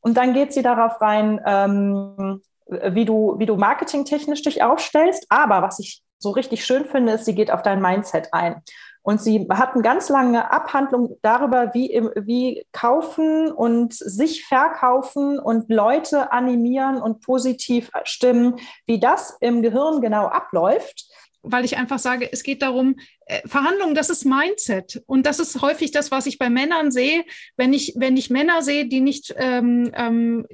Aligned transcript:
Und 0.00 0.16
dann 0.16 0.32
geht 0.32 0.52
sie 0.52 0.62
darauf 0.62 1.00
rein, 1.00 1.40
ähm, 1.44 2.40
wie 2.66 3.04
du, 3.04 3.36
wie 3.38 3.46
du 3.46 3.56
marketingtechnisch 3.56 4.42
dich 4.42 4.62
aufstellst. 4.62 5.26
Aber 5.28 5.62
was 5.62 5.78
ich 5.78 6.02
so 6.18 6.30
richtig 6.30 6.64
schön 6.64 6.84
finde, 6.84 7.14
ist, 7.14 7.24
sie 7.24 7.34
geht 7.34 7.50
auf 7.50 7.62
dein 7.62 7.80
Mindset 7.80 8.32
ein. 8.32 8.62
Und 9.02 9.20
sie 9.20 9.48
hat 9.50 9.72
eine 9.72 9.82
ganz 9.82 10.10
lange 10.10 10.50
Abhandlung 10.50 11.16
darüber, 11.22 11.72
wie, 11.72 12.02
wie 12.16 12.66
kaufen 12.72 13.50
und 13.50 13.94
sich 13.94 14.44
verkaufen 14.44 15.38
und 15.38 15.70
Leute 15.70 16.32
animieren 16.32 17.00
und 17.00 17.22
positiv 17.22 17.90
stimmen, 18.04 18.56
wie 18.84 19.00
das 19.00 19.36
im 19.40 19.62
Gehirn 19.62 20.02
genau 20.02 20.26
abläuft 20.26 21.06
weil 21.42 21.64
ich 21.64 21.76
einfach 21.76 21.98
sage, 21.98 22.28
es 22.30 22.42
geht 22.42 22.62
darum, 22.62 22.96
äh, 23.26 23.46
Verhandlungen, 23.46 23.94
das 23.94 24.10
ist 24.10 24.24
Mindset. 24.24 25.02
Und 25.06 25.26
das 25.26 25.38
ist 25.38 25.62
häufig 25.62 25.90
das, 25.90 26.10
was 26.10 26.26
ich 26.26 26.38
bei 26.38 26.50
Männern 26.50 26.90
sehe. 26.90 27.24
Wenn 27.56 27.72
ich, 27.72 27.94
wenn 27.96 28.16
ich 28.16 28.30
Männer 28.30 28.62
sehe, 28.62 28.86
die 28.86 29.00
nicht 29.00 29.34
ähm, 29.36 29.90
ähm, 29.94 30.46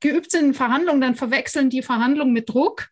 geübt 0.00 0.30
sind 0.30 0.46
in 0.46 0.54
Verhandlungen, 0.54 1.00
dann 1.00 1.14
verwechseln 1.14 1.70
die 1.70 1.82
Verhandlungen 1.82 2.32
mit 2.32 2.48
Druck. 2.48 2.88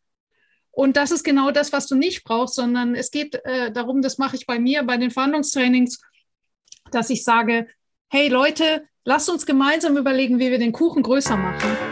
Und 0.71 0.97
das 0.97 1.11
ist 1.11 1.23
genau 1.23 1.51
das, 1.51 1.73
was 1.73 1.87
du 1.87 1.95
nicht 1.95 2.25
brauchst, 2.25 2.55
sondern 2.55 2.95
es 2.95 3.11
geht 3.11 3.35
äh, 3.45 3.71
darum, 3.73 4.01
das 4.01 4.19
mache 4.19 4.37
ich 4.37 4.47
bei 4.47 4.59
mir, 4.59 4.83
bei 4.85 4.97
den 4.97 5.11
Verhandlungstrainings, 5.11 6.01
dass 6.91 7.11
ich 7.11 7.25
sage, 7.25 7.67
hey 8.09 8.29
Leute, 8.29 8.85
lasst 9.05 9.29
uns 9.29 9.45
gemeinsam 9.45 9.97
überlegen, 9.97 10.39
wie 10.39 10.51
wir 10.51 10.59
den 10.59 10.73
Kuchen 10.73 11.03
größer 11.03 11.37
machen. 11.37 11.92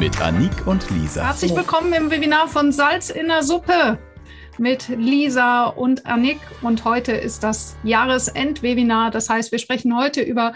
Mit 0.00 0.18
Anik 0.22 0.66
und 0.66 0.88
Lisa. 0.88 1.26
Herzlich 1.26 1.54
willkommen 1.54 1.92
im 1.92 2.10
Webinar 2.10 2.48
von 2.48 2.72
Salz 2.72 3.10
in 3.10 3.28
der 3.28 3.42
Suppe 3.42 3.98
mit 4.56 4.88
Lisa 4.88 5.66
und 5.66 6.06
Anik. 6.06 6.38
Und 6.62 6.86
heute 6.86 7.12
ist 7.12 7.42
das 7.42 7.76
Jahresendwebinar. 7.84 9.10
Das 9.10 9.28
heißt, 9.28 9.52
wir 9.52 9.58
sprechen 9.58 9.94
heute 9.94 10.22
über 10.22 10.54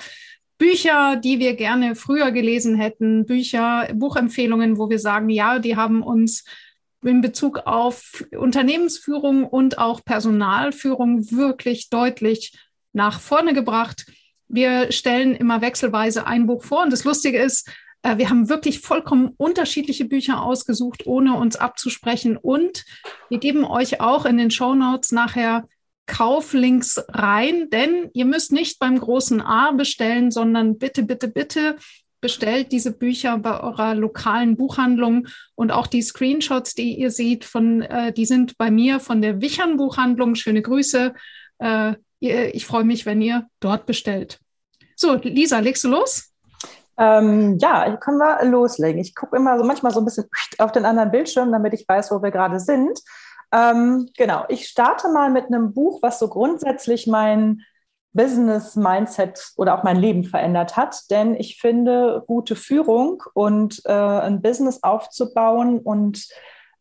Bücher, 0.56 1.16
die 1.16 1.40
wir 1.40 1.56
gerne 1.56 1.94
früher 1.94 2.30
gelesen 2.30 2.76
hätten, 2.76 3.26
Bücher, 3.26 3.86
Buchempfehlungen, 3.92 4.78
wo 4.78 4.88
wir 4.88 4.98
sagen, 4.98 5.28
ja, 5.28 5.58
die 5.58 5.76
haben 5.76 6.02
uns 6.02 6.46
in 7.04 7.20
Bezug 7.20 7.66
auf 7.66 8.24
Unternehmensführung 8.34 9.44
und 9.44 9.76
auch 9.76 10.02
Personalführung 10.06 11.30
wirklich 11.30 11.90
deutlich 11.90 12.58
nach 12.94 13.20
vorne 13.20 13.52
gebracht. 13.52 14.06
Wir 14.48 14.90
stellen 14.90 15.34
immer 15.34 15.60
wechselweise 15.60 16.26
ein 16.26 16.46
Buch 16.46 16.64
vor 16.64 16.82
und 16.82 16.90
das 16.90 17.04
Lustige 17.04 17.38
ist, 17.38 17.68
wir 18.04 18.28
haben 18.28 18.48
wirklich 18.48 18.80
vollkommen 18.80 19.32
unterschiedliche 19.36 20.04
Bücher 20.04 20.42
ausgesucht, 20.42 21.06
ohne 21.06 21.34
uns 21.34 21.56
abzusprechen 21.56 22.36
und 22.36 22.84
wir 23.30 23.38
geben 23.38 23.64
euch 23.64 24.00
auch 24.00 24.26
in 24.26 24.36
den 24.36 24.50
Show 24.50 24.74
Notes 24.74 25.10
nachher 25.10 25.66
Kauflinks 26.06 27.02
rein, 27.08 27.70
denn 27.70 28.10
ihr 28.12 28.26
müsst 28.26 28.52
nicht 28.52 28.78
beim 28.78 28.98
großen 28.98 29.40
A 29.40 29.72
bestellen, 29.72 30.30
sondern 30.30 30.78
bitte, 30.78 31.02
bitte, 31.02 31.28
bitte 31.28 31.76
bestellt 32.20 32.72
diese 32.72 32.90
Bücher 32.90 33.36
bei 33.36 33.60
eurer 33.60 33.94
lokalen 33.94 34.56
Buchhandlung 34.56 35.28
und 35.54 35.70
auch 35.70 35.86
die 35.86 36.00
Screenshots, 36.00 36.74
die 36.74 36.98
ihr 36.98 37.10
seht, 37.10 37.44
von, 37.44 37.82
äh, 37.82 38.14
die 38.14 38.24
sind 38.24 38.56
bei 38.56 38.70
mir 38.70 38.98
von 38.98 39.20
der 39.20 39.42
Wichern 39.42 39.76
Buchhandlung. 39.76 40.34
Schöne 40.34 40.62
Grüße. 40.62 41.12
Äh, 41.58 41.94
ich 42.20 42.64
freue 42.64 42.84
mich, 42.84 43.04
wenn 43.04 43.20
ihr 43.20 43.46
dort 43.60 43.84
bestellt. 43.84 44.38
So, 44.96 45.16
Lisa, 45.16 45.58
legst 45.58 45.84
du 45.84 45.88
los? 45.88 46.33
Ähm, 46.96 47.58
ja, 47.58 47.96
können 47.96 48.18
wir 48.18 48.44
loslegen. 48.44 49.00
Ich 49.00 49.14
gucke 49.14 49.36
immer 49.36 49.58
so 49.58 49.64
manchmal 49.64 49.92
so 49.92 50.00
ein 50.00 50.04
bisschen 50.04 50.28
auf 50.58 50.72
den 50.72 50.84
anderen 50.84 51.10
Bildschirm, 51.10 51.50
damit 51.50 51.74
ich 51.74 51.88
weiß, 51.88 52.10
wo 52.10 52.22
wir 52.22 52.30
gerade 52.30 52.60
sind. 52.60 53.00
Ähm, 53.52 54.08
genau, 54.16 54.44
ich 54.48 54.68
starte 54.68 55.08
mal 55.10 55.30
mit 55.30 55.46
einem 55.46 55.72
Buch, 55.74 56.00
was 56.02 56.18
so 56.18 56.28
grundsätzlich 56.28 57.06
mein 57.06 57.62
Business-Mindset 58.12 59.52
oder 59.56 59.76
auch 59.76 59.82
mein 59.82 59.96
Leben 59.96 60.24
verändert 60.24 60.76
hat. 60.76 61.10
Denn 61.10 61.34
ich 61.34 61.60
finde, 61.60 62.22
gute 62.26 62.56
Führung 62.56 63.22
und 63.34 63.82
äh, 63.84 63.92
ein 63.92 64.40
Business 64.40 64.82
aufzubauen 64.82 65.80
und 65.80 66.26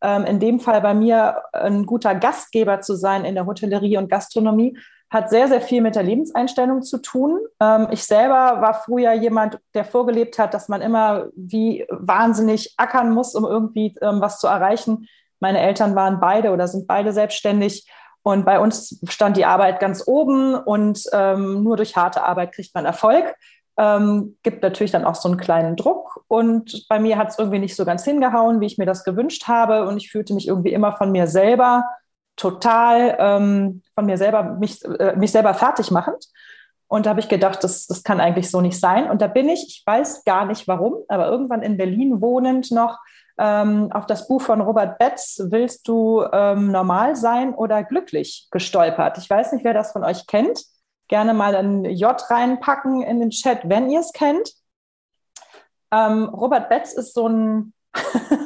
ähm, 0.00 0.24
in 0.24 0.38
dem 0.38 0.60
Fall 0.60 0.80
bei 0.80 0.94
mir 0.94 1.42
ein 1.52 1.86
guter 1.86 2.14
Gastgeber 2.14 2.80
zu 2.80 2.94
sein 2.94 3.24
in 3.24 3.34
der 3.34 3.46
Hotellerie 3.46 3.96
und 3.96 4.08
Gastronomie, 4.08 4.78
hat 5.14 5.30
sehr, 5.30 5.48
sehr 5.48 5.60
viel 5.60 5.80
mit 5.80 5.96
der 5.96 6.02
Lebenseinstellung 6.02 6.82
zu 6.82 6.98
tun. 6.98 7.38
Ähm, 7.60 7.88
ich 7.90 8.04
selber 8.04 8.60
war 8.60 8.74
früher 8.74 9.12
jemand, 9.12 9.58
der 9.72 9.84
vorgelebt 9.84 10.38
hat, 10.38 10.52
dass 10.52 10.68
man 10.68 10.82
immer 10.82 11.28
wie 11.34 11.86
wahnsinnig 11.88 12.74
ackern 12.76 13.12
muss, 13.12 13.34
um 13.34 13.44
irgendwie 13.44 13.94
ähm, 14.02 14.20
was 14.20 14.40
zu 14.40 14.46
erreichen. 14.46 15.08
Meine 15.40 15.60
Eltern 15.60 15.94
waren 15.94 16.20
beide 16.20 16.50
oder 16.50 16.68
sind 16.68 16.86
beide 16.86 17.12
selbstständig 17.12 17.88
und 18.24 18.46
bei 18.46 18.58
uns 18.58 19.00
stand 19.08 19.36
die 19.36 19.44
Arbeit 19.44 19.80
ganz 19.80 20.02
oben 20.06 20.54
und 20.54 21.04
ähm, 21.12 21.62
nur 21.62 21.76
durch 21.76 21.94
harte 21.94 22.22
Arbeit 22.22 22.52
kriegt 22.52 22.74
man 22.74 22.86
Erfolg. 22.86 23.36
Ähm, 23.76 24.38
gibt 24.42 24.62
natürlich 24.62 24.92
dann 24.92 25.04
auch 25.04 25.14
so 25.14 25.28
einen 25.28 25.36
kleinen 25.36 25.76
Druck. 25.76 26.24
Und 26.26 26.86
bei 26.88 26.98
mir 26.98 27.18
hat 27.18 27.28
es 27.28 27.38
irgendwie 27.38 27.58
nicht 27.58 27.76
so 27.76 27.84
ganz 27.84 28.02
hingehauen, 28.02 28.60
wie 28.60 28.66
ich 28.66 28.78
mir 28.78 28.86
das 28.86 29.04
gewünscht 29.04 29.46
habe. 29.46 29.86
Und 29.86 29.98
ich 29.98 30.10
fühlte 30.10 30.32
mich 30.32 30.48
irgendwie 30.48 30.72
immer 30.72 30.92
von 30.92 31.12
mir 31.12 31.26
selber 31.26 31.84
total, 32.36 33.16
ähm, 33.18 33.82
von 33.94 34.06
mir 34.06 34.18
selber, 34.18 34.42
mich, 34.42 34.84
äh, 34.84 35.16
mich 35.16 35.32
selber 35.32 35.54
fertig 35.54 35.90
machend. 35.90 36.26
Und 36.86 37.06
da 37.06 37.10
habe 37.10 37.20
ich 37.20 37.28
gedacht, 37.28 37.64
das, 37.64 37.86
das 37.86 38.02
kann 38.02 38.20
eigentlich 38.20 38.50
so 38.50 38.60
nicht 38.60 38.78
sein. 38.78 39.10
Und 39.10 39.22
da 39.22 39.26
bin 39.26 39.48
ich, 39.48 39.66
ich 39.66 39.82
weiß 39.86 40.24
gar 40.24 40.44
nicht 40.44 40.68
warum, 40.68 40.96
aber 41.08 41.28
irgendwann 41.28 41.62
in 41.62 41.76
Berlin 41.76 42.20
wohnend 42.20 42.70
noch 42.70 42.98
ähm, 43.38 43.90
auf 43.92 44.06
das 44.06 44.28
Buch 44.28 44.42
von 44.42 44.60
Robert 44.60 44.98
Betz, 44.98 45.40
Willst 45.46 45.88
du 45.88 46.24
ähm, 46.32 46.70
normal 46.70 47.16
sein 47.16 47.54
oder 47.54 47.82
glücklich, 47.82 48.48
gestolpert. 48.50 49.18
Ich 49.18 49.28
weiß 49.28 49.52
nicht, 49.52 49.64
wer 49.64 49.74
das 49.74 49.92
von 49.92 50.04
euch 50.04 50.26
kennt. 50.26 50.62
Gerne 51.08 51.34
mal 51.34 51.54
ein 51.54 51.84
J 51.84 52.16
reinpacken 52.30 53.02
in 53.02 53.20
den 53.20 53.30
Chat, 53.30 53.68
wenn 53.68 53.90
ihr 53.90 54.00
es 54.00 54.12
kennt. 54.12 54.52
Ähm, 55.90 56.28
Robert 56.28 56.68
Betz 56.68 56.92
ist 56.92 57.14
so 57.14 57.28
ein 57.28 57.72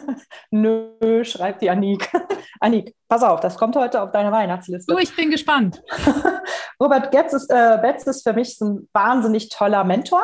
Nö, 0.51 1.25
schreibt 1.25 1.61
die 1.61 1.69
Anik. 1.69 2.11
Anik, 2.61 2.95
pass 3.09 3.23
auf, 3.23 3.41
das 3.41 3.57
kommt 3.57 3.77
heute 3.77 4.01
auf 4.01 4.13
deine 4.13 4.33
Weihnachtsliste. 4.33 4.93
Du, 4.93 4.99
ich 4.99 5.15
bin 5.15 5.31
gespannt. 5.31 5.83
Robert 6.81 7.11
Getz 7.11 7.33
ist, 7.35 7.51
äh, 7.51 7.79
Betz 7.83 8.05
ist 8.05 8.23
für 8.23 8.33
mich 8.33 8.59
ein 8.61 8.89
wahnsinnig 8.93 9.51
toller 9.51 9.85
Mentor. 9.85 10.23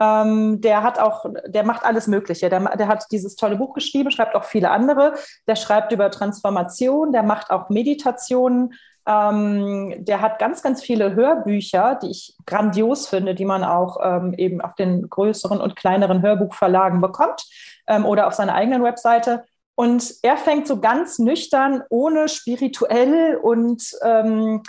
Ähm, 0.00 0.60
der 0.60 0.82
hat 0.82 0.98
auch, 0.98 1.26
der 1.46 1.64
macht 1.64 1.84
alles 1.84 2.06
Mögliche. 2.06 2.48
Der, 2.48 2.60
der 2.76 2.88
hat 2.88 3.04
dieses 3.10 3.36
tolle 3.36 3.56
Buch 3.56 3.74
geschrieben, 3.74 4.10
schreibt 4.10 4.34
auch 4.34 4.44
viele 4.44 4.70
andere. 4.70 5.14
Der 5.46 5.56
schreibt 5.56 5.92
über 5.92 6.10
Transformation, 6.10 7.12
der 7.12 7.22
macht 7.22 7.50
auch 7.50 7.68
Meditationen. 7.68 8.72
Ähm, 9.06 9.94
der 9.98 10.20
hat 10.20 10.38
ganz, 10.38 10.62
ganz 10.62 10.82
viele 10.82 11.14
Hörbücher, 11.14 11.98
die 12.02 12.10
ich 12.10 12.34
grandios 12.46 13.08
finde, 13.08 13.34
die 13.34 13.44
man 13.44 13.62
auch 13.62 13.98
ähm, 14.02 14.34
eben 14.34 14.60
auf 14.60 14.74
den 14.74 15.08
größeren 15.08 15.60
und 15.60 15.76
kleineren 15.76 16.22
Hörbuchverlagen 16.22 17.00
bekommt 17.00 17.44
ähm, 17.86 18.04
oder 18.04 18.26
auf 18.26 18.34
seiner 18.34 18.54
eigenen 18.54 18.82
Webseite. 18.82 19.44
Und 19.76 20.14
er 20.22 20.36
fängt 20.36 20.66
so 20.66 20.80
ganz 20.80 21.18
nüchtern, 21.18 21.82
ohne 21.90 22.28
spirituell 22.28 23.36
und 23.36 23.82
ähm, 24.02 24.62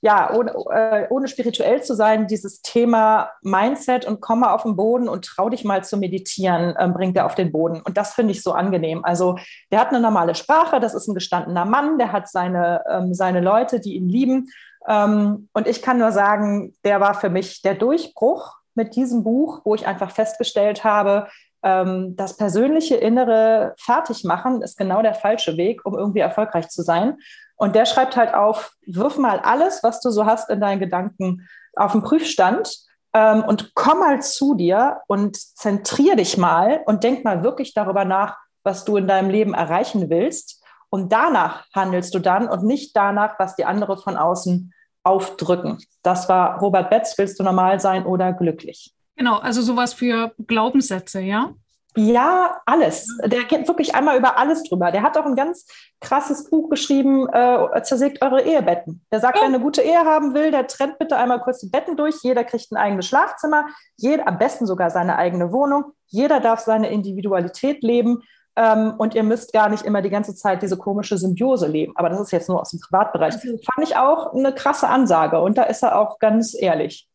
ja, 0.00 0.32
ohne, 0.32 0.52
äh, 0.70 1.06
ohne 1.10 1.28
spirituell 1.28 1.82
zu 1.82 1.94
sein, 1.94 2.26
dieses 2.26 2.62
Thema 2.62 3.30
Mindset 3.42 4.04
und 4.04 4.20
komme 4.20 4.52
auf 4.52 4.62
den 4.62 4.76
Boden 4.76 5.08
und 5.08 5.24
trau 5.24 5.48
dich 5.48 5.64
mal 5.64 5.84
zu 5.84 5.96
meditieren, 5.96 6.74
ähm, 6.78 6.92
bringt 6.92 7.16
er 7.16 7.26
auf 7.26 7.34
den 7.34 7.50
Boden. 7.52 7.80
Und 7.82 7.96
das 7.96 8.14
finde 8.14 8.32
ich 8.32 8.42
so 8.42 8.52
angenehm. 8.52 9.04
Also 9.04 9.38
der 9.70 9.80
hat 9.80 9.88
eine 9.88 10.00
normale 10.00 10.34
Sprache, 10.34 10.80
das 10.80 10.94
ist 10.94 11.08
ein 11.08 11.14
gestandener 11.14 11.64
Mann, 11.64 11.98
der 11.98 12.12
hat 12.12 12.28
seine, 12.28 12.84
ähm, 12.90 13.14
seine 13.14 13.40
Leute, 13.40 13.80
die 13.80 13.94
ihn 13.94 14.08
lieben. 14.08 14.48
Ähm, 14.86 15.48
und 15.52 15.66
ich 15.66 15.82
kann 15.82 15.98
nur 15.98 16.12
sagen, 16.12 16.74
der 16.84 17.00
war 17.00 17.14
für 17.14 17.30
mich 17.30 17.62
der 17.62 17.74
Durchbruch 17.74 18.54
mit 18.74 18.94
diesem 18.94 19.24
Buch, 19.24 19.62
wo 19.64 19.74
ich 19.74 19.86
einfach 19.86 20.12
festgestellt 20.12 20.84
habe, 20.84 21.28
ähm, 21.62 22.14
das 22.16 22.36
persönliche 22.36 22.96
innere 22.96 23.74
Fertigmachen 23.78 24.62
ist 24.62 24.78
genau 24.78 25.02
der 25.02 25.14
falsche 25.14 25.56
Weg, 25.56 25.84
um 25.84 25.96
irgendwie 25.96 26.20
erfolgreich 26.20 26.68
zu 26.68 26.82
sein. 26.82 27.16
Und 27.56 27.74
der 27.74 27.86
schreibt 27.86 28.16
halt 28.16 28.34
auf, 28.34 28.72
wirf 28.86 29.18
mal 29.18 29.40
alles, 29.40 29.82
was 29.82 30.00
du 30.00 30.10
so 30.10 30.26
hast 30.26 30.48
in 30.50 30.60
deinen 30.60 30.78
Gedanken 30.78 31.48
auf 31.74 31.92
den 31.92 32.02
Prüfstand 32.02 32.76
ähm, 33.12 33.42
und 33.44 33.74
komm 33.74 33.98
mal 33.98 34.22
zu 34.22 34.54
dir 34.54 35.00
und 35.08 35.36
zentrier 35.36 36.14
dich 36.14 36.36
mal 36.36 36.82
und 36.86 37.02
denk 37.02 37.24
mal 37.24 37.42
wirklich 37.42 37.74
darüber 37.74 38.04
nach, 38.04 38.36
was 38.62 38.84
du 38.84 38.96
in 38.96 39.08
deinem 39.08 39.30
Leben 39.30 39.54
erreichen 39.54 40.08
willst. 40.10 40.62
Und 40.90 41.12
danach 41.12 41.66
handelst 41.74 42.14
du 42.14 42.18
dann 42.18 42.48
und 42.48 42.64
nicht 42.64 42.96
danach, 42.96 43.38
was 43.38 43.56
die 43.56 43.64
andere 43.64 43.96
von 43.96 44.16
außen 44.16 44.72
aufdrücken. 45.02 45.78
Das 46.02 46.28
war 46.28 46.60
Robert 46.60 46.90
Betz, 46.90 47.16
willst 47.18 47.38
du 47.38 47.44
normal 47.44 47.80
sein 47.80 48.06
oder 48.06 48.32
glücklich? 48.32 48.94
Genau, 49.18 49.38
also 49.38 49.60
sowas 49.62 49.92
für 49.92 50.32
Glaubenssätze, 50.46 51.20
ja? 51.20 51.52
Ja, 51.96 52.60
alles. 52.64 53.08
Der 53.24 53.42
geht 53.42 53.66
wirklich 53.66 53.96
einmal 53.96 54.16
über 54.16 54.38
alles 54.38 54.62
drüber. 54.62 54.92
Der 54.92 55.02
hat 55.02 55.18
auch 55.18 55.26
ein 55.26 55.34
ganz 55.34 55.66
krasses 56.00 56.48
Buch 56.48 56.70
geschrieben, 56.70 57.28
äh, 57.32 57.82
zersägt 57.82 58.22
eure 58.22 58.42
Ehebetten. 58.42 59.04
Der 59.10 59.18
sagt, 59.18 59.38
oh. 59.38 59.40
wer 59.40 59.48
eine 59.48 59.58
gute 59.58 59.82
Ehe 59.82 60.04
haben 60.04 60.34
will, 60.34 60.52
der 60.52 60.68
trennt 60.68 61.00
bitte 61.00 61.16
einmal 61.16 61.40
kurz 61.40 61.58
die 61.58 61.68
Betten 61.68 61.96
durch. 61.96 62.22
Jeder 62.22 62.44
kriegt 62.44 62.70
ein 62.70 62.76
eigenes 62.76 63.08
Schlafzimmer, 63.08 63.66
jeder, 63.96 64.28
am 64.28 64.38
besten 64.38 64.66
sogar 64.66 64.90
seine 64.90 65.16
eigene 65.16 65.50
Wohnung. 65.50 65.86
Jeder 66.06 66.38
darf 66.38 66.60
seine 66.60 66.88
Individualität 66.88 67.82
leben. 67.82 68.22
Ähm, 68.54 68.94
und 68.98 69.16
ihr 69.16 69.24
müsst 69.24 69.52
gar 69.52 69.68
nicht 69.68 69.84
immer 69.84 70.00
die 70.00 70.10
ganze 70.10 70.36
Zeit 70.36 70.62
diese 70.62 70.76
komische 70.76 71.18
Symbiose 71.18 71.66
leben. 71.66 71.94
Aber 71.96 72.10
das 72.10 72.20
ist 72.20 72.30
jetzt 72.30 72.48
nur 72.48 72.60
aus 72.60 72.70
dem 72.70 72.78
Privatbereich. 72.78 73.34
Also, 73.34 73.48
Fand 73.48 73.88
ich 73.88 73.96
auch 73.96 74.32
eine 74.34 74.54
krasse 74.54 74.88
Ansage. 74.88 75.40
Und 75.40 75.58
da 75.58 75.64
ist 75.64 75.82
er 75.82 75.98
auch 75.98 76.20
ganz 76.20 76.54
ehrlich. 76.56 77.07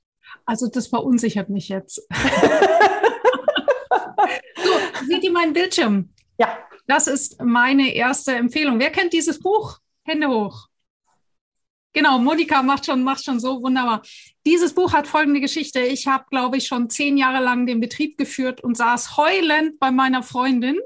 Also 0.46 0.68
das 0.68 0.88
verunsichert 0.88 1.50
mich 1.50 1.70
jetzt. 1.70 2.02
seht 5.08 5.24
ihr 5.24 5.32
meinen 5.32 5.54
Bildschirm? 5.54 6.10
Ja. 6.38 6.58
Das 6.88 7.08
ist 7.08 7.42
meine 7.42 7.94
erste 7.94 8.34
Empfehlung. 8.34 8.80
Wer 8.80 8.92
kennt 8.92 9.14
dieses 9.14 9.40
Buch? 9.40 9.80
Hände 10.04 10.28
hoch. 10.28 10.68
Genau, 11.94 12.18
Monika 12.18 12.64
macht 12.64 12.88
schon, 12.88 13.04
macht 13.04 13.24
schon 13.24 13.40
so 13.40 13.62
wunderbar. 13.62 14.02
Dieses 14.46 14.74
Buch 14.74 14.94
hat 14.94 15.08
folgende 15.08 15.40
Geschichte. 15.40 15.80
Ich 15.80 16.08
habe, 16.08 16.26
glaube 16.30 16.58
ich, 16.58 16.66
schon 16.66 16.90
zehn 16.90 17.18
Jahre 17.18 17.44
lang 17.44 17.68
den 17.68 17.80
Betrieb 17.80 18.18
geführt 18.18 18.62
und 18.62 18.76
saß 18.76 19.16
heulend 19.16 19.80
bei 19.80 19.92
meiner 19.92 20.24
Freundin 20.24 20.80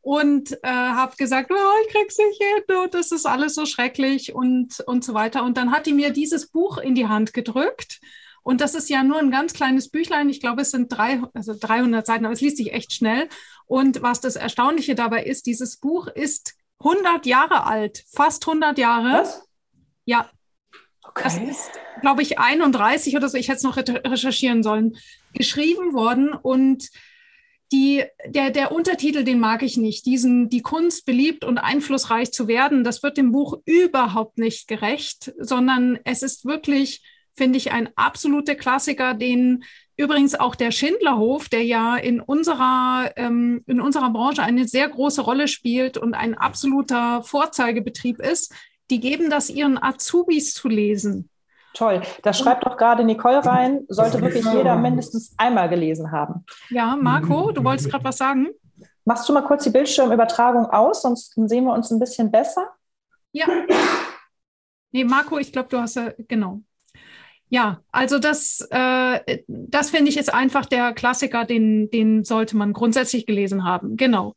und 0.00 0.52
äh, 0.62 0.68
habe 0.68 1.14
gesagt, 1.16 1.52
oh, 1.52 1.72
ich 1.84 1.92
krieg's 1.92 2.16
nicht 2.16 2.42
hin 2.42 2.76
und 2.78 2.94
das 2.94 3.12
ist 3.12 3.26
alles 3.26 3.54
so 3.54 3.66
schrecklich 3.66 4.34
und, 4.34 4.80
und 4.86 5.04
so 5.04 5.12
weiter. 5.12 5.44
Und 5.44 5.58
dann 5.58 5.72
hat 5.72 5.84
die 5.84 5.92
mir 5.92 6.10
dieses 6.10 6.50
Buch 6.50 6.78
in 6.78 6.94
die 6.94 7.06
Hand 7.06 7.34
gedrückt 7.34 8.00
und 8.48 8.62
das 8.62 8.74
ist 8.74 8.88
ja 8.88 9.02
nur 9.02 9.18
ein 9.18 9.30
ganz 9.30 9.52
kleines 9.52 9.90
Büchlein. 9.90 10.30
Ich 10.30 10.40
glaube, 10.40 10.62
es 10.62 10.70
sind 10.70 10.90
drei, 10.90 11.20
also 11.34 11.52
300 11.54 12.06
Seiten, 12.06 12.24
aber 12.24 12.32
es 12.32 12.40
liest 12.40 12.56
sich 12.56 12.72
echt 12.72 12.94
schnell. 12.94 13.28
Und 13.66 14.00
was 14.00 14.22
das 14.22 14.36
Erstaunliche 14.36 14.94
dabei 14.94 15.24
ist, 15.24 15.44
dieses 15.44 15.76
Buch 15.76 16.06
ist 16.06 16.54
100 16.78 17.26
Jahre 17.26 17.66
alt, 17.66 18.06
fast 18.10 18.48
100 18.48 18.78
Jahre. 18.78 19.20
Was? 19.20 19.46
Ja. 20.06 20.30
Okay. 21.02 21.24
Das 21.24 21.36
ist, 21.36 21.72
glaube 22.00 22.22
ich, 22.22 22.38
31 22.38 23.18
oder 23.18 23.28
so. 23.28 23.36
Ich 23.36 23.48
hätte 23.48 23.58
es 23.58 23.64
noch 23.64 23.76
recherchieren 23.76 24.62
sollen. 24.62 24.96
Geschrieben 25.34 25.92
worden 25.92 26.32
und 26.32 26.88
die, 27.70 28.02
der, 28.28 28.48
der 28.48 28.72
Untertitel, 28.72 29.24
den 29.24 29.40
mag 29.40 29.62
ich 29.62 29.76
nicht. 29.76 30.06
Diesen, 30.06 30.48
die 30.48 30.62
Kunst 30.62 31.04
beliebt 31.04 31.44
und 31.44 31.58
einflussreich 31.58 32.32
zu 32.32 32.48
werden, 32.48 32.82
das 32.82 33.02
wird 33.02 33.18
dem 33.18 33.30
Buch 33.30 33.58
überhaupt 33.66 34.38
nicht 34.38 34.68
gerecht, 34.68 35.34
sondern 35.38 35.98
es 36.04 36.22
ist 36.22 36.46
wirklich 36.46 37.02
finde 37.38 37.56
ich 37.56 37.72
ein 37.72 37.88
absoluter 37.96 38.54
Klassiker, 38.54 39.14
den 39.14 39.64
übrigens 39.96 40.34
auch 40.34 40.54
der 40.54 40.70
Schindlerhof, 40.70 41.48
der 41.48 41.64
ja 41.64 41.96
in 41.96 42.20
unserer, 42.20 43.10
ähm, 43.16 43.64
in 43.66 43.80
unserer 43.80 44.10
Branche 44.10 44.42
eine 44.42 44.68
sehr 44.68 44.88
große 44.88 45.22
Rolle 45.22 45.48
spielt 45.48 45.96
und 45.96 46.14
ein 46.14 46.36
absoluter 46.36 47.22
Vorzeigebetrieb 47.22 48.20
ist, 48.20 48.54
die 48.90 49.00
geben 49.00 49.30
das 49.30 49.50
ihren 49.50 49.82
Azubis 49.82 50.54
zu 50.54 50.68
lesen. 50.68 51.30
Toll. 51.74 52.02
Da 52.22 52.32
schreibt 52.32 52.64
doch 52.64 52.76
gerade 52.76 53.04
Nicole 53.04 53.44
rein, 53.44 53.84
sollte 53.88 54.20
wirklich 54.20 54.44
jeder 54.44 54.76
mindestens 54.76 55.34
einmal 55.36 55.68
gelesen 55.68 56.10
haben. 56.10 56.44
Ja, 56.70 56.96
Marco, 56.96 57.52
du 57.52 57.62
wolltest 57.62 57.90
gerade 57.90 58.04
was 58.04 58.16
sagen? 58.16 58.48
Machst 59.04 59.28
du 59.28 59.32
mal 59.32 59.42
kurz 59.42 59.64
die 59.64 59.70
Bildschirmübertragung 59.70 60.66
aus, 60.66 61.02
sonst 61.02 61.34
sehen 61.34 61.64
wir 61.64 61.72
uns 61.72 61.90
ein 61.90 61.98
bisschen 61.98 62.30
besser. 62.30 62.70
Ja. 63.32 63.46
Nee, 64.90 65.04
Marco, 65.04 65.38
ich 65.38 65.52
glaube, 65.52 65.68
du 65.68 65.78
hast 65.78 65.96
ja, 65.96 66.12
genau. 66.28 66.62
Ja, 67.50 67.80
also 67.90 68.18
das, 68.18 68.66
äh, 68.70 69.38
das 69.46 69.90
finde 69.90 70.10
ich 70.10 70.16
jetzt 70.16 70.32
einfach 70.32 70.66
der 70.66 70.92
Klassiker, 70.92 71.44
den, 71.44 71.90
den 71.90 72.24
sollte 72.24 72.56
man 72.56 72.72
grundsätzlich 72.72 73.24
gelesen 73.24 73.64
haben. 73.64 73.96
Genau. 73.96 74.34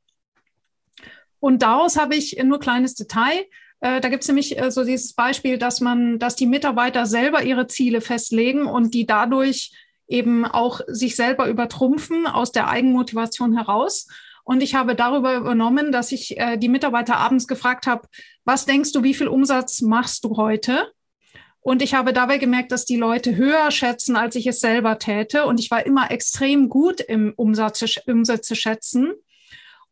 Und 1.40 1.62
daraus 1.62 1.98
habe 1.98 2.16
ich 2.16 2.42
nur 2.44 2.60
kleines 2.60 2.96
Detail. 2.96 3.46
Äh, 3.82 4.00
da 4.00 4.10
gibt 4.10 4.22
es 4.24 4.30
nämlich 4.30 4.58
äh, 4.58 4.72
so 4.72 4.86
dieses 4.86 5.14
Beispiel, 5.14 5.58
dass 5.58 5.82
man, 5.82 6.20
dass 6.20 6.36
die 6.36 6.46
Mitarbeiter 6.46 7.06
selber 7.06 7.44
ihre 7.44 7.68
Ziele 7.68 8.00
festlegen 8.00 8.66
und 8.66 8.94
die 8.94 9.06
dadurch 9.06 9.72
eben 10.08 10.46
auch 10.46 10.82
sich 10.88 11.16
selber 11.16 11.48
übertrumpfen 11.48 12.28
aus 12.28 12.52
der 12.52 12.70
Eigenmotivation 12.70 13.58
heraus. 13.58 14.08
Und 14.44 14.62
ich 14.62 14.76
habe 14.76 14.96
darüber 14.96 15.36
übernommen, 15.36 15.92
dass 15.92 16.12
ich 16.12 16.38
äh, 16.40 16.58
die 16.58 16.70
Mitarbeiter 16.70 17.18
abends 17.18 17.48
gefragt 17.48 17.88
habe, 17.88 18.08
was 18.46 18.66
denkst 18.66 18.92
du, 18.92 19.04
wie 19.04 19.14
viel 19.14 19.28
Umsatz 19.28 19.82
machst 19.82 20.24
du 20.24 20.38
heute? 20.38 20.92
Und 21.62 21.84
ich 21.84 21.94
habe 21.94 22.12
dabei 22.12 22.40
gemerkt, 22.40 22.72
dass 22.72 22.86
die 22.86 22.98
Leute 22.98 23.36
höher 23.36 23.70
schätzen, 23.70 24.16
als 24.16 24.36
ich 24.36 24.48
es 24.48 24.60
selber 24.60 24.98
täte. 24.98 25.46
Und 25.46 25.60
ich 25.60 25.70
war 25.70 25.86
immer 25.86 26.10
extrem 26.10 26.70
gut 26.70 27.00
im 27.00 27.34
Umsatz, 27.36 28.00
Umsätze 28.08 28.56
schätzen. 28.56 29.14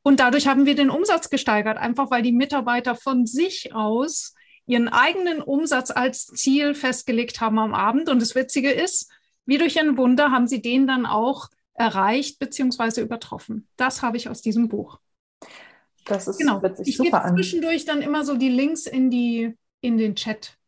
Und 0.01 0.19
dadurch 0.19 0.47
haben 0.47 0.65
wir 0.65 0.75
den 0.75 0.89
Umsatz 0.89 1.29
gesteigert, 1.29 1.77
einfach 1.77 2.09
weil 2.09 2.23
die 2.23 2.31
Mitarbeiter 2.31 2.95
von 2.95 3.27
sich 3.27 3.73
aus 3.75 4.33
ihren 4.65 4.87
eigenen 4.87 5.41
Umsatz 5.41 5.91
als 5.91 6.25
Ziel 6.27 6.73
festgelegt 6.73 7.41
haben 7.41 7.59
am 7.59 7.73
Abend. 7.73 8.09
Und 8.09 8.21
das 8.21 8.33
Witzige 8.33 8.71
ist, 8.71 9.11
wie 9.45 9.57
durch 9.57 9.79
ein 9.79 9.97
Wunder 9.97 10.31
haben 10.31 10.47
sie 10.47 10.61
den 10.61 10.87
dann 10.87 11.05
auch 11.05 11.49
erreicht 11.73 12.39
bzw. 12.39 13.01
übertroffen. 13.01 13.67
Das 13.77 14.01
habe 14.01 14.17
ich 14.17 14.29
aus 14.29 14.41
diesem 14.41 14.69
Buch. 14.69 14.99
Das 16.05 16.27
ist 16.27 16.39
genau. 16.39 16.61
witzig. 16.61 16.87
Ich 16.87 16.97
gebe 16.97 17.21
zwischendurch 17.33 17.85
dann 17.85 18.01
immer 18.01 18.25
so 18.25 18.35
die 18.35 18.49
Links 18.49 18.85
in, 18.85 19.09
die, 19.09 19.55
in 19.81 19.97
den 19.97 20.15
Chat. 20.15 20.58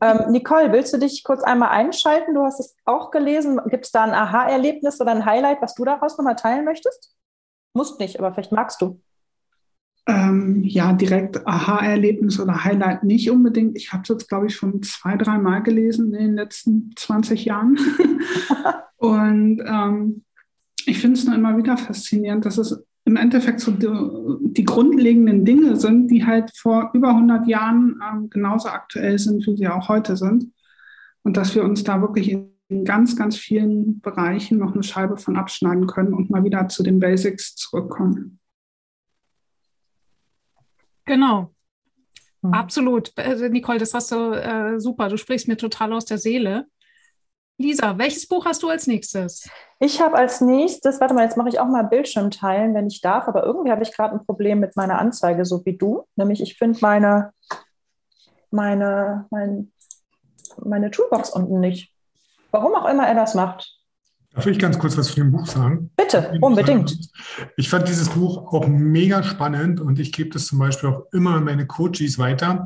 Ähm, 0.00 0.30
Nicole, 0.30 0.72
willst 0.72 0.92
du 0.92 0.98
dich 0.98 1.24
kurz 1.24 1.42
einmal 1.42 1.70
einschalten? 1.70 2.34
Du 2.34 2.42
hast 2.42 2.60
es 2.60 2.76
auch 2.84 3.10
gelesen. 3.10 3.60
Gibt 3.68 3.86
es 3.86 3.92
da 3.92 4.04
ein 4.04 4.14
Aha-Erlebnis 4.14 5.00
oder 5.00 5.12
ein 5.12 5.24
Highlight, 5.24 5.62
was 5.62 5.74
du 5.74 5.84
daraus 5.84 6.16
nochmal 6.16 6.36
teilen 6.36 6.64
möchtest? 6.64 7.14
Musst 7.74 8.00
nicht, 8.00 8.18
aber 8.18 8.32
vielleicht 8.32 8.52
magst 8.52 8.80
du. 8.80 9.00
Ähm, 10.06 10.64
ja, 10.64 10.92
direkt 10.92 11.46
Aha-Erlebnis 11.46 12.40
oder 12.40 12.64
Highlight 12.64 13.04
nicht 13.04 13.30
unbedingt. 13.30 13.76
Ich 13.76 13.92
habe 13.92 14.02
es 14.02 14.08
jetzt, 14.08 14.28
glaube 14.28 14.46
ich, 14.46 14.56
schon 14.56 14.82
zwei, 14.82 15.16
drei 15.16 15.38
Mal 15.38 15.62
gelesen 15.62 16.14
in 16.14 16.26
den 16.26 16.34
letzten 16.34 16.92
20 16.96 17.44
Jahren. 17.44 17.78
Und 18.96 19.62
ähm, 19.64 20.24
ich 20.86 20.98
finde 20.98 21.18
es 21.18 21.26
nur 21.26 21.34
immer 21.34 21.56
wieder 21.56 21.76
faszinierend, 21.76 22.44
dass 22.44 22.58
es 22.58 22.84
im 23.10 23.16
Endeffekt 23.16 23.58
so 23.58 23.72
die, 23.72 23.88
die, 24.52 24.64
grundlegenden 24.64 25.44
Dinge 25.44 25.74
sind, 25.74 26.08
die 26.08 26.24
halt 26.24 26.56
vor 26.56 26.90
über 26.94 27.08
100 27.08 27.48
Jahren 27.48 28.00
ähm, 28.08 28.30
genauso 28.30 28.68
aktuell 28.68 29.18
sind, 29.18 29.44
wie 29.48 29.56
sie 29.56 29.66
auch 29.66 29.88
heute 29.88 30.16
sind. 30.16 30.52
Und 31.24 31.36
dass 31.36 31.56
wir 31.56 31.64
uns 31.64 31.82
da 31.82 32.00
wirklich 32.00 32.30
in 32.68 32.84
ganz, 32.84 33.16
ganz 33.16 33.36
vielen 33.36 34.00
Bereichen 34.00 34.58
noch 34.58 34.74
eine 34.74 34.84
Scheibe 34.84 35.16
von 35.16 35.36
abschneiden 35.36 35.88
können 35.88 36.14
und 36.14 36.30
mal 36.30 36.44
wieder 36.44 36.68
zu 36.68 36.84
den 36.84 37.00
Basics 37.00 37.56
zurückkommen. 37.56 38.38
Genau. 41.04 41.52
Mhm. 42.42 42.54
Absolut. 42.54 43.12
Also 43.16 43.48
Nicole, 43.48 43.80
das 43.80 43.92
hast 43.92 44.12
du 44.12 44.34
äh, 44.34 44.78
super. 44.78 45.08
Du 45.08 45.16
sprichst 45.16 45.48
mir 45.48 45.56
total 45.56 45.92
aus 45.92 46.04
der 46.04 46.18
Seele. 46.18 46.66
Lisa, 47.60 47.98
welches 47.98 48.26
Buch 48.26 48.46
hast 48.46 48.62
du 48.62 48.70
als 48.70 48.86
nächstes? 48.86 49.48
Ich 49.80 50.00
habe 50.00 50.16
als 50.16 50.40
nächstes, 50.40 50.98
warte 50.98 51.12
mal, 51.12 51.24
jetzt 51.24 51.36
mache 51.36 51.50
ich 51.50 51.60
auch 51.60 51.68
mal 51.68 51.82
Bildschirm 51.82 52.30
teilen, 52.30 52.74
wenn 52.74 52.86
ich 52.86 53.02
darf, 53.02 53.28
aber 53.28 53.44
irgendwie 53.44 53.70
habe 53.70 53.82
ich 53.82 53.92
gerade 53.92 54.14
ein 54.14 54.24
Problem 54.24 54.60
mit 54.60 54.76
meiner 54.76 54.98
Anzeige, 54.98 55.44
so 55.44 55.62
wie 55.66 55.76
du. 55.76 56.06
Nämlich, 56.16 56.40
ich 56.40 56.56
finde 56.56 56.78
meine, 56.80 57.32
meine, 58.50 59.26
mein, 59.30 59.72
meine 60.64 60.90
Toolbox 60.90 61.30
unten 61.30 61.60
nicht. 61.60 61.92
Warum 62.50 62.74
auch 62.74 62.88
immer 62.88 63.06
er 63.06 63.14
das 63.14 63.34
macht. 63.34 63.76
Darf 64.32 64.46
ich 64.46 64.58
ganz 64.58 64.78
kurz 64.78 64.96
was 64.96 65.08
zu 65.08 65.16
dem 65.16 65.30
Buch 65.30 65.46
sagen? 65.46 65.90
Bitte, 65.96 66.38
unbedingt. 66.40 66.96
Ich 67.56 67.68
fand 67.68 67.88
dieses 67.88 68.08
Buch 68.08 68.54
auch 68.54 68.66
mega 68.68 69.22
spannend 69.22 69.80
und 69.80 69.98
ich 69.98 70.12
gebe 70.12 70.30
das 70.30 70.46
zum 70.46 70.60
Beispiel 70.60 70.88
auch 70.88 71.02
immer 71.12 71.34
an 71.34 71.44
meine 71.44 71.66
Coaches 71.66 72.18
weiter. 72.18 72.64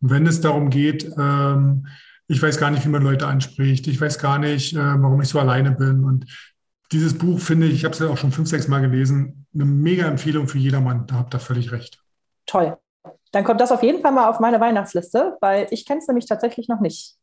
wenn 0.00 0.26
es 0.26 0.40
darum 0.40 0.70
geht, 0.70 1.10
ähm, 1.18 1.86
ich 2.28 2.42
weiß 2.42 2.58
gar 2.58 2.70
nicht, 2.70 2.84
wie 2.84 2.90
man 2.90 3.02
Leute 3.02 3.26
anspricht, 3.26 3.86
ich 3.86 4.00
weiß 4.00 4.18
gar 4.18 4.38
nicht, 4.38 4.74
äh, 4.74 4.78
warum 4.78 5.20
ich 5.20 5.28
so 5.28 5.38
alleine 5.38 5.72
bin. 5.72 6.04
Und 6.04 6.26
dieses 6.92 7.16
Buch 7.16 7.40
finde 7.40 7.66
ich, 7.66 7.74
ich 7.74 7.84
habe 7.84 7.94
es 7.94 8.00
ja 8.00 8.08
auch 8.08 8.16
schon 8.16 8.32
fünf, 8.32 8.48
sechs 8.48 8.68
Mal 8.68 8.80
gelesen, 8.80 9.46
eine 9.54 9.64
mega 9.64 10.06
Empfehlung 10.06 10.48
für 10.48 10.58
jedermann. 10.58 11.06
Da 11.06 11.16
habt 11.16 11.34
ihr 11.34 11.40
völlig 11.40 11.72
recht. 11.72 12.02
Toll. 12.46 12.76
Dann 13.32 13.44
kommt 13.44 13.60
das 13.60 13.72
auf 13.72 13.82
jeden 13.82 14.02
Fall 14.02 14.12
mal 14.12 14.28
auf 14.28 14.40
meine 14.40 14.60
Weihnachtsliste, 14.60 15.36
weil 15.40 15.66
ich 15.70 15.84
kenne 15.84 16.00
es 16.00 16.08
nämlich 16.08 16.26
tatsächlich 16.26 16.68
noch 16.68 16.80
nicht. 16.80 17.16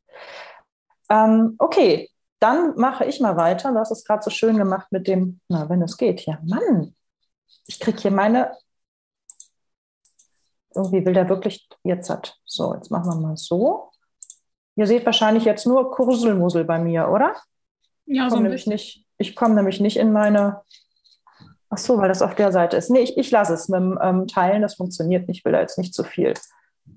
Ähm, 1.09 1.55
okay, 1.59 2.09
dann 2.39 2.75
mache 2.75 3.05
ich 3.05 3.19
mal 3.19 3.37
weiter. 3.37 3.71
Du 3.71 3.79
hast 3.79 3.91
es 3.91 4.03
gerade 4.03 4.21
so 4.21 4.29
schön 4.29 4.57
gemacht 4.57 4.87
mit 4.91 5.07
dem, 5.07 5.39
na, 5.47 5.69
wenn 5.69 5.81
es 5.81 5.97
geht. 5.97 6.25
Ja, 6.25 6.39
Mann, 6.43 6.95
ich 7.67 7.79
kriege 7.79 7.99
hier 7.99 8.11
meine. 8.11 8.51
Irgendwie 10.75 11.05
will 11.05 11.13
der 11.13 11.29
wirklich 11.29 11.69
jetzt 11.83 12.09
hat. 12.09 12.37
So, 12.45 12.73
jetzt 12.73 12.91
machen 12.91 13.11
wir 13.11 13.15
mal 13.15 13.37
so. 13.37 13.92
Ihr 14.75 14.87
seht 14.87 15.05
wahrscheinlich 15.05 15.45
jetzt 15.45 15.67
nur 15.67 15.91
Kurselmusel 15.91 16.63
bei 16.63 16.79
mir, 16.79 17.09
oder? 17.09 17.35
Ja, 18.05 18.29
so 18.29 18.39
nämlich 18.39 18.67
nicht. 18.67 19.05
Ich 19.17 19.35
komme 19.35 19.55
nämlich 19.55 19.79
nicht 19.79 19.97
in 19.97 20.11
meine. 20.11 20.61
Ach 21.69 21.77
so, 21.77 21.97
weil 21.97 22.09
das 22.09 22.21
auf 22.21 22.35
der 22.35 22.51
Seite 22.51 22.77
ist. 22.77 22.89
Nee, 22.89 22.99
ich, 22.99 23.17
ich 23.17 23.31
lasse 23.31 23.53
es 23.53 23.69
mit 23.69 23.79
dem 23.79 23.99
ähm, 24.01 24.27
Teilen. 24.27 24.61
Das 24.61 24.75
funktioniert 24.75 25.27
nicht. 25.27 25.39
Ich 25.39 25.45
will 25.45 25.53
da 25.53 25.61
jetzt 25.61 25.77
nicht 25.77 25.93
zu 25.93 26.03
viel 26.03 26.33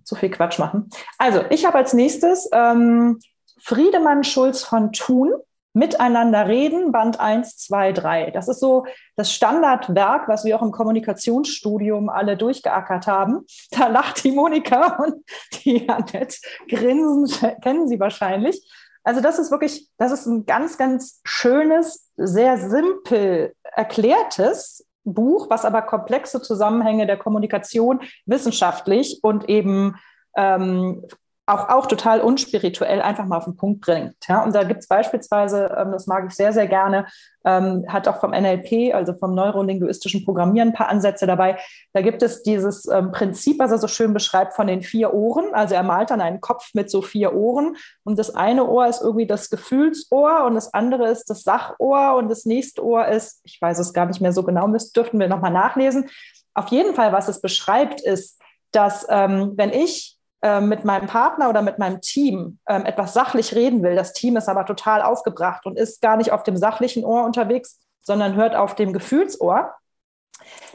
zu 0.04 0.14
viel 0.14 0.30
Quatsch 0.30 0.58
machen. 0.58 0.90
Also, 1.18 1.44
ich 1.50 1.64
habe 1.64 1.78
als 1.78 1.92
nächstes 1.92 2.48
ähm, 2.52 3.20
Friedemann 3.58 4.24
Schulz 4.24 4.62
von 4.62 4.92
Thun. 4.92 5.32
Miteinander 5.76 6.48
reden, 6.48 6.90
Band 6.90 7.20
1, 7.20 7.58
2, 7.58 7.92
3. 7.92 8.30
Das 8.30 8.48
ist 8.48 8.60
so 8.60 8.86
das 9.14 9.30
Standardwerk, 9.30 10.26
was 10.26 10.46
wir 10.46 10.56
auch 10.56 10.62
im 10.62 10.72
Kommunikationsstudium 10.72 12.08
alle 12.08 12.38
durchgeackert 12.38 13.06
haben. 13.06 13.44
Da 13.70 13.88
lacht 13.88 14.24
die 14.24 14.32
Monika 14.32 14.96
und 15.02 15.22
die 15.64 15.86
Annette 15.86 16.38
grinsen, 16.66 17.28
kennen 17.62 17.88
Sie 17.88 18.00
wahrscheinlich. 18.00 18.66
Also 19.04 19.20
das 19.20 19.38
ist 19.38 19.50
wirklich, 19.50 19.86
das 19.98 20.12
ist 20.12 20.24
ein 20.24 20.46
ganz, 20.46 20.78
ganz 20.78 21.20
schönes, 21.24 22.10
sehr 22.16 22.56
simpel 22.56 23.52
erklärtes 23.62 24.86
Buch, 25.04 25.50
was 25.50 25.66
aber 25.66 25.82
komplexe 25.82 26.40
Zusammenhänge 26.40 27.06
der 27.06 27.18
Kommunikation 27.18 28.00
wissenschaftlich 28.24 29.20
und 29.22 29.50
eben 29.50 29.96
ähm, 30.38 31.04
auch, 31.46 31.68
auch 31.68 31.86
total 31.86 32.20
unspirituell 32.20 33.00
einfach 33.00 33.24
mal 33.24 33.38
auf 33.38 33.44
den 33.44 33.56
Punkt 33.56 33.80
bringt. 33.80 34.16
Ja? 34.28 34.42
Und 34.42 34.52
da 34.52 34.64
gibt 34.64 34.80
es 34.80 34.88
beispielsweise, 34.88 35.72
ähm, 35.78 35.92
das 35.92 36.08
mag 36.08 36.26
ich 36.26 36.34
sehr, 36.34 36.52
sehr 36.52 36.66
gerne, 36.66 37.06
ähm, 37.44 37.84
hat 37.86 38.08
auch 38.08 38.18
vom 38.18 38.32
NLP, 38.32 38.92
also 38.92 39.14
vom 39.14 39.32
neurolinguistischen 39.36 40.24
Programmieren, 40.24 40.70
ein 40.70 40.74
paar 40.74 40.88
Ansätze 40.88 41.24
dabei. 41.24 41.56
Da 41.92 42.02
gibt 42.02 42.24
es 42.24 42.42
dieses 42.42 42.86
ähm, 42.88 43.12
Prinzip, 43.12 43.60
was 43.60 43.70
er 43.70 43.78
so 43.78 43.86
schön 43.86 44.12
beschreibt, 44.12 44.54
von 44.54 44.66
den 44.66 44.82
vier 44.82 45.14
Ohren. 45.14 45.54
Also 45.54 45.76
er 45.76 45.84
malt 45.84 46.10
dann 46.10 46.20
einen 46.20 46.40
Kopf 46.40 46.70
mit 46.74 46.90
so 46.90 47.00
vier 47.00 47.32
Ohren. 47.32 47.76
Und 48.02 48.18
das 48.18 48.34
eine 48.34 48.66
Ohr 48.66 48.88
ist 48.88 49.00
irgendwie 49.00 49.28
das 49.28 49.48
Gefühlsohr 49.48 50.44
und 50.46 50.56
das 50.56 50.74
andere 50.74 51.08
ist 51.08 51.30
das 51.30 51.44
Sachohr 51.44 52.16
und 52.16 52.28
das 52.28 52.44
nächste 52.44 52.84
Ohr 52.84 53.06
ist, 53.06 53.40
ich 53.44 53.62
weiß 53.62 53.78
es 53.78 53.92
gar 53.92 54.06
nicht 54.06 54.20
mehr 54.20 54.32
so 54.32 54.42
genau, 54.42 54.66
müsst, 54.66 54.96
dürften 54.96 55.20
wir 55.20 55.28
nochmal 55.28 55.52
nachlesen. 55.52 56.08
Auf 56.54 56.68
jeden 56.68 56.94
Fall, 56.94 57.12
was 57.12 57.28
es 57.28 57.40
beschreibt, 57.40 58.00
ist, 58.00 58.40
dass 58.72 59.06
ähm, 59.08 59.52
wenn 59.54 59.70
ich 59.72 60.15
mit 60.60 60.84
meinem 60.84 61.06
Partner 61.06 61.48
oder 61.48 61.62
mit 61.62 61.78
meinem 61.78 62.00
Team 62.00 62.58
ähm, 62.68 62.84
etwas 62.84 63.14
sachlich 63.14 63.54
reden 63.54 63.82
will, 63.82 63.96
das 63.96 64.12
Team 64.12 64.36
ist 64.36 64.48
aber 64.48 64.64
total 64.66 65.02
aufgebracht 65.02 65.66
und 65.66 65.78
ist 65.78 66.00
gar 66.00 66.16
nicht 66.16 66.32
auf 66.32 66.42
dem 66.42 66.56
sachlichen 66.56 67.04
Ohr 67.04 67.24
unterwegs, 67.24 67.80
sondern 68.02 68.36
hört 68.36 68.54
auf 68.54 68.74
dem 68.74 68.92
Gefühlsohr, 68.92 69.74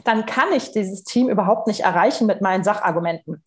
dann 0.04 0.26
kann 0.26 0.52
ich 0.52 0.72
dieses 0.72 1.04
Team 1.04 1.28
überhaupt 1.28 1.66
nicht 1.66 1.80
erreichen 1.80 2.26
mit 2.26 2.40
meinen 2.40 2.64
Sachargumenten. 2.64 3.42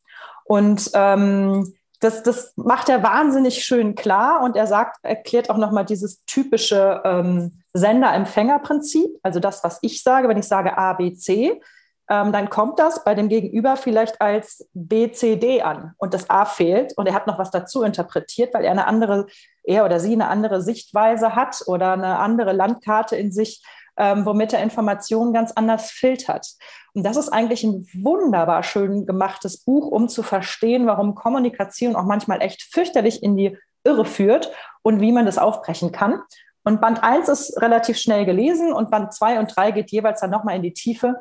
Und 0.45 0.89
ähm, 0.93 1.73
das, 1.99 2.23
das 2.23 2.53
macht 2.55 2.89
er 2.89 3.03
wahnsinnig 3.03 3.63
schön 3.63 3.95
klar 3.95 4.41
und 4.41 4.55
er 4.55 4.67
sagt, 4.67 4.97
erklärt 5.01 5.49
auch 5.49 5.57
nochmal 5.57 5.85
dieses 5.85 6.23
typische 6.25 7.01
ähm, 7.03 7.61
Sender-Empfänger-Prinzip, 7.73 9.17
also 9.23 9.39
das, 9.39 9.63
was 9.63 9.79
ich 9.81 10.03
sage, 10.03 10.27
wenn 10.27 10.37
ich 10.37 10.47
sage 10.47 10.77
A, 10.77 10.93
B, 10.93 11.13
C, 11.13 11.61
ähm, 12.09 12.31
dann 12.31 12.49
kommt 12.49 12.77
das 12.77 13.03
bei 13.03 13.15
dem 13.15 13.29
Gegenüber 13.29 13.77
vielleicht 13.77 14.21
als 14.21 14.67
BCD 14.73 15.61
an 15.61 15.93
und 15.97 16.13
das 16.13 16.29
A 16.29 16.45
fehlt 16.45 16.93
und 16.97 17.07
er 17.07 17.13
hat 17.13 17.25
noch 17.25 17.39
was 17.39 17.51
dazu 17.51 17.83
interpretiert, 17.83 18.53
weil 18.53 18.63
er 18.63 18.71
eine 18.71 18.87
andere, 18.87 19.25
er 19.63 19.85
oder 19.85 19.99
sie 19.99 20.13
eine 20.13 20.27
andere 20.27 20.61
Sichtweise 20.61 21.35
hat 21.35 21.63
oder 21.65 21.93
eine 21.93 22.19
andere 22.19 22.53
Landkarte 22.53 23.15
in 23.15 23.31
sich, 23.31 23.63
ähm, 23.97 24.25
womit 24.25 24.53
er 24.53 24.61
Informationen 24.61 25.33
ganz 25.33 25.51
anders 25.53 25.89
filtert. 25.89 26.47
Und 26.93 27.03
das 27.03 27.17
ist 27.17 27.29
eigentlich 27.29 27.63
ein 27.63 27.87
wunderbar 27.93 28.61
schön 28.61 29.05
gemachtes 29.05 29.63
Buch, 29.63 29.87
um 29.87 30.07
zu 30.07 30.21
verstehen, 30.21 30.85
warum 30.85 31.15
Kommunikation 31.15 31.95
auch 31.95 32.05
manchmal 32.05 32.41
echt 32.41 32.61
fürchterlich 32.61 33.23
in 33.23 33.35
die 33.35 33.57
Irre 33.83 34.05
führt 34.05 34.51
und 34.83 35.01
wie 35.01 35.11
man 35.11 35.25
das 35.25 35.37
aufbrechen 35.37 35.91
kann. 35.91 36.21
Und 36.63 36.81
Band 36.81 37.03
1 37.03 37.29
ist 37.29 37.61
relativ 37.61 37.97
schnell 37.97 38.25
gelesen 38.25 38.73
und 38.73 38.91
Band 38.91 39.13
2 39.13 39.39
und 39.39 39.55
3 39.55 39.71
geht 39.71 39.91
jeweils 39.91 40.21
dann 40.21 40.31
nochmal 40.31 40.55
in 40.55 40.63
die 40.63 40.73
Tiefe. 40.73 41.15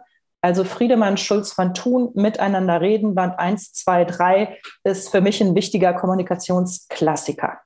Also 0.44 0.62
Friedemann 0.62 1.16
Schulz 1.16 1.52
von 1.52 1.72
Thun, 1.72 2.10
Miteinander 2.12 2.82
reden, 2.82 3.14
Band 3.14 3.38
1, 3.38 3.72
2, 3.72 4.04
3 4.04 4.58
ist 4.84 5.08
für 5.08 5.22
mich 5.22 5.40
ein 5.40 5.54
wichtiger 5.54 5.94
Kommunikationsklassiker. 5.94 7.60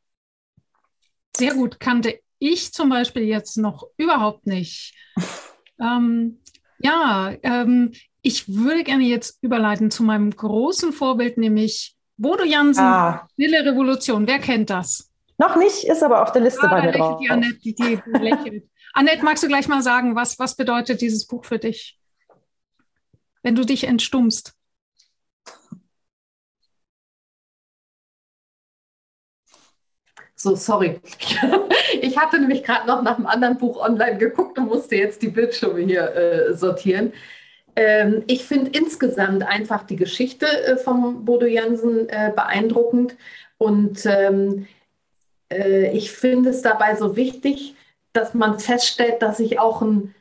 Sehr 1.37 1.55
gut, 1.55 1.81
kannte 1.81 2.21
ich 2.39 2.73
zum 2.73 2.91
Beispiel 2.91 3.25
jetzt 3.25 3.57
noch 3.57 3.89
überhaupt 3.97 4.47
nicht. 4.47 4.95
ähm, 5.81 6.39
ja, 6.79 7.33
ähm, 7.43 7.95
ich 8.23 8.47
würde 8.47 8.85
gerne 8.85 9.03
jetzt 9.03 9.43
überleiten 9.43 9.91
zu 9.91 10.05
meinem 10.05 10.31
großen 10.31 10.93
Vorbild, 10.93 11.37
nämlich 11.37 11.97
Bodo 12.17 12.45
Jansen, 12.45 12.85
ah. 12.85 13.29
Stille 13.33 13.65
Revolution. 13.65 14.29
Wer 14.29 14.39
kennt 14.39 14.71
das? 14.71 15.11
Noch 15.37 15.57
nicht, 15.57 15.83
ist 15.83 16.05
aber 16.05 16.23
auf 16.23 16.31
der 16.31 16.43
Liste 16.43 16.63
ah, 16.63 16.69
bei 16.69 16.83
mir 16.83 16.93
drauf. 16.93 17.19
Die 17.21 17.29
Annette, 17.29 17.59
die, 17.59 17.75
die 17.75 18.01
lächelt. 18.21 18.69
Annette, 18.93 19.25
magst 19.25 19.43
du 19.43 19.49
gleich 19.49 19.67
mal 19.67 19.83
sagen, 19.83 20.15
was, 20.15 20.39
was 20.39 20.55
bedeutet 20.55 21.01
dieses 21.01 21.27
Buch 21.27 21.45
für 21.45 21.59
dich? 21.59 21.98
Wenn 23.43 23.55
du 23.55 23.65
dich 23.65 23.85
entstummst? 23.85 24.55
So, 30.37 30.55
sorry. 30.55 31.01
Ich 32.01 32.19
hatte 32.19 32.39
nämlich 32.39 32.63
gerade 32.65 32.87
noch 32.87 33.03
nach 33.03 33.17
einem 33.17 33.27
anderen 33.27 33.57
Buch 33.57 33.81
online 33.81 34.19
geguckt 34.19 34.59
und 34.59 34.67
musste 34.67 34.95
jetzt 34.97 35.23
die 35.23 35.29
Bildschirme 35.29 35.81
hier 35.81 36.15
äh, 36.15 36.55
sortieren. 36.55 37.13
Ähm, 37.77 38.25
ich 38.27 38.45
finde 38.45 38.71
insgesamt 38.79 39.43
einfach 39.43 39.85
die 39.85 39.97
Geschichte 39.97 40.47
äh, 40.47 40.77
vom 40.77 41.25
Bodo 41.25 41.47
Jansen 41.47 42.09
äh, 42.11 42.31
beeindruckend 42.35 43.17
und 43.57 44.05
ähm, 44.05 44.67
äh, 45.51 45.91
ich 45.97 46.13
finde 46.13 46.51
es 46.51 46.63
dabei 46.63 46.97
so 46.97 47.17
wichtig, 47.17 47.75
dass 48.13 48.35
man 48.35 48.59
feststellt, 48.59 49.23
dass 49.23 49.39
sich 49.39 49.59
auch 49.59 49.83
ein 49.83 50.15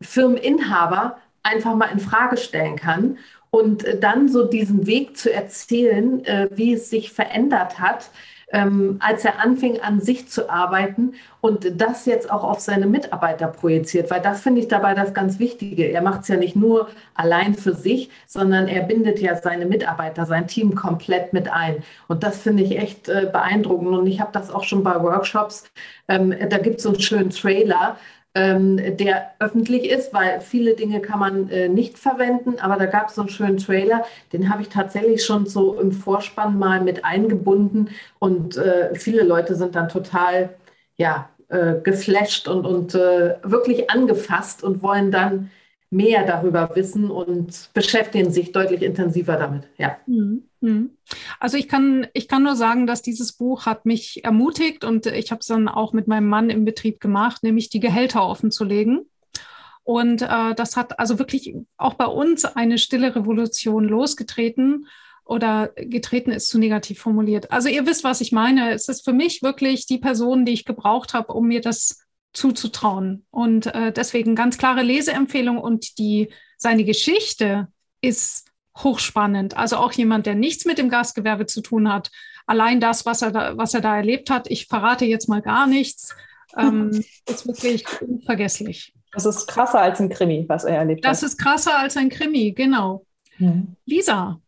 Firmeninhaber 0.00 1.18
einfach 1.42 1.74
mal 1.74 1.90
in 1.92 2.00
Frage 2.00 2.36
stellen 2.36 2.76
kann 2.76 3.18
und 3.50 3.84
äh, 3.84 3.98
dann 3.98 4.28
so 4.28 4.44
diesen 4.44 4.86
Weg 4.86 5.16
zu 5.16 5.32
erzählen, 5.32 6.24
äh, 6.24 6.48
wie 6.52 6.74
es 6.74 6.90
sich 6.90 7.12
verändert 7.12 7.78
hat, 7.78 8.10
ähm, 8.52 8.96
als 9.00 9.24
er 9.24 9.40
anfing 9.40 9.80
an 9.80 10.00
sich 10.00 10.28
zu 10.28 10.50
arbeiten 10.50 11.14
und 11.40 11.80
das 11.80 12.06
jetzt 12.06 12.30
auch 12.30 12.42
auf 12.42 12.60
seine 12.60 12.86
Mitarbeiter 12.86 13.46
projiziert, 13.46 14.10
weil 14.10 14.20
das 14.20 14.40
finde 14.40 14.60
ich 14.60 14.68
dabei 14.68 14.94
das 14.94 15.14
ganz 15.14 15.38
Wichtige. 15.38 15.90
Er 15.90 16.02
macht 16.02 16.22
es 16.22 16.28
ja 16.28 16.36
nicht 16.36 16.56
nur 16.56 16.88
allein 17.14 17.54
für 17.54 17.74
sich, 17.74 18.10
sondern 18.26 18.66
er 18.68 18.82
bindet 18.82 19.20
ja 19.20 19.36
seine 19.36 19.66
Mitarbeiter, 19.66 20.26
sein 20.26 20.48
Team 20.48 20.74
komplett 20.74 21.32
mit 21.32 21.48
ein. 21.48 21.82
Und 22.08 22.22
das 22.22 22.38
finde 22.38 22.64
ich 22.64 22.76
echt 22.76 23.08
äh, 23.08 23.28
beeindruckend. 23.32 23.96
Und 23.96 24.06
ich 24.06 24.20
habe 24.20 24.32
das 24.32 24.50
auch 24.50 24.64
schon 24.64 24.82
bei 24.82 25.00
Workshops. 25.00 25.64
Ähm, 26.08 26.34
da 26.48 26.58
gibt 26.58 26.78
es 26.78 26.82
so 26.82 26.90
einen 26.90 27.00
schönen 27.00 27.30
Trailer, 27.30 27.96
ähm, 28.34 28.96
der 28.96 29.32
öffentlich 29.40 29.90
ist, 29.90 30.14
weil 30.14 30.40
viele 30.40 30.74
Dinge 30.74 31.00
kann 31.00 31.18
man 31.18 31.48
äh, 31.50 31.68
nicht 31.68 31.98
verwenden. 31.98 32.58
Aber 32.60 32.76
da 32.76 32.86
gab 32.86 33.08
es 33.08 33.16
so 33.16 33.22
einen 33.22 33.30
schönen 33.30 33.56
Trailer, 33.58 34.04
den 34.32 34.50
habe 34.50 34.62
ich 34.62 34.68
tatsächlich 34.68 35.24
schon 35.24 35.46
so 35.46 35.78
im 35.80 35.92
Vorspann 35.92 36.58
mal 36.58 36.80
mit 36.80 37.04
eingebunden. 37.04 37.90
Und 38.18 38.56
äh, 38.56 38.94
viele 38.94 39.24
Leute 39.24 39.54
sind 39.56 39.74
dann 39.74 39.88
total 39.88 40.50
ja, 40.96 41.28
äh, 41.48 41.80
geflasht 41.82 42.46
und, 42.46 42.66
und 42.66 42.94
äh, 42.94 43.36
wirklich 43.42 43.90
angefasst 43.90 44.62
und 44.62 44.82
wollen 44.82 45.10
dann 45.10 45.50
mehr 45.90 46.24
darüber 46.24 46.70
wissen 46.74 47.10
und 47.10 47.70
beschäftigen 47.74 48.30
sich 48.30 48.52
deutlich 48.52 48.82
intensiver 48.82 49.36
damit. 49.36 49.68
Ja. 49.76 49.96
Mhm. 50.06 50.44
Mhm. 50.60 50.90
Also 51.40 51.56
ich 51.56 51.68
kann, 51.68 52.06
ich 52.12 52.28
kann 52.28 52.44
nur 52.44 52.54
sagen, 52.54 52.86
dass 52.86 53.02
dieses 53.02 53.32
Buch 53.32 53.66
hat 53.66 53.86
mich 53.86 54.24
ermutigt 54.24 54.84
und 54.84 55.06
ich 55.06 55.32
habe 55.32 55.40
es 55.40 55.48
dann 55.48 55.68
auch 55.68 55.92
mit 55.92 56.06
meinem 56.06 56.28
Mann 56.28 56.48
im 56.48 56.64
Betrieb 56.64 57.00
gemacht, 57.00 57.42
nämlich 57.42 57.70
die 57.70 57.80
Gehälter 57.80 58.22
offenzulegen. 58.22 59.06
Und 59.82 60.22
äh, 60.22 60.54
das 60.54 60.76
hat 60.76 61.00
also 61.00 61.18
wirklich 61.18 61.56
auch 61.76 61.94
bei 61.94 62.06
uns 62.06 62.44
eine 62.44 62.78
stille 62.78 63.16
Revolution 63.16 63.84
losgetreten 63.84 64.86
oder 65.24 65.70
getreten 65.76 66.30
ist 66.30 66.48
zu 66.48 66.58
negativ 66.58 67.00
formuliert. 67.00 67.50
Also 67.50 67.68
ihr 67.68 67.86
wisst, 67.86 68.04
was 68.04 68.20
ich 68.20 68.30
meine. 68.30 68.72
Es 68.72 68.88
ist 68.88 69.04
für 69.04 69.12
mich 69.12 69.42
wirklich 69.42 69.86
die 69.86 69.98
Person, 69.98 70.44
die 70.44 70.52
ich 70.52 70.64
gebraucht 70.64 71.14
habe, 71.14 71.32
um 71.32 71.48
mir 71.48 71.60
das 71.60 72.04
zuzutrauen. 72.32 73.26
Und 73.30 73.66
äh, 73.66 73.92
deswegen 73.92 74.34
ganz 74.34 74.58
klare 74.58 74.82
Leseempfehlung 74.82 75.58
und 75.58 75.98
die 75.98 76.30
seine 76.56 76.84
Geschichte 76.84 77.68
ist 78.00 78.50
hochspannend. 78.78 79.56
Also 79.56 79.76
auch 79.76 79.92
jemand, 79.92 80.26
der 80.26 80.34
nichts 80.34 80.64
mit 80.64 80.78
dem 80.78 80.88
Gastgewerbe 80.88 81.46
zu 81.46 81.60
tun 81.60 81.92
hat. 81.92 82.10
Allein 82.46 82.80
das, 82.80 83.06
was 83.06 83.22
er 83.22 83.30
da, 83.30 83.56
was 83.56 83.74
er 83.74 83.80
da 83.80 83.96
erlebt 83.96 84.30
hat, 84.30 84.50
ich 84.50 84.66
verrate 84.66 85.04
jetzt 85.04 85.28
mal 85.28 85.42
gar 85.42 85.66
nichts, 85.66 86.14
ähm, 86.56 86.90
ist 87.28 87.46
wirklich 87.46 87.84
unvergesslich. 88.00 88.94
Das 89.12 89.26
ist 89.26 89.46
krasser 89.48 89.80
als 89.80 90.00
ein 90.00 90.08
Krimi, 90.08 90.44
was 90.48 90.64
er 90.64 90.76
erlebt 90.76 91.04
das 91.04 91.18
hat. 91.18 91.24
Das 91.24 91.30
ist 91.30 91.38
krasser 91.38 91.78
als 91.78 91.96
ein 91.96 92.10
Krimi, 92.10 92.52
genau. 92.52 93.04
Mhm. 93.38 93.76
Lisa. 93.86 94.40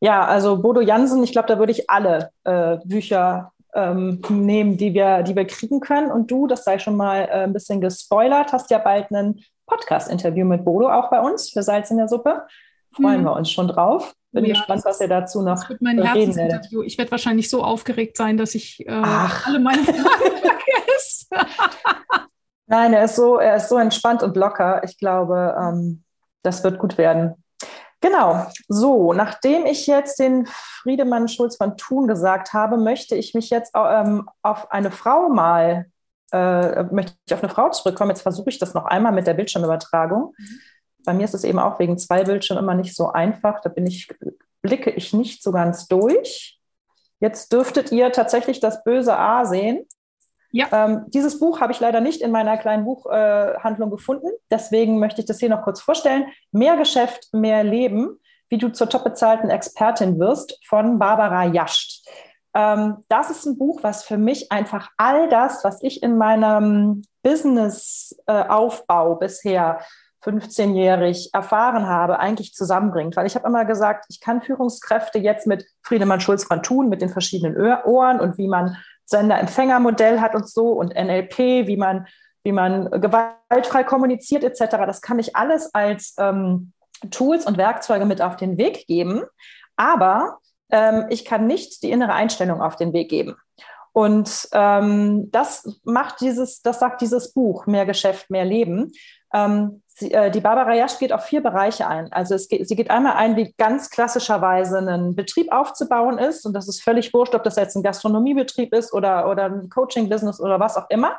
Ja, 0.00 0.24
also 0.24 0.58
Bodo 0.58 0.80
Jansen, 0.80 1.24
ich 1.24 1.32
glaube, 1.32 1.48
da 1.48 1.58
würde 1.58 1.72
ich 1.72 1.90
alle 1.90 2.30
äh, 2.44 2.76
Bücher 2.84 3.52
ähm, 3.74 4.20
nehmen, 4.28 4.76
die 4.76 4.94
wir, 4.94 5.22
die 5.22 5.36
wir 5.36 5.46
kriegen 5.46 5.80
können. 5.80 6.10
Und 6.10 6.30
du, 6.30 6.46
das 6.46 6.64
sei 6.64 6.78
schon 6.78 6.96
mal 6.96 7.22
äh, 7.22 7.44
ein 7.44 7.52
bisschen 7.52 7.80
gespoilert, 7.80 8.52
hast 8.52 8.70
ja 8.70 8.78
bald 8.78 9.10
ein 9.10 9.40
Podcast-Interview 9.66 10.46
mit 10.46 10.64
Bodo 10.64 10.90
auch 10.90 11.10
bei 11.10 11.20
uns 11.20 11.50
für 11.50 11.62
Salz 11.62 11.90
in 11.90 11.98
der 11.98 12.08
Suppe. 12.08 12.46
Freuen 12.92 13.20
mhm. 13.20 13.26
wir 13.26 13.32
uns 13.34 13.50
schon 13.50 13.68
drauf. 13.68 14.14
Bin 14.32 14.44
ja, 14.44 14.54
gespannt, 14.54 14.84
was 14.84 15.00
ihr 15.00 15.08
dazu 15.08 15.42
noch 15.42 15.60
das 15.60 15.68
wird 15.68 15.80
mein 15.80 16.02
Herzensinterview. 16.02 16.82
Ich 16.82 16.98
werde 16.98 17.10
wahrscheinlich 17.10 17.48
so 17.48 17.62
aufgeregt 17.62 18.16
sein, 18.16 18.36
dass 18.36 18.54
ich 18.54 18.86
äh, 18.86 18.90
alle 18.90 19.58
meine 19.58 19.82
Fragen 19.84 20.36
vergesse. 20.36 21.26
Nein, 22.66 22.92
er 22.92 23.04
ist, 23.04 23.16
so, 23.16 23.38
er 23.38 23.56
ist 23.56 23.70
so 23.70 23.78
entspannt 23.78 24.22
und 24.22 24.36
locker. 24.36 24.82
Ich 24.84 24.98
glaube, 24.98 25.56
ähm, 25.58 26.04
das 26.42 26.62
wird 26.62 26.78
gut 26.78 26.98
werden. 26.98 27.42
Genau. 28.00 28.46
So, 28.68 29.12
nachdem 29.12 29.66
ich 29.66 29.86
jetzt 29.86 30.20
den 30.20 30.46
Friedemann 30.46 31.26
Schulz 31.26 31.56
von 31.56 31.76
Thun 31.76 32.06
gesagt 32.06 32.52
habe, 32.52 32.76
möchte 32.76 33.16
ich 33.16 33.34
mich 33.34 33.50
jetzt 33.50 33.72
ähm, 33.74 34.28
auf 34.42 34.70
eine 34.70 34.92
Frau 34.92 35.28
mal, 35.28 35.86
äh, 36.30 36.84
möchte 36.84 37.14
ich 37.26 37.34
auf 37.34 37.42
eine 37.42 37.52
Frau 37.52 37.70
zurückkommen. 37.70 38.10
Jetzt 38.10 38.22
versuche 38.22 38.50
ich 38.50 38.58
das 38.58 38.74
noch 38.74 38.84
einmal 38.84 39.12
mit 39.12 39.26
der 39.26 39.34
Bildschirmübertragung. 39.34 40.34
Mhm. 40.36 40.60
Bei 41.04 41.12
mir 41.12 41.24
ist 41.24 41.34
es 41.34 41.44
eben 41.44 41.58
auch 41.58 41.78
wegen 41.80 41.98
zwei 41.98 42.22
Bildschirmen 42.22 42.62
immer 42.62 42.74
nicht 42.74 42.94
so 42.94 43.10
einfach. 43.10 43.60
Da 43.62 43.68
bin 43.68 43.86
ich, 43.86 44.08
blicke 44.62 44.90
ich 44.90 45.12
nicht 45.12 45.42
so 45.42 45.50
ganz 45.50 45.88
durch. 45.88 46.60
Jetzt 47.20 47.52
dürftet 47.52 47.90
ihr 47.90 48.12
tatsächlich 48.12 48.60
das 48.60 48.84
böse 48.84 49.16
A 49.16 49.44
sehen. 49.44 49.86
Ja. 50.50 50.66
Ähm, 50.72 51.04
dieses 51.08 51.38
Buch 51.40 51.60
habe 51.60 51.72
ich 51.72 51.80
leider 51.80 52.00
nicht 52.00 52.22
in 52.22 52.30
meiner 52.30 52.56
kleinen 52.56 52.84
Buchhandlung 52.84 53.88
äh, 53.88 53.92
gefunden. 53.92 54.28
Deswegen 54.50 54.98
möchte 54.98 55.20
ich 55.20 55.26
das 55.26 55.40
hier 55.40 55.50
noch 55.50 55.62
kurz 55.62 55.80
vorstellen. 55.80 56.26
Mehr 56.52 56.76
Geschäft, 56.76 57.28
mehr 57.32 57.64
Leben, 57.64 58.18
wie 58.48 58.58
du 58.58 58.70
zur 58.70 58.88
top 58.88 59.04
bezahlten 59.04 59.50
Expertin 59.50 60.18
wirst 60.18 60.58
von 60.66 60.98
Barbara 60.98 61.44
Jascht. 61.44 62.06
Ähm, 62.54 63.04
das 63.08 63.30
ist 63.30 63.44
ein 63.46 63.58
Buch, 63.58 63.80
was 63.82 64.04
für 64.04 64.16
mich 64.16 64.50
einfach 64.50 64.90
all 64.96 65.28
das, 65.28 65.64
was 65.64 65.82
ich 65.82 66.02
in 66.02 66.16
meinem 66.16 67.02
Business-Aufbau 67.22 69.12
äh, 69.12 69.18
bisher 69.18 69.80
15-jährig 70.24 71.30
erfahren 71.32 71.86
habe, 71.86 72.18
eigentlich 72.18 72.54
zusammenbringt. 72.54 73.16
Weil 73.16 73.26
ich 73.26 73.34
habe 73.36 73.46
immer 73.46 73.64
gesagt, 73.64 74.06
ich 74.08 74.20
kann 74.20 74.42
Führungskräfte 74.42 75.18
jetzt 75.18 75.46
mit 75.46 75.66
Friedemann 75.82 76.20
Schulz 76.20 76.44
von 76.44 76.62
Thun, 76.62 76.88
mit 76.88 77.02
den 77.02 77.10
verschiedenen 77.10 77.56
Ohren 77.84 78.18
und 78.18 78.38
wie 78.38 78.48
man 78.48 78.76
Sender-Empfänger-Modell 79.08 80.20
hat 80.20 80.34
und 80.34 80.48
so 80.48 80.72
und 80.72 80.94
NLP, 80.94 81.66
wie 81.66 81.76
man, 81.76 82.06
wie 82.42 82.52
man 82.52 82.90
gewaltfrei 82.90 83.84
kommuniziert 83.84 84.44
etc. 84.44 84.76
Das 84.86 85.00
kann 85.00 85.18
ich 85.18 85.34
alles 85.34 85.74
als 85.74 86.14
ähm, 86.18 86.72
Tools 87.10 87.46
und 87.46 87.58
Werkzeuge 87.58 88.04
mit 88.04 88.22
auf 88.22 88.36
den 88.36 88.58
Weg 88.58 88.86
geben. 88.86 89.22
Aber 89.76 90.38
ähm, 90.70 91.06
ich 91.08 91.24
kann 91.24 91.46
nicht 91.46 91.82
die 91.82 91.90
innere 91.90 92.12
Einstellung 92.12 92.60
auf 92.60 92.76
den 92.76 92.92
Weg 92.92 93.08
geben. 93.08 93.36
Und 93.92 94.48
ähm, 94.52 95.30
das 95.30 95.80
macht 95.84 96.20
dieses, 96.20 96.62
das 96.62 96.78
sagt 96.78 97.00
dieses 97.00 97.32
Buch, 97.32 97.66
mehr 97.66 97.86
Geschäft, 97.86 98.30
mehr 98.30 98.44
Leben. 98.44 98.92
Ähm, 99.32 99.82
sie, 99.86 100.12
äh, 100.12 100.30
die 100.30 100.40
Barbara 100.40 100.74
Jasch 100.74 100.98
geht 100.98 101.12
auf 101.12 101.24
vier 101.24 101.42
Bereiche 101.42 101.86
ein. 101.86 102.12
Also 102.12 102.36
geht, 102.48 102.68
sie 102.68 102.76
geht 102.76 102.90
einmal 102.90 103.14
ein, 103.14 103.36
wie 103.36 103.54
ganz 103.58 103.90
klassischerweise 103.90 104.78
ein 104.78 105.14
Betrieb 105.14 105.52
aufzubauen 105.52 106.18
ist. 106.18 106.46
Und 106.46 106.54
das 106.54 106.68
ist 106.68 106.82
völlig 106.82 107.12
wurscht, 107.12 107.34
ob 107.34 107.44
das 107.44 107.56
jetzt 107.56 107.76
ein 107.76 107.82
Gastronomiebetrieb 107.82 108.74
ist 108.74 108.92
oder, 108.92 109.30
oder 109.30 109.44
ein 109.46 109.68
Coaching-Business 109.68 110.40
oder 110.40 110.60
was 110.60 110.76
auch 110.76 110.88
immer. 110.90 111.18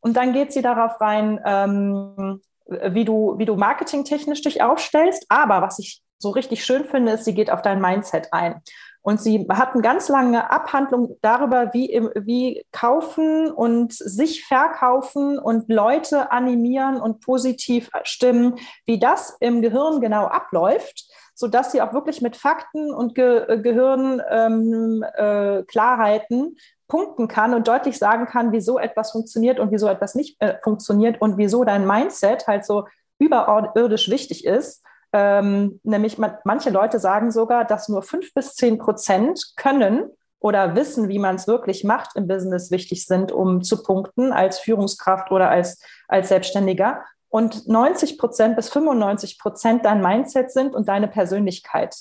Und 0.00 0.16
dann 0.16 0.32
geht 0.32 0.52
sie 0.52 0.62
darauf 0.62 1.00
rein, 1.00 1.40
ähm, 1.44 2.40
wie 2.66 3.04
du, 3.04 3.36
wie 3.38 3.44
du 3.44 3.56
marketingtechnisch 3.56 4.42
dich 4.42 4.62
aufstellst. 4.62 5.26
Aber 5.28 5.62
was 5.62 5.78
ich 5.78 6.02
so 6.18 6.30
richtig 6.30 6.64
schön 6.64 6.84
finde, 6.84 7.12
ist, 7.12 7.24
sie 7.24 7.34
geht 7.34 7.50
auf 7.50 7.62
dein 7.62 7.80
Mindset 7.80 8.32
ein. 8.32 8.62
Und 9.02 9.20
sie 9.20 9.46
hat 9.48 9.72
eine 9.72 9.82
ganz 9.82 10.08
lange 10.08 10.50
Abhandlung 10.50 11.16
darüber, 11.22 11.72
wie, 11.72 11.88
wie 12.16 12.66
kaufen 12.70 13.50
und 13.50 13.94
sich 13.94 14.44
verkaufen 14.44 15.38
und 15.38 15.70
Leute 15.70 16.30
animieren 16.30 17.00
und 17.00 17.20
positiv 17.20 17.88
stimmen, 18.02 18.56
wie 18.84 18.98
das 18.98 19.38
im 19.40 19.62
Gehirn 19.62 20.02
genau 20.02 20.26
abläuft, 20.26 21.10
sodass 21.34 21.72
sie 21.72 21.80
auch 21.80 21.94
wirklich 21.94 22.20
mit 22.20 22.36
Fakten 22.36 22.92
und 22.92 23.14
Ge 23.14 23.62
Gehirnklarheiten 23.62 26.42
ähm, 26.42 26.56
äh, 26.56 26.60
punkten 26.86 27.26
kann 27.26 27.54
und 27.54 27.68
deutlich 27.68 27.98
sagen 27.98 28.26
kann, 28.26 28.52
wieso 28.52 28.78
etwas 28.78 29.12
funktioniert 29.12 29.60
und 29.60 29.70
wieso 29.70 29.88
etwas 29.88 30.14
nicht 30.14 30.36
äh, 30.42 30.58
funktioniert 30.62 31.22
und 31.22 31.38
wieso 31.38 31.64
dein 31.64 31.86
Mindset 31.86 32.46
halt 32.46 32.66
so 32.66 32.84
überirdisch 33.18 34.10
wichtig 34.10 34.44
ist 34.44 34.82
ähm, 35.12 35.80
nämlich 35.82 36.18
man, 36.18 36.36
manche 36.44 36.70
Leute 36.70 36.98
sagen 36.98 37.30
sogar, 37.30 37.64
dass 37.64 37.88
nur 37.88 38.02
fünf 38.02 38.32
bis 38.34 38.54
zehn 38.54 38.78
Prozent 38.78 39.54
können 39.56 40.10
oder 40.38 40.74
wissen, 40.74 41.08
wie 41.08 41.18
man 41.18 41.36
es 41.36 41.46
wirklich 41.46 41.84
macht 41.84 42.16
im 42.16 42.26
Business 42.26 42.70
wichtig 42.70 43.06
sind, 43.06 43.32
um 43.32 43.62
zu 43.62 43.82
punkten 43.82 44.32
als 44.32 44.58
Führungskraft 44.58 45.30
oder 45.30 45.50
als, 45.50 45.82
als 46.08 46.28
Selbstständiger. 46.28 47.02
Und 47.28 47.68
90 47.68 48.18
Prozent 48.18 48.56
bis 48.56 48.70
95 48.70 49.38
Prozent 49.38 49.84
dein 49.84 50.00
Mindset 50.00 50.50
sind 50.50 50.74
und 50.74 50.88
deine 50.88 51.06
Persönlichkeit. 51.06 51.94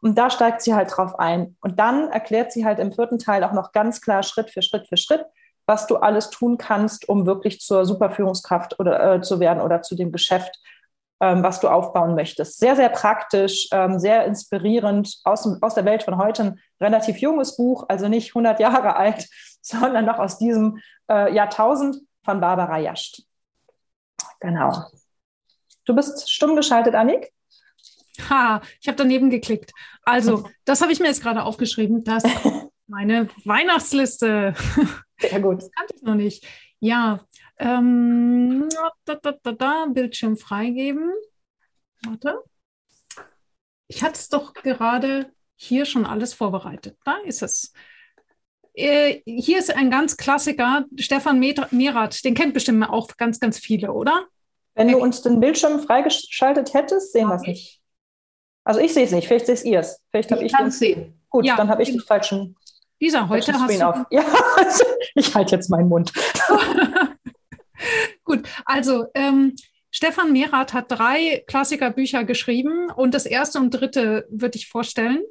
Und 0.00 0.16
da 0.16 0.30
steigt 0.30 0.62
sie 0.62 0.74
halt 0.74 0.96
drauf 0.96 1.18
ein. 1.18 1.56
Und 1.60 1.78
dann 1.78 2.08
erklärt 2.08 2.52
sie 2.52 2.64
halt 2.64 2.78
im 2.78 2.92
vierten 2.92 3.18
Teil 3.18 3.44
auch 3.44 3.52
noch 3.52 3.72
ganz 3.72 4.00
klar 4.00 4.22
Schritt 4.22 4.50
für 4.50 4.62
Schritt 4.62 4.88
für 4.88 4.96
Schritt, 4.96 5.26
was 5.66 5.86
du 5.86 5.96
alles 5.96 6.30
tun 6.30 6.56
kannst, 6.56 7.08
um 7.08 7.26
wirklich 7.26 7.60
zur 7.60 7.84
Superführungskraft 7.84 8.80
oder 8.80 9.16
äh, 9.16 9.20
zu 9.20 9.40
werden 9.40 9.60
oder 9.60 9.82
zu 9.82 9.94
dem 9.94 10.12
Geschäft, 10.12 10.58
was 11.20 11.60
du 11.60 11.68
aufbauen 11.68 12.14
möchtest. 12.14 12.58
Sehr, 12.58 12.76
sehr 12.76 12.88
praktisch, 12.88 13.68
ähm, 13.72 13.98
sehr 13.98 14.24
inspirierend, 14.24 15.20
aus, 15.24 15.46
aus 15.60 15.74
der 15.74 15.84
Welt 15.84 16.02
von 16.02 16.16
heute. 16.16 16.42
Ein 16.42 16.60
relativ 16.80 17.18
junges 17.18 17.56
Buch, 17.56 17.84
also 17.88 18.08
nicht 18.08 18.30
100 18.30 18.58
Jahre 18.58 18.96
alt, 18.96 19.28
sondern 19.60 20.06
noch 20.06 20.18
aus 20.18 20.38
diesem 20.38 20.78
äh, 21.10 21.32
Jahrtausend 21.34 21.96
von 22.24 22.40
Barbara 22.40 22.78
Jascht. 22.78 23.22
Genau. 24.40 24.86
Du 25.84 25.94
bist 25.94 26.30
stumm 26.30 26.56
geschaltet, 26.56 26.94
Annik? 26.94 27.32
Ha, 28.28 28.60
ich 28.80 28.88
habe 28.88 28.96
daneben 28.96 29.30
geklickt. 29.30 29.72
Also, 30.04 30.48
das 30.64 30.80
habe 30.80 30.92
ich 30.92 31.00
mir 31.00 31.06
jetzt 31.06 31.22
gerade 31.22 31.42
aufgeschrieben. 31.42 32.04
Das 32.04 32.22
meine 32.86 33.28
Weihnachtsliste. 33.44 34.54
Sehr 35.18 35.40
gut. 35.40 35.62
Das 35.62 35.70
kannte 35.72 35.94
ich 35.96 36.02
noch 36.02 36.14
nicht. 36.14 36.46
Ja, 36.80 37.20
ähm, 37.60 38.68
da, 39.04 39.14
da, 39.16 39.32
da, 39.42 39.52
da, 39.52 39.86
Bildschirm 39.90 40.36
freigeben. 40.36 41.12
Warte. 42.04 42.42
Ich 43.86 44.02
hatte 44.02 44.14
es 44.14 44.28
doch 44.28 44.54
gerade 44.54 45.30
hier 45.56 45.84
schon 45.84 46.06
alles 46.06 46.32
vorbereitet. 46.32 46.96
Da 47.04 47.18
ist 47.24 47.42
es. 47.42 47.72
Äh, 48.72 49.20
hier 49.26 49.58
ist 49.58 49.74
ein 49.74 49.90
ganz 49.90 50.16
Klassiker, 50.16 50.86
Stefan 50.98 51.38
Merath. 51.38 52.24
Den 52.24 52.34
kennt 52.34 52.54
bestimmt 52.54 52.88
auch 52.88 53.16
ganz, 53.18 53.40
ganz 53.40 53.58
viele, 53.58 53.92
oder? 53.92 54.26
Wenn 54.74 54.88
du 54.88 54.98
uns 54.98 55.20
den 55.20 55.40
Bildschirm 55.40 55.80
freigeschaltet 55.80 56.72
hättest, 56.72 57.12
sehen 57.12 57.28
wir 57.28 57.34
es 57.34 57.42
nicht. 57.42 57.82
Also 58.64 58.80
ich 58.80 58.94
sehe 58.94 59.04
es 59.04 59.10
nicht, 59.10 59.28
vielleicht 59.28 59.46
seht 59.46 59.64
ihr 59.64 59.80
es. 59.80 60.02
Vielleicht 60.10 60.30
habe 60.30 60.42
ich, 60.42 60.46
ich 60.46 60.56
kann 60.56 60.68
es 60.68 60.78
sehen. 60.78 61.20
Gut, 61.28 61.44
ja, 61.44 61.56
dann 61.56 61.68
habe 61.68 61.82
ich 61.82 61.90
den 61.90 62.00
falschen. 62.00 62.56
Dieser 63.00 63.28
heute 63.28 63.52
hast 63.52 63.80
du. 63.80 63.86
Auf. 63.86 64.06
Ja, 64.10 64.24
ich 65.14 65.34
halte 65.34 65.56
jetzt 65.56 65.68
meinen 65.68 65.88
Mund. 65.88 66.12
Gut, 68.24 68.48
also 68.64 69.06
ähm, 69.14 69.54
Stefan 69.92 70.32
Merath 70.32 70.72
hat 70.72 70.90
drei 70.90 71.42
Klassikerbücher 71.48 72.24
geschrieben 72.24 72.90
und 72.94 73.12
das 73.12 73.26
erste 73.26 73.58
und 73.58 73.70
dritte 73.70 74.26
würde 74.30 74.56
ich 74.56 74.68
vorstellen. 74.68 75.22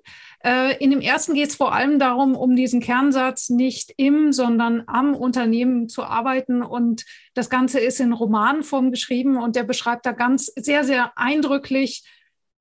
Äh, 0.44 0.78
in 0.84 0.92
dem 0.92 1.00
ersten 1.00 1.34
geht 1.34 1.50
es 1.50 1.56
vor 1.56 1.74
allem 1.74 1.98
darum, 1.98 2.36
um 2.36 2.56
diesen 2.56 2.82
Kernsatz 2.82 3.50
nicht 3.50 3.94
im, 3.96 4.34
sondern 4.34 4.84
am 4.88 5.16
Unternehmen 5.16 5.88
zu 5.88 6.04
arbeiten. 6.04 6.62
Und 6.62 7.06
das 7.34 7.50
Ganze 7.50 7.80
ist 7.80 8.02
in 8.02 8.12
Romanform 8.12 8.92
geschrieben 8.92 9.38
und 9.38 9.56
der 9.56 9.64
beschreibt 9.64 10.06
da 10.06 10.12
ganz 10.12 10.48
sehr, 10.48 10.84
sehr 10.84 11.18
eindrücklich, 11.18 12.04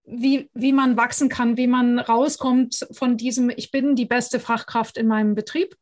wie, 0.05 0.49
wie 0.55 0.73
man 0.73 0.97
wachsen 0.97 1.29
kann, 1.29 1.57
wie 1.57 1.67
man 1.67 1.99
rauskommt 1.99 2.87
von 2.93 3.17
diesem, 3.17 3.51
ich 3.51 3.71
bin 3.71 3.95
die 3.95 4.07
beste 4.07 4.41
Fachkraft 4.41 4.97
in 4.97 5.07
meinem 5.07 5.35
Betrieb 5.35 5.77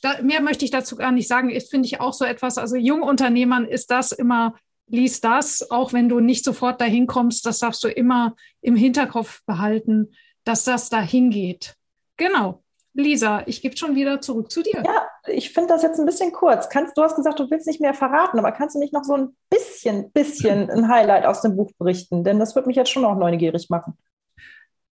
da, 0.00 0.22
mehr 0.22 0.40
möchte 0.40 0.64
ich 0.64 0.70
dazu 0.70 0.96
gar 0.96 1.12
nicht 1.12 1.28
sagen. 1.28 1.50
Ist, 1.50 1.70
finde 1.70 1.86
ich 1.86 2.00
auch 2.00 2.12
so 2.12 2.24
etwas, 2.24 2.58
also 2.58 2.76
Jungunternehmern 2.76 3.64
ist 3.64 3.90
das 3.90 4.12
immer, 4.12 4.54
lies 4.86 5.20
das, 5.20 5.70
auch 5.70 5.92
wenn 5.92 6.08
du 6.08 6.20
nicht 6.20 6.44
sofort 6.44 6.80
dahin 6.80 7.06
kommst, 7.06 7.46
das 7.46 7.60
darfst 7.60 7.84
du 7.84 7.88
immer 7.88 8.34
im 8.60 8.76
Hinterkopf 8.76 9.42
behalten, 9.46 10.12
dass 10.44 10.64
das 10.64 10.88
dahin 10.88 11.30
geht. 11.30 11.74
Genau. 12.16 12.62
Lisa, 12.92 13.44
ich 13.46 13.62
gebe 13.62 13.76
schon 13.76 13.94
wieder 13.94 14.20
zurück 14.20 14.50
zu 14.50 14.62
dir. 14.62 14.82
Ja, 14.84 15.06
ich 15.28 15.52
finde 15.52 15.68
das 15.68 15.82
jetzt 15.82 16.00
ein 16.00 16.06
bisschen 16.06 16.32
kurz. 16.32 16.68
Kannst, 16.68 16.98
du 16.98 17.02
hast 17.02 17.14
gesagt, 17.14 17.38
du 17.38 17.48
willst 17.48 17.68
nicht 17.68 17.80
mehr 17.80 17.94
verraten, 17.94 18.38
aber 18.38 18.50
kannst 18.50 18.74
du 18.74 18.80
nicht 18.80 18.92
noch 18.92 19.04
so 19.04 19.14
ein 19.14 19.36
bisschen, 19.48 20.10
bisschen 20.10 20.68
ein 20.70 20.88
Highlight 20.88 21.24
aus 21.24 21.40
dem 21.40 21.56
Buch 21.56 21.70
berichten? 21.78 22.24
Denn 22.24 22.40
das 22.40 22.56
würde 22.56 22.66
mich 22.66 22.76
jetzt 22.76 22.90
schon 22.90 23.04
auch 23.04 23.16
neugierig 23.16 23.70
machen 23.70 23.96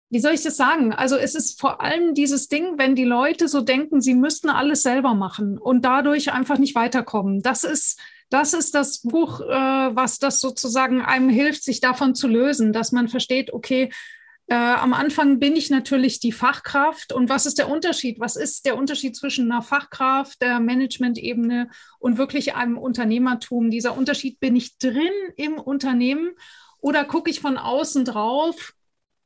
wie 0.09 0.19
soll 0.19 0.33
ich 0.33 0.43
das 0.43 0.55
sagen? 0.55 0.93
Also 0.93 1.17
es 1.17 1.35
ist 1.35 1.59
vor 1.59 1.81
allem 1.81 2.13
dieses 2.13 2.47
Ding, 2.47 2.77
wenn 2.77 2.95
die 2.95 3.03
Leute 3.03 3.47
so 3.47 3.61
denken, 3.61 4.01
sie 4.01 4.13
müssten 4.13 4.49
alles 4.49 4.81
selber 4.83 5.13
machen 5.13 5.57
und 5.57 5.83
dadurch 5.83 6.31
einfach 6.31 6.57
nicht 6.57 6.75
weiterkommen. 6.75 7.41
Das 7.41 7.63
ist 7.63 7.99
das 8.29 8.53
ist 8.53 8.75
das 8.75 9.01
Buch, 9.03 9.39
äh, 9.39 9.45
was 9.45 10.19
das 10.19 10.39
sozusagen 10.39 11.01
einem 11.01 11.29
hilft, 11.29 11.63
sich 11.63 11.79
davon 11.79 12.13
zu 12.13 12.27
lösen, 12.27 12.73
dass 12.73 12.91
man 12.91 13.07
versteht, 13.07 13.53
okay, 13.53 13.89
äh, 14.47 14.55
am 14.55 14.93
Anfang 14.93 15.39
bin 15.39 15.55
ich 15.55 15.69
natürlich 15.69 16.19
die 16.19 16.31
Fachkraft 16.31 17.11
und 17.11 17.29
was 17.29 17.45
ist 17.45 17.57
der 17.57 17.69
Unterschied? 17.69 18.19
Was 18.19 18.35
ist 18.35 18.65
der 18.65 18.77
Unterschied 18.77 19.15
zwischen 19.15 19.51
einer 19.51 19.61
Fachkraft, 19.61 20.41
der 20.41 20.59
Management-Ebene 20.59 21.69
und 21.99 22.17
wirklich 22.17 22.55
einem 22.55 22.77
Unternehmertum? 22.77 23.69
Dieser 23.69 23.97
Unterschied, 23.97 24.39
bin 24.39 24.55
ich 24.55 24.77
drin 24.77 25.11
im 25.35 25.57
Unternehmen 25.57 26.31
oder 26.79 27.03
gucke 27.03 27.29
ich 27.29 27.41
von 27.41 27.57
außen 27.57 28.05
drauf 28.05 28.73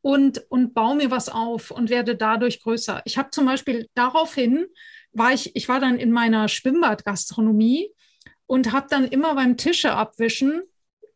und, 0.01 0.43
und 0.49 0.73
baue 0.73 0.95
mir 0.95 1.11
was 1.11 1.29
auf 1.29 1.71
und 1.71 1.89
werde 1.89 2.15
dadurch 2.15 2.61
größer. 2.61 3.01
Ich 3.05 3.17
habe 3.17 3.29
zum 3.31 3.45
Beispiel 3.45 3.87
daraufhin, 3.93 4.65
war 5.13 5.33
ich, 5.33 5.55
ich 5.55 5.69
war 5.69 5.79
dann 5.79 5.97
in 5.97 6.11
meiner 6.11 6.47
Schwimmbadgastronomie 6.47 7.91
und 8.47 8.71
habe 8.71 8.87
dann 8.89 9.05
immer 9.05 9.35
beim 9.35 9.57
Tische 9.57 9.93
abwischen, 9.93 10.63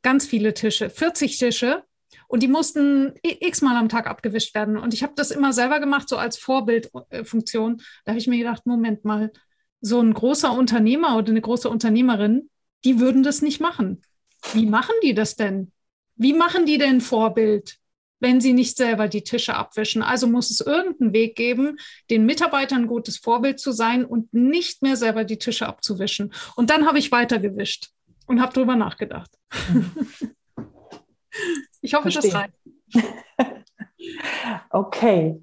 ganz 0.01 0.25
viele 0.25 0.53
Tische, 0.53 0.89
40 0.89 1.37
Tische, 1.37 1.83
Und 2.27 2.43
die 2.43 2.47
mussten 2.47 3.13
x-mal 3.23 3.75
am 3.75 3.89
Tag 3.89 4.07
abgewischt 4.07 4.55
werden. 4.55 4.77
Und 4.77 4.93
ich 4.93 5.03
habe 5.03 5.13
das 5.15 5.31
immer 5.31 5.53
selber 5.53 5.79
gemacht, 5.79 6.09
so 6.09 6.17
als 6.17 6.37
Vorbildfunktion. 6.37 7.81
Da 8.03 8.11
habe 8.11 8.19
ich 8.19 8.27
mir 8.27 8.37
gedacht, 8.37 8.65
Moment 8.65 9.05
mal, 9.05 9.31
so 9.81 9.99
ein 10.01 10.13
großer 10.13 10.51
Unternehmer 10.51 11.17
oder 11.17 11.29
eine 11.29 11.41
große 11.41 11.69
Unternehmerin, 11.69 12.49
die 12.83 12.99
würden 12.99 13.23
das 13.23 13.41
nicht 13.41 13.59
machen. 13.61 14.01
Wie 14.53 14.65
machen 14.65 14.95
die 15.03 15.13
das 15.13 15.35
denn? 15.35 15.71
Wie 16.15 16.33
machen 16.33 16.65
die 16.65 16.77
denn 16.77 17.01
Vorbild, 17.01 17.77
wenn 18.19 18.41
sie 18.41 18.53
nicht 18.53 18.77
selber 18.77 19.07
die 19.07 19.23
Tische 19.23 19.55
abwischen? 19.55 20.03
Also 20.03 20.27
muss 20.27 20.51
es 20.51 20.61
irgendeinen 20.61 21.13
Weg 21.13 21.35
geben, 21.35 21.77
den 22.09 22.25
Mitarbeitern 22.25 22.83
ein 22.83 22.87
gutes 22.87 23.17
Vorbild 23.17 23.59
zu 23.59 23.71
sein 23.71 24.05
und 24.05 24.33
nicht 24.33 24.81
mehr 24.81 24.95
selber 24.95 25.23
die 25.23 25.37
Tische 25.37 25.67
abzuwischen. 25.67 26.33
Und 26.55 26.69
dann 26.69 26.85
habe 26.85 26.99
ich 26.99 27.11
weitergewischt 27.11 27.89
und 28.27 28.41
habe 28.41 28.53
darüber 28.53 28.75
nachgedacht. 28.75 29.31
ich 31.81 31.93
hoffe, 31.93 32.11
Verstehe. 32.11 32.31
das 32.31 32.41
reicht. 32.41 32.53
okay. 34.69 35.41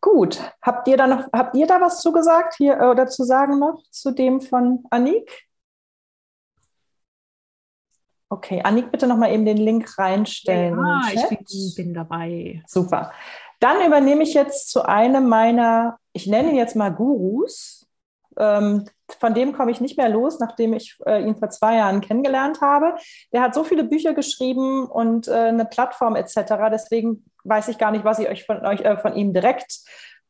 Gut. 0.00 0.38
Habt 0.60 0.86
ihr 0.88 0.96
da 0.96 1.06
noch, 1.06 1.32
habt 1.32 1.56
ihr 1.56 1.66
da 1.66 1.80
was 1.80 2.02
zugesagt 2.02 2.56
hier 2.56 2.78
äh, 2.78 2.84
oder 2.86 3.06
zu 3.06 3.24
sagen 3.24 3.58
noch 3.58 3.82
zu 3.90 4.10
dem 4.10 4.40
von 4.40 4.84
Annik? 4.90 5.46
Okay, 8.28 8.60
Annik, 8.64 8.90
bitte 8.90 9.06
noch 9.06 9.16
mal 9.16 9.32
eben 9.32 9.44
den 9.44 9.58
Link 9.58 9.98
reinstellen. 9.98 10.78
Ja, 10.78 11.02
ich 11.12 11.28
bin, 11.28 11.74
bin, 11.76 11.94
dabei. 11.94 12.62
Super. 12.66 13.12
Dann 13.60 13.84
übernehme 13.86 14.22
ich 14.22 14.34
jetzt 14.34 14.70
zu 14.70 14.82
einem 14.82 15.28
meiner, 15.28 15.98
ich 16.12 16.26
nenne 16.26 16.50
ihn 16.50 16.56
jetzt 16.56 16.76
mal 16.76 16.90
Gurus. 16.92 17.86
Ähm, 18.36 18.84
von 19.20 19.34
dem 19.34 19.52
komme 19.52 19.70
ich 19.70 19.80
nicht 19.80 19.96
mehr 19.96 20.08
los, 20.08 20.40
nachdem 20.40 20.72
ich 20.72 20.96
äh, 21.06 21.22
ihn 21.22 21.36
vor 21.36 21.50
zwei 21.50 21.76
Jahren 21.76 22.00
kennengelernt 22.00 22.60
habe. 22.60 22.94
Der 23.32 23.42
hat 23.42 23.54
so 23.54 23.62
viele 23.62 23.84
Bücher 23.84 24.14
geschrieben 24.14 24.86
und 24.86 25.28
äh, 25.28 25.32
eine 25.32 25.66
Plattform 25.66 26.16
etc. 26.16 26.54
Deswegen 26.70 27.24
weiß 27.44 27.68
ich 27.68 27.78
gar 27.78 27.90
nicht, 27.90 28.04
was 28.04 28.18
ich 28.18 28.28
euch 28.28 28.44
von, 28.44 28.64
euch, 28.64 28.80
äh, 28.80 28.96
von 28.96 29.14
ihm 29.14 29.32
direkt 29.32 29.80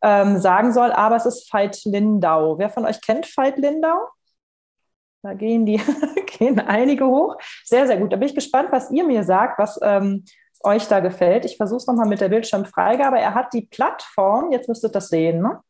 ähm, 0.02 0.38
sagen 0.38 0.72
soll. 0.72 0.92
Aber 0.92 1.16
es 1.16 1.26
ist 1.26 1.52
Veit 1.52 1.84
Lindau. 1.84 2.58
Wer 2.58 2.70
von 2.70 2.84
euch 2.84 3.00
kennt 3.00 3.26
Veit 3.36 3.58
Lindau? 3.58 4.08
Da 5.24 5.32
gehen 5.32 5.64
die, 5.64 5.80
gehen 6.38 6.60
einige 6.60 7.06
hoch. 7.06 7.38
Sehr, 7.64 7.86
sehr 7.86 7.96
gut. 7.96 8.12
Da 8.12 8.16
bin 8.16 8.28
ich 8.28 8.34
gespannt, 8.34 8.68
was 8.72 8.90
ihr 8.90 9.04
mir 9.04 9.24
sagt, 9.24 9.58
was 9.58 9.80
ähm, 9.82 10.26
euch 10.62 10.86
da 10.86 11.00
gefällt. 11.00 11.46
Ich 11.46 11.56
versuche 11.56 11.78
es 11.78 11.86
nochmal 11.86 12.06
mit 12.06 12.20
der 12.20 12.28
Bildschirmfreigabe. 12.28 13.18
Er 13.18 13.32
hat 13.34 13.54
die 13.54 13.62
Plattform, 13.62 14.52
jetzt 14.52 14.68
müsstet 14.68 14.90
ihr 14.90 14.92
das 14.92 15.08
sehen, 15.08 15.40
ne? 15.40 15.60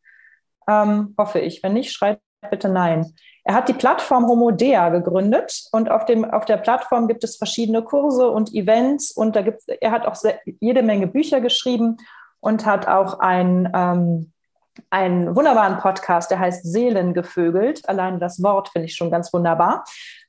ähm, 0.68 1.14
hoffe 1.16 1.38
ich. 1.38 1.62
Wenn 1.62 1.74
nicht, 1.74 1.92
schreibt 1.92 2.20
bitte 2.50 2.68
nein. 2.68 3.14
Er 3.44 3.54
hat 3.54 3.68
die 3.68 3.74
Plattform 3.74 4.26
Homodea 4.26 4.88
gegründet 4.88 5.68
und 5.70 5.88
auf, 5.88 6.04
dem, 6.04 6.24
auf 6.24 6.46
der 6.46 6.56
Plattform 6.56 7.06
gibt 7.06 7.22
es 7.22 7.36
verschiedene 7.36 7.82
Kurse 7.82 8.28
und 8.28 8.52
Events 8.54 9.12
und 9.12 9.36
da 9.36 9.42
gibt 9.42 9.62
er 9.68 9.92
hat 9.92 10.04
auch 10.04 10.16
sehr, 10.16 10.40
jede 10.60 10.82
Menge 10.82 11.06
Bücher 11.06 11.40
geschrieben 11.40 11.98
und 12.40 12.66
hat 12.66 12.88
auch 12.88 13.20
ein 13.20 13.70
ähm, 13.72 14.32
einen 14.90 15.34
wunderbaren 15.34 15.78
Podcast, 15.78 16.30
der 16.30 16.38
heißt 16.38 16.64
Seelengevögelt. 16.64 17.88
Allein 17.88 18.20
das 18.20 18.42
Wort 18.42 18.68
finde 18.68 18.86
ich 18.86 18.96
schon 18.96 19.10
ganz 19.10 19.32
wunderbar. 19.32 19.84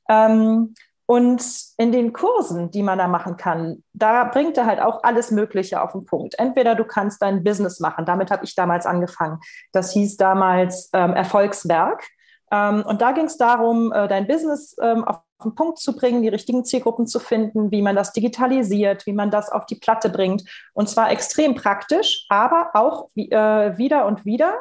Ähm, 0.09 0.73
und 1.07 1.43
in 1.77 1.91
den 1.91 2.13
Kursen, 2.13 2.71
die 2.71 2.81
man 2.81 2.97
da 2.97 3.07
machen 3.07 3.37
kann, 3.37 3.83
da 3.93 4.23
bringt 4.23 4.57
er 4.57 4.65
halt 4.65 4.79
auch 4.79 5.03
alles 5.03 5.29
Mögliche 5.29 5.81
auf 5.81 5.91
den 5.91 6.05
Punkt. 6.05 6.39
Entweder 6.39 6.73
du 6.73 6.83
kannst 6.83 7.21
dein 7.21 7.43
Business 7.43 7.79
machen, 7.79 8.05
damit 8.05 8.31
habe 8.31 8.43
ich 8.43 8.55
damals 8.55 8.87
angefangen. 8.87 9.39
Das 9.71 9.91
hieß 9.91 10.17
damals 10.17 10.89
ähm, 10.93 11.13
Erfolgswerk. 11.13 12.03
Ähm, 12.51 12.83
und 12.85 13.01
da 13.01 13.11
ging 13.11 13.25
es 13.25 13.37
darum, 13.37 13.91
äh, 13.91 14.07
dein 14.07 14.27
Business 14.27 14.75
ähm, 14.81 15.03
auf 15.03 15.21
den 15.43 15.55
Punkt 15.55 15.79
zu 15.79 15.95
bringen, 15.95 16.21
die 16.21 16.29
richtigen 16.29 16.63
Zielgruppen 16.63 17.07
zu 17.07 17.19
finden, 17.19 17.71
wie 17.71 17.81
man 17.81 17.95
das 17.95 18.13
digitalisiert, 18.13 19.05
wie 19.05 19.13
man 19.13 19.31
das 19.31 19.49
auf 19.49 19.65
die 19.65 19.75
Platte 19.75 20.09
bringt. 20.09 20.43
Und 20.73 20.89
zwar 20.89 21.11
extrem 21.11 21.55
praktisch, 21.55 22.25
aber 22.29 22.71
auch 22.73 23.09
äh, 23.15 23.77
wieder 23.77 24.05
und 24.05 24.25
wieder 24.25 24.55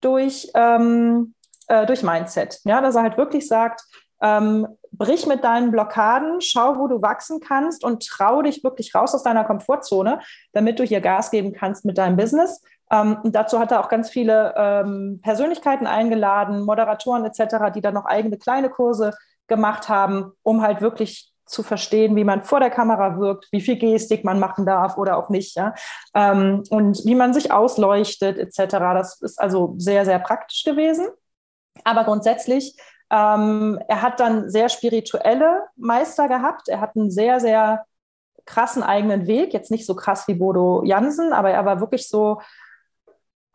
durch, 0.00 0.50
ähm, 0.54 1.34
äh, 1.68 1.86
durch 1.86 2.02
Mindset. 2.02 2.60
Ja, 2.64 2.80
dass 2.80 2.96
er 2.96 3.02
halt 3.02 3.16
wirklich 3.16 3.48
sagt, 3.48 3.82
ähm, 4.20 4.66
brich 4.98 5.26
mit 5.26 5.44
deinen 5.44 5.70
Blockaden, 5.70 6.40
schau, 6.40 6.78
wo 6.78 6.88
du 6.88 7.00
wachsen 7.00 7.40
kannst 7.40 7.84
und 7.84 8.06
trau 8.06 8.42
dich 8.42 8.62
wirklich 8.64 8.94
raus 8.94 9.14
aus 9.14 9.22
deiner 9.22 9.44
Komfortzone, 9.44 10.20
damit 10.52 10.78
du 10.78 10.84
hier 10.84 11.00
Gas 11.00 11.30
geben 11.30 11.52
kannst 11.52 11.84
mit 11.84 11.96
deinem 11.96 12.16
Business. 12.16 12.62
Ähm, 12.90 13.18
dazu 13.24 13.58
hat 13.58 13.70
er 13.70 13.80
auch 13.80 13.88
ganz 13.88 14.10
viele 14.10 14.54
ähm, 14.56 15.20
Persönlichkeiten 15.22 15.86
eingeladen, 15.86 16.62
Moderatoren 16.64 17.24
etc., 17.24 17.72
die 17.74 17.80
dann 17.80 17.94
noch 17.94 18.06
eigene 18.06 18.38
kleine 18.38 18.70
Kurse 18.70 19.14
gemacht 19.46 19.88
haben, 19.88 20.32
um 20.42 20.62
halt 20.62 20.80
wirklich 20.80 21.32
zu 21.48 21.62
verstehen, 21.62 22.14
wie 22.14 22.24
man 22.24 22.42
vor 22.42 22.60
der 22.60 22.70
Kamera 22.70 23.18
wirkt, 23.18 23.48
wie 23.52 23.60
viel 23.60 23.76
Gestik 23.76 24.24
man 24.24 24.38
machen 24.38 24.66
darf 24.66 24.98
oder 24.98 25.16
auch 25.16 25.30
nicht, 25.30 25.56
ja, 25.56 25.74
ähm, 26.14 26.62
und 26.70 27.04
wie 27.04 27.14
man 27.14 27.32
sich 27.32 27.50
ausleuchtet 27.50 28.38
etc. 28.38 28.76
Das 28.78 29.20
ist 29.20 29.40
also 29.40 29.74
sehr, 29.78 30.04
sehr 30.04 30.18
praktisch 30.18 30.64
gewesen. 30.64 31.06
Aber 31.84 32.04
grundsätzlich, 32.04 32.76
ähm, 33.10 33.78
er 33.88 34.02
hat 34.02 34.20
dann 34.20 34.50
sehr 34.50 34.68
spirituelle 34.68 35.64
Meister 35.76 36.28
gehabt. 36.28 36.68
Er 36.68 36.80
hat 36.80 36.96
einen 36.96 37.10
sehr, 37.10 37.40
sehr 37.40 37.84
krassen 38.44 38.82
eigenen 38.82 39.26
Weg. 39.26 39.52
Jetzt 39.52 39.70
nicht 39.70 39.86
so 39.86 39.94
krass 39.94 40.26
wie 40.28 40.34
Bodo 40.34 40.82
Jansen, 40.84 41.32
aber 41.32 41.50
er 41.50 41.64
war 41.64 41.80
wirklich 41.80 42.08
so 42.08 42.40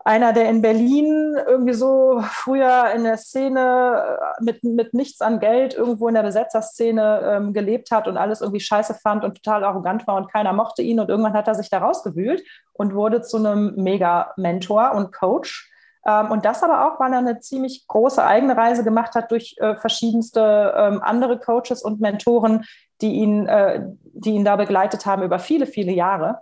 einer, 0.04 0.34
der 0.34 0.50
in 0.50 0.60
Berlin 0.60 1.34
irgendwie 1.46 1.72
so 1.72 2.20
früher 2.20 2.92
in 2.94 3.04
der 3.04 3.16
Szene 3.16 4.18
äh, 4.20 4.44
mit, 4.44 4.62
mit 4.62 4.92
nichts 4.92 5.22
an 5.22 5.40
Geld 5.40 5.74
irgendwo 5.74 6.08
in 6.08 6.14
der 6.14 6.22
Besetzerszene 6.22 7.22
ähm, 7.24 7.52
gelebt 7.54 7.90
hat 7.90 8.06
und 8.06 8.18
alles 8.18 8.42
irgendwie 8.42 8.60
scheiße 8.60 8.94
fand 8.94 9.24
und 9.24 9.42
total 9.42 9.64
arrogant 9.64 10.06
war 10.06 10.16
und 10.16 10.30
keiner 10.30 10.52
mochte 10.52 10.82
ihn. 10.82 11.00
Und 11.00 11.08
irgendwann 11.08 11.32
hat 11.32 11.48
er 11.48 11.54
sich 11.54 11.70
da 11.70 11.78
rausgewühlt 11.78 12.42
und 12.74 12.94
wurde 12.94 13.22
zu 13.22 13.38
einem 13.38 13.74
Mega-Mentor 13.76 14.92
und 14.92 15.12
Coach. 15.12 15.70
Ähm, 16.06 16.30
und 16.30 16.44
das 16.44 16.62
aber 16.62 16.86
auch, 16.86 17.00
weil 17.00 17.12
er 17.12 17.18
eine 17.18 17.40
ziemlich 17.40 17.86
große 17.86 18.24
eigene 18.24 18.56
Reise 18.56 18.84
gemacht 18.84 19.14
hat 19.14 19.30
durch 19.30 19.56
äh, 19.58 19.74
verschiedenste 19.76 20.74
ähm, 20.76 21.00
andere 21.02 21.38
Coaches 21.38 21.82
und 21.82 22.00
Mentoren, 22.00 22.64
die 23.00 23.12
ihn, 23.12 23.46
äh, 23.46 23.82
die 24.12 24.32
ihn 24.32 24.44
da 24.44 24.56
begleitet 24.56 25.06
haben 25.06 25.22
über 25.22 25.38
viele, 25.38 25.66
viele 25.66 25.92
Jahre. 25.92 26.40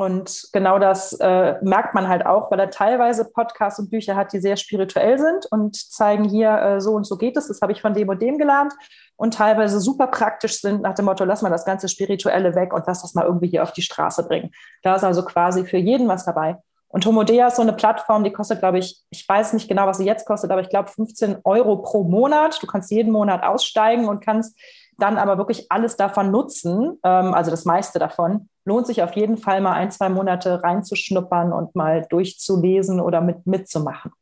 Und 0.00 0.48
genau 0.54 0.78
das 0.78 1.12
äh, 1.20 1.56
merkt 1.60 1.94
man 1.94 2.08
halt 2.08 2.24
auch, 2.24 2.50
weil 2.50 2.58
er 2.58 2.70
teilweise 2.70 3.30
Podcasts 3.30 3.78
und 3.78 3.90
Bücher 3.90 4.16
hat, 4.16 4.32
die 4.32 4.40
sehr 4.40 4.56
spirituell 4.56 5.18
sind 5.18 5.44
und 5.50 5.76
zeigen 5.76 6.24
hier, 6.24 6.52
äh, 6.58 6.80
so 6.80 6.92
und 6.92 7.06
so 7.06 7.18
geht 7.18 7.36
es, 7.36 7.48
das 7.48 7.60
habe 7.60 7.72
ich 7.72 7.82
von 7.82 7.92
dem 7.92 8.08
und 8.08 8.22
dem 8.22 8.38
gelernt. 8.38 8.72
Und 9.16 9.34
teilweise 9.34 9.78
super 9.78 10.06
praktisch 10.06 10.62
sind 10.62 10.80
nach 10.80 10.94
dem 10.94 11.04
Motto, 11.04 11.24
lass 11.24 11.42
mal 11.42 11.50
das 11.50 11.66
ganze 11.66 11.86
Spirituelle 11.88 12.54
weg 12.54 12.72
und 12.72 12.84
lass 12.86 13.02
das 13.02 13.12
mal 13.12 13.26
irgendwie 13.26 13.48
hier 13.48 13.62
auf 13.62 13.72
die 13.72 13.82
Straße 13.82 14.26
bringen. 14.26 14.52
Da 14.82 14.94
ist 14.94 15.04
also 15.04 15.22
quasi 15.22 15.66
für 15.66 15.76
jeden 15.76 16.08
was 16.08 16.24
dabei. 16.24 16.56
Und 16.92 17.06
Homodea 17.06 17.46
ist 17.46 17.56
so 17.56 17.62
eine 17.62 17.72
Plattform, 17.72 18.24
die 18.24 18.32
kostet, 18.32 18.58
glaube 18.58 18.78
ich, 18.78 19.00
ich 19.10 19.26
weiß 19.28 19.52
nicht 19.52 19.68
genau, 19.68 19.86
was 19.86 19.98
sie 19.98 20.04
jetzt 20.04 20.26
kostet, 20.26 20.50
aber 20.50 20.60
ich 20.60 20.68
glaube 20.68 20.90
15 20.90 21.38
Euro 21.44 21.76
pro 21.78 22.02
Monat. 22.02 22.60
Du 22.60 22.66
kannst 22.66 22.90
jeden 22.90 23.12
Monat 23.12 23.44
aussteigen 23.44 24.08
und 24.08 24.24
kannst 24.24 24.58
dann 24.98 25.16
aber 25.16 25.38
wirklich 25.38 25.70
alles 25.70 25.96
davon 25.96 26.30
nutzen, 26.30 26.98
ähm, 27.04 27.32
also 27.32 27.50
das 27.50 27.64
meiste 27.64 27.98
davon, 27.98 28.48
lohnt 28.64 28.86
sich 28.86 29.02
auf 29.02 29.14
jeden 29.14 29.38
Fall 29.38 29.60
mal 29.60 29.72
ein, 29.72 29.90
zwei 29.90 30.08
Monate 30.08 30.62
reinzuschnuppern 30.62 31.52
und 31.52 31.74
mal 31.74 32.06
durchzulesen 32.10 33.00
oder 33.00 33.20
mit, 33.20 33.46
mitzumachen. 33.46 34.12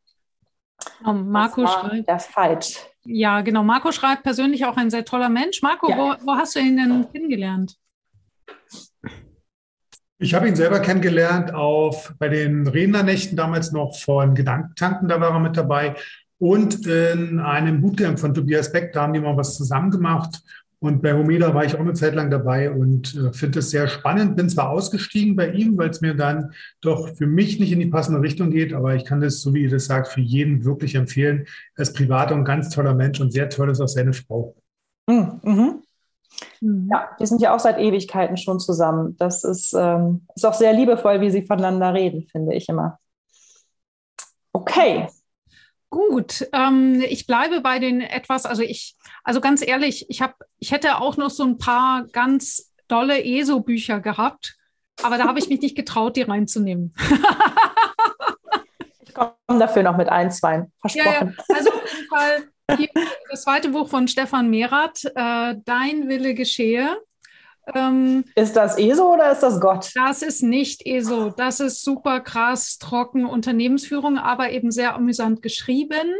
Genau, 1.00 1.14
Marco 1.14 1.66
schreibt. 1.66 2.08
Der 2.08 2.20
Fight. 2.20 2.86
Ja, 3.04 3.40
genau. 3.40 3.62
Marco 3.64 3.90
schreibt 3.92 4.22
persönlich 4.22 4.64
auch 4.66 4.76
ein 4.76 4.90
sehr 4.90 5.04
toller 5.04 5.28
Mensch. 5.28 5.62
Marco, 5.62 5.90
ja. 5.90 5.96
wo, 5.96 6.26
wo 6.26 6.36
hast 6.36 6.54
du 6.54 6.60
ihn 6.60 6.76
denn 6.76 7.10
kennengelernt? 7.10 7.76
Ich 10.20 10.34
habe 10.34 10.48
ihn 10.48 10.56
selber 10.56 10.80
kennengelernt 10.80 11.54
auf, 11.54 12.14
bei 12.18 12.28
den 12.28 12.66
Rednernächten 12.66 13.36
damals 13.36 13.70
noch 13.70 13.96
von 13.96 14.34
Gedankentanken, 14.34 15.08
da 15.08 15.20
war 15.20 15.32
er 15.32 15.38
mit 15.38 15.56
dabei. 15.56 15.94
Und 16.38 16.86
in 16.86 17.38
einem 17.38 17.80
Bootcamp 17.80 18.18
von 18.18 18.34
Tobias 18.34 18.72
Beck, 18.72 18.92
da 18.92 19.02
haben 19.02 19.12
die 19.12 19.20
mal 19.20 19.36
was 19.36 19.56
zusammen 19.56 19.90
gemacht. 19.90 20.42
Und 20.80 21.02
bei 21.02 21.12
Homeda 21.12 21.54
war 21.54 21.64
ich 21.64 21.74
auch 21.74 21.80
eine 21.80 21.94
Zeit 21.94 22.14
lang 22.14 22.30
dabei 22.30 22.70
und 22.70 23.14
äh, 23.16 23.32
finde 23.32 23.58
es 23.58 23.70
sehr 23.70 23.88
spannend. 23.88 24.36
Bin 24.36 24.48
zwar 24.48 24.70
ausgestiegen 24.70 25.34
bei 25.34 25.50
ihm, 25.50 25.76
weil 25.76 25.90
es 25.90 26.00
mir 26.00 26.14
dann 26.14 26.52
doch 26.80 27.16
für 27.16 27.26
mich 27.26 27.58
nicht 27.58 27.72
in 27.72 27.80
die 27.80 27.86
passende 27.86 28.20
Richtung 28.20 28.50
geht, 28.50 28.72
aber 28.72 28.94
ich 28.94 29.04
kann 29.04 29.20
das, 29.20 29.40
so 29.40 29.54
wie 29.54 29.62
ihr 29.62 29.70
das 29.70 29.86
sagt, 29.86 30.08
für 30.08 30.20
jeden 30.20 30.64
wirklich 30.64 30.94
empfehlen. 30.94 31.46
Er 31.74 31.82
ist 31.82 31.96
privat 31.96 32.30
und 32.30 32.44
ganz 32.44 32.70
toller 32.70 32.94
Mensch 32.94 33.20
und 33.20 33.32
sehr 33.32 33.48
toll 33.50 33.70
ist 33.70 33.80
auch 33.80 33.88
seine 33.88 34.12
Frau. 34.12 34.54
Hm, 35.10 35.40
mhm. 35.42 35.82
Mhm. 36.60 36.88
Ja, 36.90 37.08
die 37.18 37.26
sind 37.26 37.40
ja 37.40 37.54
auch 37.54 37.60
seit 37.60 37.78
Ewigkeiten 37.78 38.36
schon 38.36 38.60
zusammen. 38.60 39.16
Das 39.18 39.44
ist, 39.44 39.74
ähm, 39.74 40.26
ist 40.34 40.46
auch 40.46 40.54
sehr 40.54 40.72
liebevoll, 40.72 41.20
wie 41.20 41.30
sie 41.30 41.42
voneinander 41.42 41.94
reden, 41.94 42.24
finde 42.24 42.54
ich 42.54 42.68
immer. 42.68 42.98
Okay, 44.52 45.08
Gut, 45.90 46.46
ähm, 46.52 47.02
ich 47.08 47.26
bleibe 47.26 47.62
bei 47.62 47.78
den 47.78 48.02
etwas, 48.02 48.44
also 48.44 48.62
ich, 48.62 48.94
also 49.24 49.40
ganz 49.40 49.66
ehrlich, 49.66 50.04
ich 50.10 50.20
habe, 50.20 50.34
ich 50.58 50.70
hätte 50.70 50.98
auch 50.98 51.16
noch 51.16 51.30
so 51.30 51.44
ein 51.44 51.56
paar 51.56 52.04
ganz 52.12 52.74
dolle 52.88 53.24
ESO-Bücher 53.24 54.00
gehabt, 54.00 54.56
aber 55.02 55.16
da 55.16 55.24
habe 55.24 55.38
ich 55.38 55.48
mich 55.48 55.62
nicht 55.62 55.76
getraut, 55.76 56.16
die 56.16 56.22
reinzunehmen. 56.22 56.92
ich 59.00 59.14
komme 59.14 59.32
dafür 59.48 59.82
noch 59.82 59.96
mit 59.96 60.10
ein, 60.10 60.30
zwei, 60.30 60.66
versprochen. 60.80 61.34
Ja, 61.38 61.44
ja. 61.48 61.56
Also 61.56 61.70
auf 61.70 61.94
jeden 61.94 62.08
Fall 62.08 62.48
hier 62.76 62.88
das 63.30 63.42
zweite 63.42 63.70
Buch 63.70 63.88
von 63.88 64.08
Stefan 64.08 64.50
Merath, 64.50 65.04
äh, 65.04 65.54
Dein 65.64 66.08
Wille 66.08 66.34
geschehe. 66.34 66.96
Ähm, 67.74 68.24
ist 68.34 68.56
das 68.56 68.78
ESO 68.78 69.14
oder 69.14 69.32
ist 69.32 69.42
das 69.42 69.60
Gott? 69.60 69.90
Das 69.94 70.22
ist 70.22 70.42
nicht 70.42 70.86
ESO. 70.86 71.30
Das 71.30 71.60
ist 71.60 71.84
super 71.84 72.20
krass, 72.20 72.78
trocken 72.78 73.26
Unternehmensführung, 73.26 74.18
aber 74.18 74.50
eben 74.50 74.70
sehr 74.70 74.94
amüsant 74.94 75.42
geschrieben. 75.42 76.14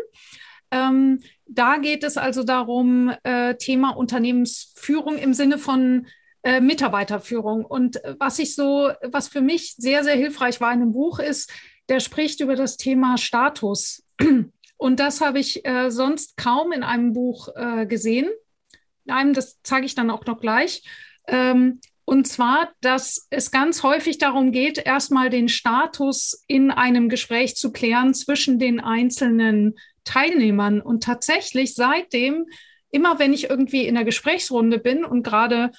Ähm, 0.70 1.20
da 1.46 1.78
geht 1.78 2.04
es 2.04 2.18
also 2.18 2.44
darum, 2.44 3.12
äh, 3.22 3.54
Thema 3.54 3.90
Unternehmensführung 3.90 5.16
im 5.16 5.32
Sinne 5.32 5.56
von 5.56 6.06
äh, 6.42 6.61
Mitarbeiterführung. 6.61 7.64
Und 7.64 8.00
was 8.18 8.38
ich 8.38 8.54
so, 8.54 8.90
was 9.02 9.28
für 9.28 9.40
mich 9.40 9.74
sehr, 9.76 10.04
sehr 10.04 10.16
hilfreich 10.16 10.61
war 10.61 10.72
in 10.72 10.80
dem 10.80 10.92
Buch 10.92 11.18
ist, 11.18 11.50
der 11.88 12.00
spricht 12.00 12.40
über 12.40 12.54
das 12.54 12.76
Thema 12.76 13.16
Status. 13.16 14.02
Und 14.78 15.00
das 15.00 15.20
habe 15.20 15.40
ich 15.40 15.66
äh, 15.66 15.90
sonst 15.90 16.36
kaum 16.36 16.72
in 16.72 16.82
einem 16.82 17.12
Buch 17.12 17.48
äh, 17.54 17.84
gesehen. 17.84 18.30
Nein, 19.04 19.34
das 19.34 19.60
zeige 19.62 19.84
ich 19.84 19.94
dann 19.94 20.10
auch 20.10 20.24
noch 20.24 20.40
gleich. 20.40 20.84
Ähm, 21.26 21.80
und 22.04 22.26
zwar, 22.26 22.70
dass 22.80 23.26
es 23.28 23.50
ganz 23.50 23.82
häufig 23.82 24.16
darum 24.16 24.50
geht, 24.50 24.78
erstmal 24.78 25.28
den 25.28 25.50
Status 25.50 26.42
in 26.46 26.70
einem 26.70 27.10
Gespräch 27.10 27.54
zu 27.56 27.70
klären 27.70 28.14
zwischen 28.14 28.58
den 28.58 28.80
einzelnen 28.80 29.74
Teilnehmern. 30.04 30.80
Und 30.80 31.02
tatsächlich 31.02 31.74
seitdem, 31.74 32.46
immer 32.90 33.18
wenn 33.18 33.34
ich 33.34 33.50
irgendwie 33.50 33.86
in 33.86 33.94
der 33.94 34.04
Gesprächsrunde 34.04 34.78
bin 34.78 35.04
und 35.04 35.22
gerade 35.22 35.70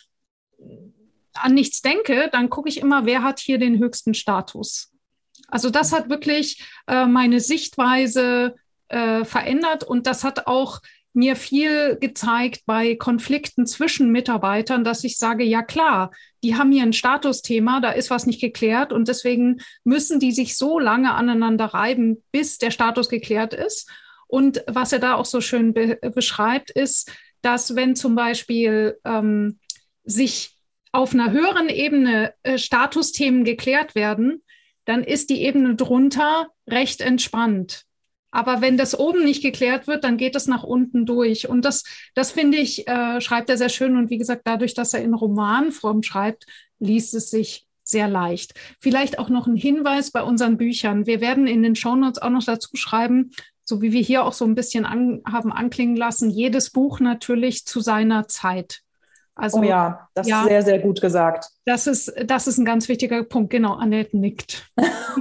an 1.33 1.53
nichts 1.53 1.81
denke, 1.81 2.29
dann 2.31 2.49
gucke 2.49 2.69
ich 2.69 2.79
immer, 2.79 3.05
wer 3.05 3.23
hat 3.23 3.39
hier 3.39 3.57
den 3.57 3.79
höchsten 3.79 4.13
Status. 4.13 4.91
Also 5.47 5.69
das 5.69 5.93
hat 5.93 6.09
wirklich 6.09 6.63
äh, 6.87 7.05
meine 7.05 7.39
Sichtweise 7.39 8.55
äh, 8.89 9.23
verändert 9.25 9.83
und 9.83 10.07
das 10.07 10.23
hat 10.23 10.47
auch 10.47 10.81
mir 11.13 11.35
viel 11.35 11.97
gezeigt 11.99 12.61
bei 12.65 12.95
Konflikten 12.95 13.65
zwischen 13.65 14.11
Mitarbeitern, 14.11 14.83
dass 14.83 15.03
ich 15.03 15.17
sage, 15.17 15.43
ja 15.43 15.63
klar, 15.63 16.11
die 16.43 16.55
haben 16.55 16.71
hier 16.71 16.83
ein 16.83 16.93
Statusthema, 16.93 17.81
da 17.81 17.91
ist 17.91 18.09
was 18.09 18.25
nicht 18.25 18.39
geklärt 18.39 18.93
und 18.93 19.07
deswegen 19.07 19.61
müssen 19.83 20.19
die 20.19 20.31
sich 20.31 20.55
so 20.55 20.79
lange 20.79 21.13
aneinander 21.13 21.65
reiben, 21.65 22.23
bis 22.31 22.57
der 22.57 22.71
Status 22.71 23.09
geklärt 23.09 23.53
ist. 23.53 23.89
Und 24.27 24.63
was 24.67 24.93
er 24.93 24.99
da 24.99 25.15
auch 25.15 25.25
so 25.25 25.41
schön 25.41 25.73
be 25.73 25.97
beschreibt, 26.13 26.69
ist, 26.69 27.11
dass 27.41 27.75
wenn 27.75 27.95
zum 27.95 28.15
Beispiel 28.15 28.99
ähm, 29.03 29.59
sich 30.03 30.55
auf 30.91 31.13
einer 31.13 31.31
höheren 31.31 31.69
Ebene 31.69 32.33
äh, 32.43 32.57
Statusthemen 32.57 33.43
geklärt 33.43 33.95
werden, 33.95 34.43
dann 34.85 35.03
ist 35.03 35.29
die 35.29 35.41
Ebene 35.41 35.75
drunter 35.75 36.49
recht 36.67 37.01
entspannt. 37.01 37.85
Aber 38.31 38.61
wenn 38.61 38.77
das 38.77 38.97
oben 38.97 39.23
nicht 39.23 39.41
geklärt 39.41 39.87
wird, 39.87 40.03
dann 40.03 40.17
geht 40.17 40.35
es 40.35 40.47
nach 40.47 40.63
unten 40.63 41.05
durch. 41.05 41.49
Und 41.49 41.65
das, 41.65 41.83
das 42.13 42.31
finde 42.31 42.57
ich, 42.57 42.87
äh, 42.87 43.21
schreibt 43.21 43.49
er 43.49 43.57
sehr 43.57 43.69
schön. 43.69 43.97
Und 43.97 44.09
wie 44.09 44.17
gesagt, 44.17 44.43
dadurch, 44.45 44.73
dass 44.73 44.93
er 44.93 45.01
in 45.01 45.13
Romanform 45.13 46.03
schreibt, 46.03 46.45
liest 46.79 47.13
es 47.15 47.29
sich 47.29 47.65
sehr 47.83 48.07
leicht. 48.07 48.53
Vielleicht 48.79 49.17
auch 49.17 49.29
noch 49.29 49.47
ein 49.47 49.55
Hinweis 49.55 50.11
bei 50.11 50.21
unseren 50.21 50.57
Büchern. 50.57 51.07
Wir 51.07 51.21
werden 51.21 51.47
in 51.47 51.63
den 51.63 51.75
Shownotes 51.75 52.21
auch 52.21 52.29
noch 52.29 52.43
dazu 52.43 52.75
schreiben, 52.75 53.31
so 53.63 53.81
wie 53.81 53.91
wir 53.91 54.01
hier 54.01 54.25
auch 54.25 54.33
so 54.33 54.45
ein 54.45 54.55
bisschen 54.55 54.85
an, 54.85 55.21
haben 55.25 55.51
anklingen 55.51 55.95
lassen, 55.95 56.29
jedes 56.29 56.69
Buch 56.69 56.99
natürlich 56.99 57.65
zu 57.65 57.79
seiner 57.79 58.27
Zeit. 58.27 58.81
Also, 59.39 59.59
oh 59.59 59.63
ja, 59.63 60.07
das 60.13 60.27
ja, 60.27 60.41
ist 60.41 60.47
sehr, 60.47 60.61
sehr 60.61 60.79
gut 60.79 61.01
gesagt. 61.01 61.49
Das 61.65 61.87
ist, 61.87 62.13
das 62.25 62.47
ist 62.47 62.57
ein 62.57 62.65
ganz 62.65 62.87
wichtiger 62.87 63.23
Punkt. 63.23 63.49
Genau, 63.51 63.73
Annette 63.73 64.17
nickt. 64.17 64.69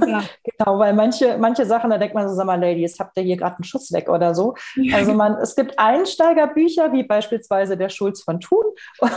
ja. 0.05 0.23
genau, 0.43 0.79
weil 0.79 0.93
manche, 0.93 1.37
manche 1.37 1.65
Sachen, 1.65 1.89
da 1.89 1.97
denkt 1.97 2.15
man 2.15 2.27
so, 2.27 2.35
sag 2.35 2.45
mal, 2.45 2.59
Ladies, 2.59 2.99
habt 2.99 3.17
ihr 3.17 3.23
hier 3.23 3.37
gerade 3.37 3.55
einen 3.57 3.63
Schuss 3.63 3.91
weg 3.91 4.09
oder 4.09 4.35
so? 4.35 4.55
Also 4.93 5.13
man, 5.13 5.35
es 5.35 5.55
gibt 5.55 5.77
Einsteigerbücher, 5.77 6.91
wie 6.91 7.03
beispielsweise 7.03 7.77
der 7.77 7.89
Schulz 7.89 8.21
von 8.21 8.39
Thun. 8.39 8.65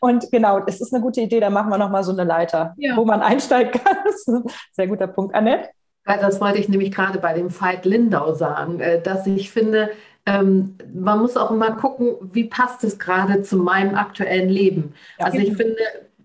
Und 0.00 0.30
genau, 0.30 0.60
es 0.66 0.80
ist 0.80 0.92
eine 0.92 1.02
gute 1.02 1.20
Idee, 1.20 1.40
da 1.40 1.50
machen 1.50 1.70
wir 1.70 1.78
nochmal 1.78 2.04
so 2.04 2.12
eine 2.12 2.24
Leiter, 2.24 2.74
ja. 2.76 2.96
wo 2.96 3.04
man 3.04 3.20
einsteigen 3.22 3.72
kann. 3.72 3.96
Das 4.06 4.14
ist 4.14 4.28
ein 4.28 4.44
sehr 4.72 4.86
guter 4.86 5.06
Punkt. 5.08 5.34
Annette? 5.34 5.70
Das 6.04 6.40
wollte 6.40 6.58
ich 6.58 6.68
nämlich 6.68 6.92
gerade 6.92 7.18
bei 7.18 7.34
dem 7.34 7.50
Veit 7.50 7.84
Lindau 7.84 8.32
sagen, 8.34 8.80
äh, 8.80 9.02
dass 9.02 9.26
ich 9.26 9.50
finde, 9.50 9.90
ähm, 10.26 10.76
man 10.92 11.20
muss 11.20 11.36
auch 11.36 11.50
immer 11.50 11.72
gucken, 11.72 12.16
wie 12.32 12.44
passt 12.44 12.84
es 12.84 12.98
gerade 12.98 13.42
zu 13.42 13.56
meinem 13.56 13.94
aktuellen 13.94 14.48
Leben. 14.48 14.94
Ja. 15.18 15.26
Also 15.26 15.38
ich 15.38 15.56
finde, 15.56 15.82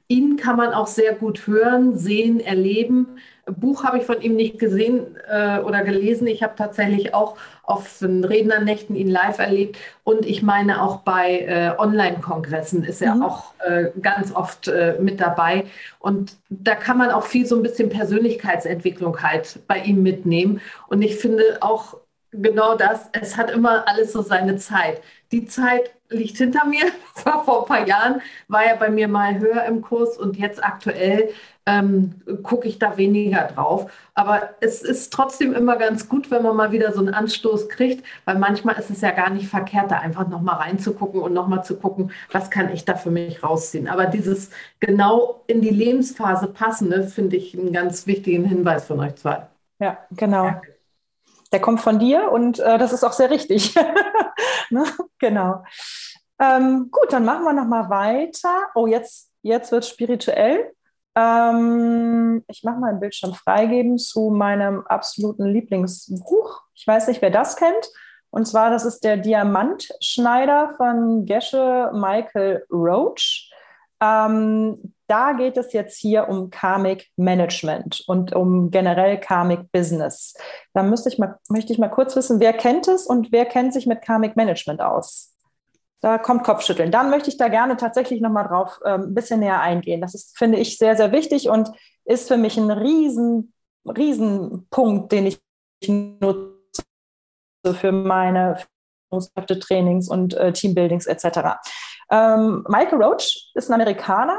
ihn 0.08 0.36
kann 0.36 0.58
man 0.58 0.74
auch 0.74 0.88
sehr 0.88 1.14
gut 1.14 1.48
hören, 1.48 1.98
sehen, 1.98 2.40
erleben. 2.40 3.08
Buch 3.46 3.84
habe 3.84 3.98
ich 3.98 4.04
von 4.04 4.22
ihm 4.22 4.36
nicht 4.36 4.60
gesehen 4.60 5.18
äh, 5.30 5.60
oder 5.60 5.84
gelesen. 5.84 6.28
Ich 6.28 6.44
habe 6.44 6.54
tatsächlich 6.58 7.14
auch 7.14 7.38
auf 7.64 8.00
den 8.00 8.24
Rednernächten 8.24 8.96
ihn 8.96 9.08
live 9.08 9.40
erlebt 9.40 9.78
und 10.04 10.26
ich 10.26 10.44
meine 10.44 10.82
auch 10.82 10.98
bei 10.98 11.40
äh, 11.40 11.72
Online-Kongressen 11.78 12.84
ist 12.84 13.02
er 13.02 13.16
mhm. 13.16 13.24
auch 13.24 13.54
äh, 13.66 13.86
ganz 14.02 14.34
oft 14.36 14.68
äh, 14.68 14.98
mit 15.00 15.22
dabei 15.22 15.66
und 16.00 16.36
da 16.50 16.76
kann 16.76 16.98
man 16.98 17.12
auch 17.12 17.24
viel 17.24 17.46
so 17.46 17.56
ein 17.56 17.64
bisschen 17.64 17.90
Persönlichkeitsentwicklung 17.90 19.22
halt 19.24 19.60
bei 19.68 19.80
ihm 19.80 20.04
mitnehmen 20.04 20.60
und 20.88 21.02
ich 21.02 21.16
finde 21.16 21.44
auch 21.62 21.98
genau 22.32 22.76
das. 22.76 23.10
Es 23.14 23.38
hat 23.38 23.52
immer 23.52 23.88
alles 23.88 24.12
so 24.14 24.22
seine 24.22 24.58
Zeit. 24.58 25.02
Die 25.32 25.46
Zeit 25.46 25.92
liegt 26.10 26.38
hinter 26.38 26.66
mir. 26.66 26.86
Das 27.14 27.26
war 27.26 27.44
vor 27.44 27.62
ein 27.64 27.68
paar 27.68 27.88
Jahren, 27.88 28.22
war 28.48 28.66
ja 28.66 28.76
bei 28.76 28.90
mir 28.90 29.08
mal 29.08 29.38
höher 29.38 29.66
im 29.66 29.82
Kurs 29.82 30.18
und 30.18 30.38
jetzt 30.38 30.64
aktuell 30.64 31.30
ähm, 31.66 32.22
gucke 32.42 32.68
ich 32.68 32.80
da 32.80 32.98
weniger 32.98 33.44
drauf. 33.48 33.92
Aber 34.16 34.56
es 34.62 34.82
ist 34.82 35.12
trotzdem 35.14 35.54
immer 35.54 35.76
ganz 35.76 36.08
gut, 36.10 36.32
wenn 36.32 36.42
man 36.42 36.56
mal 36.56 36.72
wieder 36.72 36.94
so 36.94 37.00
einen 37.00 37.14
Anstoß 37.14 37.70
kriegt, 37.70 38.06
weil 38.26 38.40
manchmal 38.40 38.80
ist 38.80 38.90
es 38.90 39.02
ja 39.02 39.12
gar 39.12 39.30
nicht 39.30 39.48
verkehrt, 39.50 39.92
da 39.92 40.00
einfach 40.00 40.28
nochmal 40.30 40.56
reinzugucken 40.56 41.22
und 41.22 41.34
nochmal 41.34 41.64
zu 41.64 41.78
gucken, 41.78 42.12
was 42.32 42.50
kann 42.50 42.72
ich 42.72 42.86
da 42.86 42.96
für 42.96 43.12
mich 43.12 43.44
rausziehen. 43.44 43.88
Aber 43.88 44.06
dieses 44.06 44.50
genau 44.80 45.44
in 45.48 45.62
die 45.62 45.70
Lebensphase 45.70 46.48
passende, 46.48 47.04
finde 47.04 47.36
ich 47.36 47.58
einen 47.58 47.74
ganz 47.74 48.08
wichtigen 48.08 48.46
Hinweis 48.46 48.86
von 48.86 49.00
euch 49.02 49.16
zwei. 49.16 49.48
Ja, 49.80 49.98
genau. 50.12 50.46
Danke 50.46 50.71
der 51.52 51.60
kommt 51.60 51.82
von 51.82 52.00
dir 52.00 52.32
und 52.32 52.60
äh, 52.60 52.78
das 52.78 52.94
ist 52.94 53.04
auch 53.04 53.14
sehr 53.14 53.30
richtig. 53.30 53.76
ne? 54.70 54.86
Genau. 55.20 55.64
Ähm, 56.40 56.90
gut, 56.92 57.12
dann 57.14 57.26
machen 57.26 57.44
wir 57.44 57.54
noch 57.54 57.68
mal 57.68 57.90
weiter. 57.90 58.68
Oh, 58.74 58.88
jetzt, 58.88 59.32
jetzt 59.44 59.72
wird 59.72 59.86
spirituell. 59.86 60.74
Ähm, 61.16 62.44
ich 62.48 62.64
mache 62.64 62.80
mal 62.80 62.92
ein 62.92 63.00
Bildschirm 63.00 63.34
freigeben 63.34 63.98
zu 63.98 64.30
meinem 64.30 64.86
absoluten 64.88 65.46
Lieblingsbuch. 65.46 66.62
Ich 66.74 66.88
weiß 66.88 67.08
nicht, 67.08 67.22
wer 67.22 67.32
das 67.32 67.58
kennt. 67.58 67.90
Und 68.30 68.48
zwar, 68.48 68.70
das 68.70 68.86
ist 68.86 69.04
der 69.04 69.18
Diamantschneider 69.18 70.74
von 70.78 71.26
Gesche 71.26 71.92
Michael 71.94 72.66
Roach. 72.72 73.51
Ähm, 74.02 74.94
da 75.08 75.34
geht 75.34 75.58
es 75.58 75.74
jetzt 75.74 75.98
hier 75.98 76.30
um 76.30 76.50
Karmic 76.50 77.10
Management 77.18 78.04
und 78.08 78.34
um 78.34 78.72
generell 78.72 79.20
Karmic 79.20 79.72
Business. 79.72 80.34
Da 80.74 80.84
müsste 80.84 81.10
ich 81.10 81.20
mal, 81.20 81.38
möchte 81.50 81.74
ich 81.74 81.80
mal 81.80 81.90
kurz 81.90 82.16
wissen, 82.16 82.40
wer 82.40 82.54
kennt 82.54 82.88
es 82.88 83.06
und 83.06 83.32
wer 83.32 83.46
kennt 83.46 83.74
sich 83.74 83.86
mit 83.86 84.02
Karmic 84.02 84.36
Management 84.36 84.82
aus? 84.82 85.36
Da 86.00 86.18
kommt 86.18 86.44
Kopfschütteln. 86.44 86.92
Dann 86.92 87.12
möchte 87.12 87.30
ich 87.30 87.38
da 87.38 87.48
gerne 87.48 87.78
tatsächlich 87.78 88.22
nochmal 88.22 88.48
drauf 88.48 88.80
ähm, 88.86 89.02
ein 89.02 89.14
bisschen 89.14 89.42
näher 89.42 89.62
eingehen. 89.62 90.02
Das 90.02 90.16
ist, 90.16 90.38
finde 90.38 90.58
ich, 90.58 90.78
sehr, 90.78 90.98
sehr 90.98 91.12
wichtig 91.12 91.50
und 91.50 91.70
ist 92.06 92.28
für 92.28 92.38
mich 92.38 92.58
ein 92.58 92.72
riesen, 92.72 93.54
riesen 93.86 94.68
den 95.10 95.28
ich 95.28 95.40
nutze 95.88 96.56
für 97.74 97.92
meine 97.92 98.58
Trainings 99.60 100.10
und 100.10 100.34
äh, 100.36 100.54
Teambuildings 100.54 101.06
etc. 101.06 101.60
Ähm, 102.12 102.66
Michael 102.68 103.02
Roach 103.02 103.52
ist 103.56 103.70
ein 103.70 103.74
Amerikaner, 103.74 104.38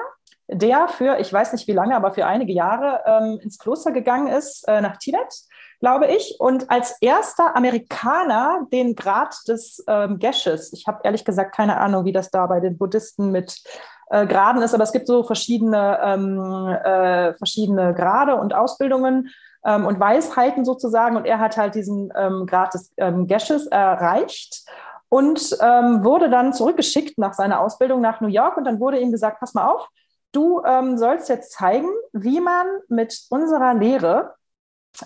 der 0.49 0.89
für, 0.89 1.19
ich 1.19 1.33
weiß 1.33 1.53
nicht 1.53 1.67
wie 1.67 1.73
lange, 1.73 1.97
aber 1.97 2.13
für 2.13 2.27
einige 2.27 2.53
Jahre 2.53 3.01
ähm, 3.07 3.41
ins 3.43 3.59
Kloster 3.59 3.93
gegangen 3.93 4.29
ist, 4.29 4.69
äh, 4.69 4.81
nach 4.83 4.99
Tibet, 4.99 5.35
glaube 5.81 6.07
ich, 6.07 6.37
und 6.39 6.71
als 6.71 6.97
erster 7.01 7.57
Amerikaner 7.57 8.67
den 8.73 8.95
Grad 8.95 9.35
des 9.49 9.83
ähm, 9.89 10.19
Gesches, 10.19 10.73
ich 10.73 10.87
habe 10.87 11.01
ehrlich 11.05 11.25
gesagt 11.25 11.55
keine 11.55 11.79
Ahnung, 11.79 12.05
wie 12.05 12.13
das 12.13 12.31
da 12.31 12.47
bei 12.47 12.61
den 12.61 12.77
Buddhisten 12.77 13.33
mit 13.33 13.63
äh, 14.11 14.27
Graden 14.27 14.63
ist, 14.63 14.75
aber 14.75 14.85
es 14.85 14.93
gibt 14.93 15.07
so 15.07 15.25
verschiedene, 15.25 15.99
ähm, 16.03 16.69
äh, 16.85 17.35
verschiedene 17.35 17.95
Grade 17.95 18.37
und 18.37 18.55
Ausbildungen 18.55 19.31
ähm, 19.65 19.87
und 19.87 19.99
Weisheiten 19.99 20.65
sozusagen, 20.65 21.17
und 21.17 21.25
er 21.25 21.39
hat 21.39 21.57
halt 21.57 21.75
diesen 21.75 22.13
ähm, 22.15 22.47
Grad 22.47 22.75
des 22.75 22.93
ähm, 22.99 23.27
Gesches 23.27 23.67
erreicht 23.69 24.67
und 25.13 25.57
ähm, 25.61 26.05
wurde 26.05 26.31
dann 26.31 26.53
zurückgeschickt 26.55 27.19
nach 27.19 27.35
seiner 27.35 27.61
Ausbildung 27.61 28.01
nach 28.01 28.21
New 28.21 28.29
York 28.29 28.57
und 28.57 28.65
dann 28.65 28.81
wurde 28.81 28.99
ihm 28.99 29.13
gesagt, 29.13 29.41
pass 29.41 29.53
mal 29.53 29.69
auf, 29.69 29.89
Du 30.33 30.63
ähm, 30.65 30.97
sollst 30.97 31.29
jetzt 31.29 31.53
zeigen, 31.53 31.89
wie 32.13 32.41
man 32.41 32.67
mit 32.89 33.27
unserer 33.29 33.75
Lehre, 33.75 34.35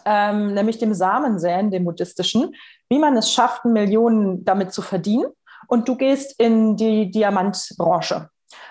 ähm, 0.05 0.55
nämlich 0.55 0.79
dem 0.79 0.95
Samensäen, 0.95 1.71
dem 1.71 1.85
buddhistischen, 1.85 2.55
wie 2.89 2.99
man 2.99 3.17
es 3.17 3.33
schafft, 3.33 3.65
Millionen 3.65 4.45
damit 4.45 4.73
zu 4.73 4.83
verdienen. 4.83 5.27
Und 5.67 5.89
du 5.89 5.97
gehst 5.97 6.39
in 6.39 6.77
die 6.77 7.11
Diamantbranche. 7.11 8.31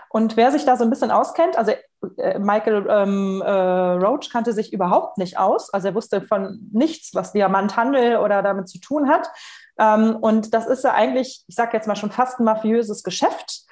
Und 0.10 0.38
wer 0.38 0.52
sich 0.52 0.64
da 0.64 0.78
so 0.78 0.86
ein 0.86 0.90
bisschen 0.90 1.12
auskennt, 1.12 1.58
also 1.58 1.74
äh, 2.18 2.40
Michael 2.40 2.88
ähm, 2.90 3.42
äh, 3.46 3.52
Roach 3.52 4.30
kannte 4.32 4.54
sich 4.54 4.72
überhaupt 4.72 5.18
nicht 5.18 5.38
aus, 5.38 5.74
also 5.74 5.90
er 5.90 5.96
wusste 5.96 6.22
von 6.22 6.70
nichts, 6.72 7.14
was 7.14 7.34
Diamanthandel 7.34 8.18
oder 8.18 8.42
damit 8.42 8.70
zu 8.70 8.80
tun 8.80 9.10
hat. 9.10 9.30
Ähm, 9.78 10.16
und 10.18 10.54
das 10.54 10.68
ist 10.68 10.84
ja 10.84 10.94
eigentlich, 10.94 11.44
ich 11.48 11.56
sage 11.56 11.76
jetzt 11.78 11.88
mal 11.88 11.96
schon 11.96 12.12
fast 12.12 12.40
ein 12.40 12.46
mafiöses 12.46 13.04
Geschäft 13.04 13.66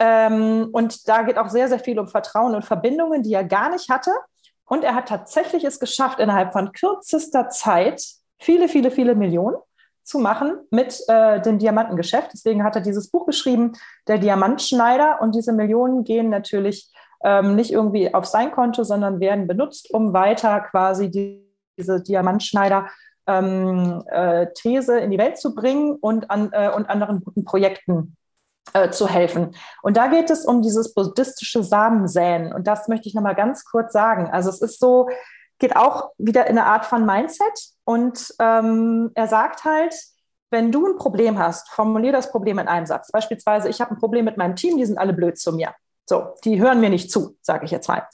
Ähm, 0.00 0.68
und 0.72 1.08
da 1.08 1.22
geht 1.22 1.38
auch 1.38 1.48
sehr, 1.48 1.68
sehr 1.68 1.80
viel 1.80 1.98
um 1.98 2.08
Vertrauen 2.08 2.54
und 2.54 2.64
Verbindungen, 2.64 3.22
die 3.22 3.34
er 3.34 3.44
gar 3.44 3.70
nicht 3.70 3.90
hatte. 3.90 4.12
Und 4.64 4.84
er 4.84 4.94
hat 4.94 5.08
tatsächlich 5.08 5.64
es 5.64 5.80
geschafft, 5.80 6.20
innerhalb 6.20 6.52
von 6.52 6.72
kürzester 6.72 7.48
Zeit 7.48 8.02
viele, 8.38 8.68
viele, 8.68 8.90
viele 8.90 9.14
Millionen 9.14 9.56
zu 10.04 10.18
machen 10.18 10.58
mit 10.70 11.02
äh, 11.08 11.40
dem 11.40 11.58
Diamantengeschäft. 11.58 12.30
Deswegen 12.32 12.62
hat 12.62 12.76
er 12.76 12.82
dieses 12.82 13.10
Buch 13.10 13.26
geschrieben, 13.26 13.72
Der 14.06 14.18
Diamantschneider. 14.18 15.20
Und 15.20 15.34
diese 15.34 15.52
Millionen 15.52 16.04
gehen 16.04 16.30
natürlich 16.30 16.92
ähm, 17.24 17.56
nicht 17.56 17.72
irgendwie 17.72 18.14
auf 18.14 18.24
sein 18.24 18.52
Konto, 18.52 18.84
sondern 18.84 19.20
werden 19.20 19.46
benutzt, 19.48 19.90
um 19.92 20.12
weiter 20.12 20.60
quasi 20.60 21.10
die, 21.10 21.44
diese 21.76 22.00
Diamantschneider 22.02 22.88
ähm, 23.28 24.02
äh, 24.10 24.46
These 24.54 24.98
in 24.98 25.10
die 25.10 25.18
Welt 25.18 25.38
zu 25.38 25.54
bringen 25.54 25.96
und, 26.00 26.30
an, 26.30 26.50
äh, 26.52 26.70
und 26.74 26.88
anderen 26.90 27.22
guten 27.22 27.44
Projekten 27.44 28.16
äh, 28.72 28.90
zu 28.90 29.08
helfen. 29.08 29.54
Und 29.82 29.96
da 29.96 30.08
geht 30.08 30.30
es 30.30 30.44
um 30.44 30.62
dieses 30.62 30.94
buddhistische 30.94 31.62
Samensäen. 31.62 32.52
Und 32.52 32.66
das 32.66 32.88
möchte 32.88 33.08
ich 33.08 33.14
nochmal 33.14 33.34
ganz 33.34 33.64
kurz 33.64 33.92
sagen. 33.92 34.28
Also 34.30 34.50
es 34.50 34.60
ist 34.60 34.80
so, 34.80 35.08
geht 35.58 35.76
auch 35.76 36.10
wieder 36.18 36.46
in 36.46 36.58
eine 36.58 36.66
Art 36.66 36.86
von 36.86 37.06
Mindset. 37.06 37.72
Und 37.84 38.34
ähm, 38.40 39.10
er 39.14 39.28
sagt 39.28 39.64
halt, 39.64 39.94
wenn 40.50 40.72
du 40.72 40.86
ein 40.86 40.96
Problem 40.96 41.38
hast, 41.38 41.68
formulier 41.68 42.12
das 42.12 42.30
Problem 42.30 42.58
in 42.58 42.68
einem 42.68 42.86
Satz. 42.86 43.10
Beispielsweise, 43.12 43.68
ich 43.68 43.80
habe 43.80 43.92
ein 43.92 43.98
Problem 43.98 44.24
mit 44.24 44.38
meinem 44.38 44.56
Team, 44.56 44.78
die 44.78 44.86
sind 44.86 44.98
alle 44.98 45.12
blöd 45.12 45.38
zu 45.38 45.52
mir. 45.52 45.74
So, 46.06 46.34
die 46.44 46.58
hören 46.60 46.80
mir 46.80 46.88
nicht 46.88 47.10
zu, 47.10 47.36
sage 47.42 47.66
ich 47.66 47.70
jetzt 47.70 47.88
mal. 47.88 48.06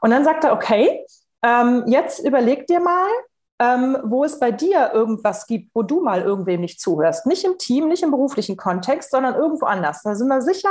Und 0.00 0.10
dann 0.10 0.24
sagt 0.24 0.42
er, 0.42 0.52
okay, 0.52 1.06
ähm, 1.44 1.84
jetzt 1.86 2.24
überleg 2.24 2.66
dir 2.66 2.80
mal, 2.80 3.08
ähm, 3.58 3.96
wo 4.04 4.24
es 4.24 4.38
bei 4.38 4.52
dir 4.52 4.90
irgendwas 4.92 5.46
gibt, 5.46 5.74
wo 5.74 5.82
du 5.82 6.02
mal 6.02 6.22
irgendwem 6.22 6.60
nicht 6.60 6.80
zuhörst. 6.80 7.26
Nicht 7.26 7.44
im 7.44 7.58
Team, 7.58 7.88
nicht 7.88 8.02
im 8.02 8.10
beruflichen 8.10 8.56
Kontext, 8.56 9.10
sondern 9.10 9.34
irgendwo 9.34 9.66
anders. 9.66 10.02
Da 10.02 10.14
sind 10.14 10.28
wir 10.28 10.42
sicher, 10.42 10.70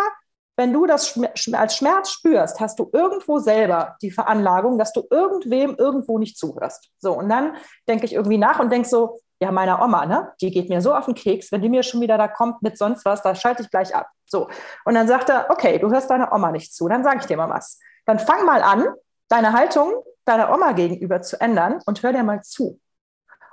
wenn 0.57 0.71
du 0.71 0.85
das 0.85 1.19
als 1.53 1.75
Schmerz 1.75 2.09
spürst, 2.09 2.59
hast 2.59 2.79
du 2.79 2.89
irgendwo 2.93 3.39
selber 3.39 3.97
die 4.01 4.11
Veranlagung, 4.11 4.77
dass 4.77 4.93
du 4.93 5.03
irgendwem 5.09 5.75
irgendwo 5.75 6.17
nicht 6.17 6.37
zuhörst. 6.37 6.91
So, 6.99 7.13
und 7.13 7.27
dann 7.29 7.55
denke 7.89 8.05
ich 8.05 8.13
irgendwie 8.13 8.37
nach 8.37 8.59
und 8.59 8.71
denke 8.71 8.87
so, 8.87 9.19
ja, 9.41 9.51
meiner 9.51 9.83
Oma, 9.83 10.05
ne, 10.05 10.31
die 10.39 10.51
geht 10.51 10.69
mir 10.69 10.79
so 10.79 10.93
auf 10.93 11.05
den 11.05 11.15
Keks, 11.15 11.51
wenn 11.51 11.61
die 11.61 11.67
mir 11.67 11.83
schon 11.83 11.99
wieder 11.99 12.17
da 12.17 12.29
kommt 12.29 12.61
mit 12.61 12.77
sonst 12.77 13.03
was, 13.03 13.21
da 13.21 13.35
schalte 13.35 13.63
ich 13.63 13.69
gleich 13.69 13.93
ab. 13.93 14.07
So. 14.25 14.47
Und 14.85 14.93
dann 14.93 15.07
sagt 15.07 15.29
er, 15.29 15.47
okay, 15.49 15.77
du 15.77 15.89
hörst 15.89 16.09
deiner 16.09 16.31
Oma 16.31 16.51
nicht 16.51 16.73
zu, 16.73 16.87
dann 16.87 17.03
sage 17.03 17.19
ich 17.19 17.25
dir 17.25 17.35
mal 17.35 17.49
was. 17.49 17.79
Dann 18.05 18.19
fang 18.19 18.45
mal 18.45 18.63
an, 18.63 18.87
deine 19.27 19.51
Haltung 19.51 19.93
deiner 20.25 20.53
Oma 20.53 20.73
gegenüber 20.73 21.21
zu 21.21 21.39
ändern 21.39 21.81
und 21.85 22.03
hör 22.03 22.11
dir 22.11 22.23
mal 22.23 22.41
zu. 22.41 22.79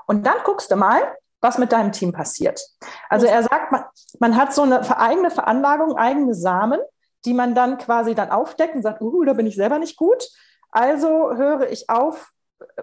Und 0.07 0.27
dann 0.27 0.37
guckst 0.45 0.71
du 0.71 0.77
mal, 0.77 1.01
was 1.41 1.59
mit 1.59 1.73
deinem 1.73 1.93
Team 1.93 2.13
passiert. 2.13 2.61
Also 3.09 3.27
er 3.27 3.43
sagt, 3.43 3.73
man, 3.73 3.85
man 4.21 4.37
hat 4.37 4.55
so 4.55 4.63
eine 4.63 4.99
eigene 4.99 5.31
Veranlagung, 5.31 5.97
eigene 5.97 6.35
Samen, 6.35 6.81
die 7.25 7.35
man 7.35 7.55
dann 7.55 7.79
quasi 7.79 8.15
dann 8.15 8.31
aufdeckt 8.31 8.75
und 8.75 8.83
sagt, 8.83 9.01
uh, 9.01 9.25
da 9.25 9.33
bin 9.33 9.47
ich 9.47 9.57
selber 9.57 9.79
nicht 9.79 9.97
gut. 9.97 10.29
Also 10.71 11.37
höre 11.37 11.71
ich 11.71 11.91
auf, 11.91 12.33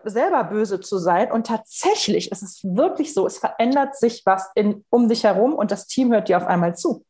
selber 0.04 0.43
böse 0.43 0.80
zu 0.80 0.97
sein. 0.97 1.32
Und 1.32 1.47
tatsächlich 1.47 2.32
ist 2.32 2.43
es 2.43 2.63
wirklich 2.63 3.13
so, 3.13 3.25
es 3.25 3.38
verändert 3.38 3.97
sich 3.97 4.23
was 4.25 4.49
in, 4.56 4.86
um 4.89 5.08
dich 5.08 5.23
herum 5.23 5.54
und 5.54 5.71
das 5.71 5.88
Team 5.88 6.12
hört 6.12 6.30
dir 6.30 6.38
auf 6.38 6.47
einmal 6.47 6.75
zu. 6.75 7.06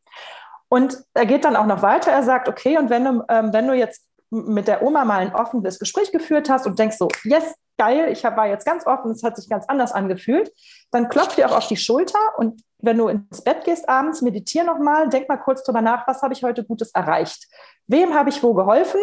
Und 0.70 1.04
er 1.13 1.26
geht 1.26 1.46
dann 1.46 1.56
auch 1.56 1.65
noch 1.65 1.82
weiter. 1.82 2.12
Er 2.12 2.24
sagt, 2.24 2.48
okay, 2.48 2.78
und 2.78 2.89
wenn 2.89 3.04
du, 3.04 3.24
ähm, 3.28 3.54
wenn 3.54 3.68
du 3.68 3.74
jetzt 3.74 4.06
mit 4.30 4.68
der 4.68 4.84
Oma 4.84 5.06
mal 5.06 5.20
ein 5.20 5.34
offenes 5.34 5.80
Gespräch 5.80 6.12
geführt 6.12 6.50
hast 6.50 6.68
und 6.68 6.78
denkst 6.78 6.98
so, 6.98 7.08
yes, 7.24 7.56
geil, 7.78 8.12
ich 8.12 8.24
war 8.24 8.48
jetzt 8.48 8.65
ganz 8.65 8.86
offen, 8.86 9.12
es 9.12 9.24
hat 9.24 9.38
sich 9.38 9.50
ganz 9.50 9.65
anders 9.68 9.92
angefühlt, 9.92 10.52
dann 10.92 11.10
klopft 11.10 11.38
dir 11.38 11.50
auch 11.50 11.58
auf 11.58 11.68
die 11.68 11.78
Schulter 11.78 12.20
und 12.38 12.62
wenn 12.82 12.98
du 12.98 13.08
ins 13.08 13.42
Bett 13.42 13.63
gehst 13.65 13.89
abends, 13.89 14.22
meditier 14.22 14.63
nochmal, 14.63 15.10
denk 15.10 15.28
mal 15.28 15.38
kurz 15.38 15.63
drüber 15.63 15.82
nach, 15.82 16.08
was 16.08 16.22
habe 16.22 16.34
ich 16.34 16.44
heute 16.44 16.63
Gutes 16.63 16.92
erreicht? 16.92 17.48
Wem 17.88 18.13
habe 18.13 18.30
ich 18.30 18.42
wo 18.42 18.54
geholfen? 18.54 19.02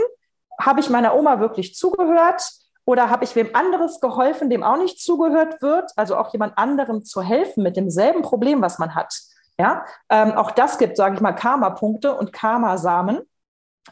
Habe 0.61 0.81
ich 0.81 0.89
meiner 0.89 1.15
Oma 1.15 1.41
wirklich 1.41 1.75
zugehört? 1.75 2.43
Oder 2.87 3.11
habe 3.11 3.25
ich 3.25 3.35
wem 3.35 3.55
anderes 3.55 4.01
geholfen, 4.01 4.49
dem 4.49 4.63
auch 4.63 4.79
nicht 4.79 5.01
zugehört 5.01 5.61
wird? 5.61 5.91
Also 5.97 6.17
auch 6.17 6.33
jemand 6.33 6.57
anderem 6.57 7.05
zu 7.05 7.21
helfen 7.21 7.63
mit 7.65 7.77
demselben 7.77 8.23
Problem, 8.23 8.63
was 8.63 8.79
man 8.79 8.95
hat. 8.95 9.13
Ja, 9.59 9.85
ähm, 10.09 10.33
auch 10.33 10.53
das 10.53 10.79
gibt, 10.79 10.97
sage 10.97 11.17
ich 11.17 11.21
mal, 11.21 11.33
Karma-Punkte 11.33 12.15
und 12.15 12.33
Karma-Samen. 12.33 13.21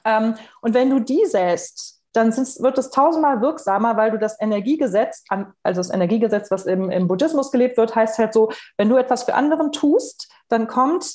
Ähm, 0.05 0.35
und 0.61 0.75
wenn 0.75 0.91
du 0.91 1.01
die 1.01 1.25
säst, 1.27 2.01
dann 2.15 2.35
wird 2.37 2.79
es 2.79 2.91
tausendmal 2.91 3.41
wirksamer, 3.41 3.97
weil 3.97 4.13
du 4.13 4.19
das 4.19 4.41
Energiegesetz, 4.41 5.25
also 5.29 5.81
das 5.81 5.91
Energiegesetz, 5.91 6.51
was 6.51 6.65
im, 6.65 6.91
im 6.91 7.09
Buddhismus 7.09 7.51
gelebt 7.51 7.77
wird, 7.77 7.95
heißt 7.95 8.19
halt 8.19 8.33
so, 8.33 8.53
wenn 8.79 8.89
du 8.89 8.97
etwas 8.97 9.25
für 9.25 9.35
anderen 9.35 9.73
tust, 9.73 10.31
dann 10.49 10.69
kommt, 10.69 11.13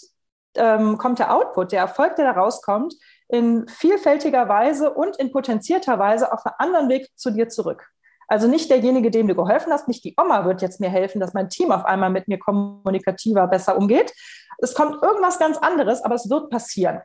ähm, 0.55 0.97
kommt 0.97 1.19
der 1.19 1.33
Output, 1.33 1.71
der 1.71 1.79
Erfolg, 1.79 2.17
der 2.17 2.33
da 2.33 2.39
rauskommt, 2.39 2.95
in 3.29 3.65
vielfältiger 3.69 4.49
Weise 4.49 4.93
und 4.93 5.15
in 5.17 5.31
potenzierter 5.31 5.99
Weise 5.99 6.33
auf 6.33 6.45
einem 6.45 6.55
anderen 6.57 6.89
Weg 6.89 7.07
zu 7.15 7.31
dir 7.31 7.47
zurück. 7.47 7.87
Also 8.27 8.47
nicht 8.47 8.69
derjenige, 8.69 9.09
dem 9.09 9.27
du 9.27 9.35
geholfen 9.35 9.71
hast, 9.71 9.87
nicht 9.87 10.03
die 10.03 10.15
Oma 10.19 10.45
wird 10.45 10.61
jetzt 10.61 10.79
mir 10.79 10.89
helfen, 10.89 11.19
dass 11.19 11.33
mein 11.33 11.49
Team 11.49 11.71
auf 11.71 11.85
einmal 11.85 12.09
mit 12.09 12.27
mir 12.27 12.37
kommunikativer 12.37 13.47
besser 13.47 13.77
umgeht. 13.77 14.13
Es 14.59 14.75
kommt 14.75 15.01
irgendwas 15.01 15.39
ganz 15.39 15.57
anderes, 15.57 16.03
aber 16.03 16.15
es 16.15 16.29
wird 16.29 16.49
passieren. 16.49 17.01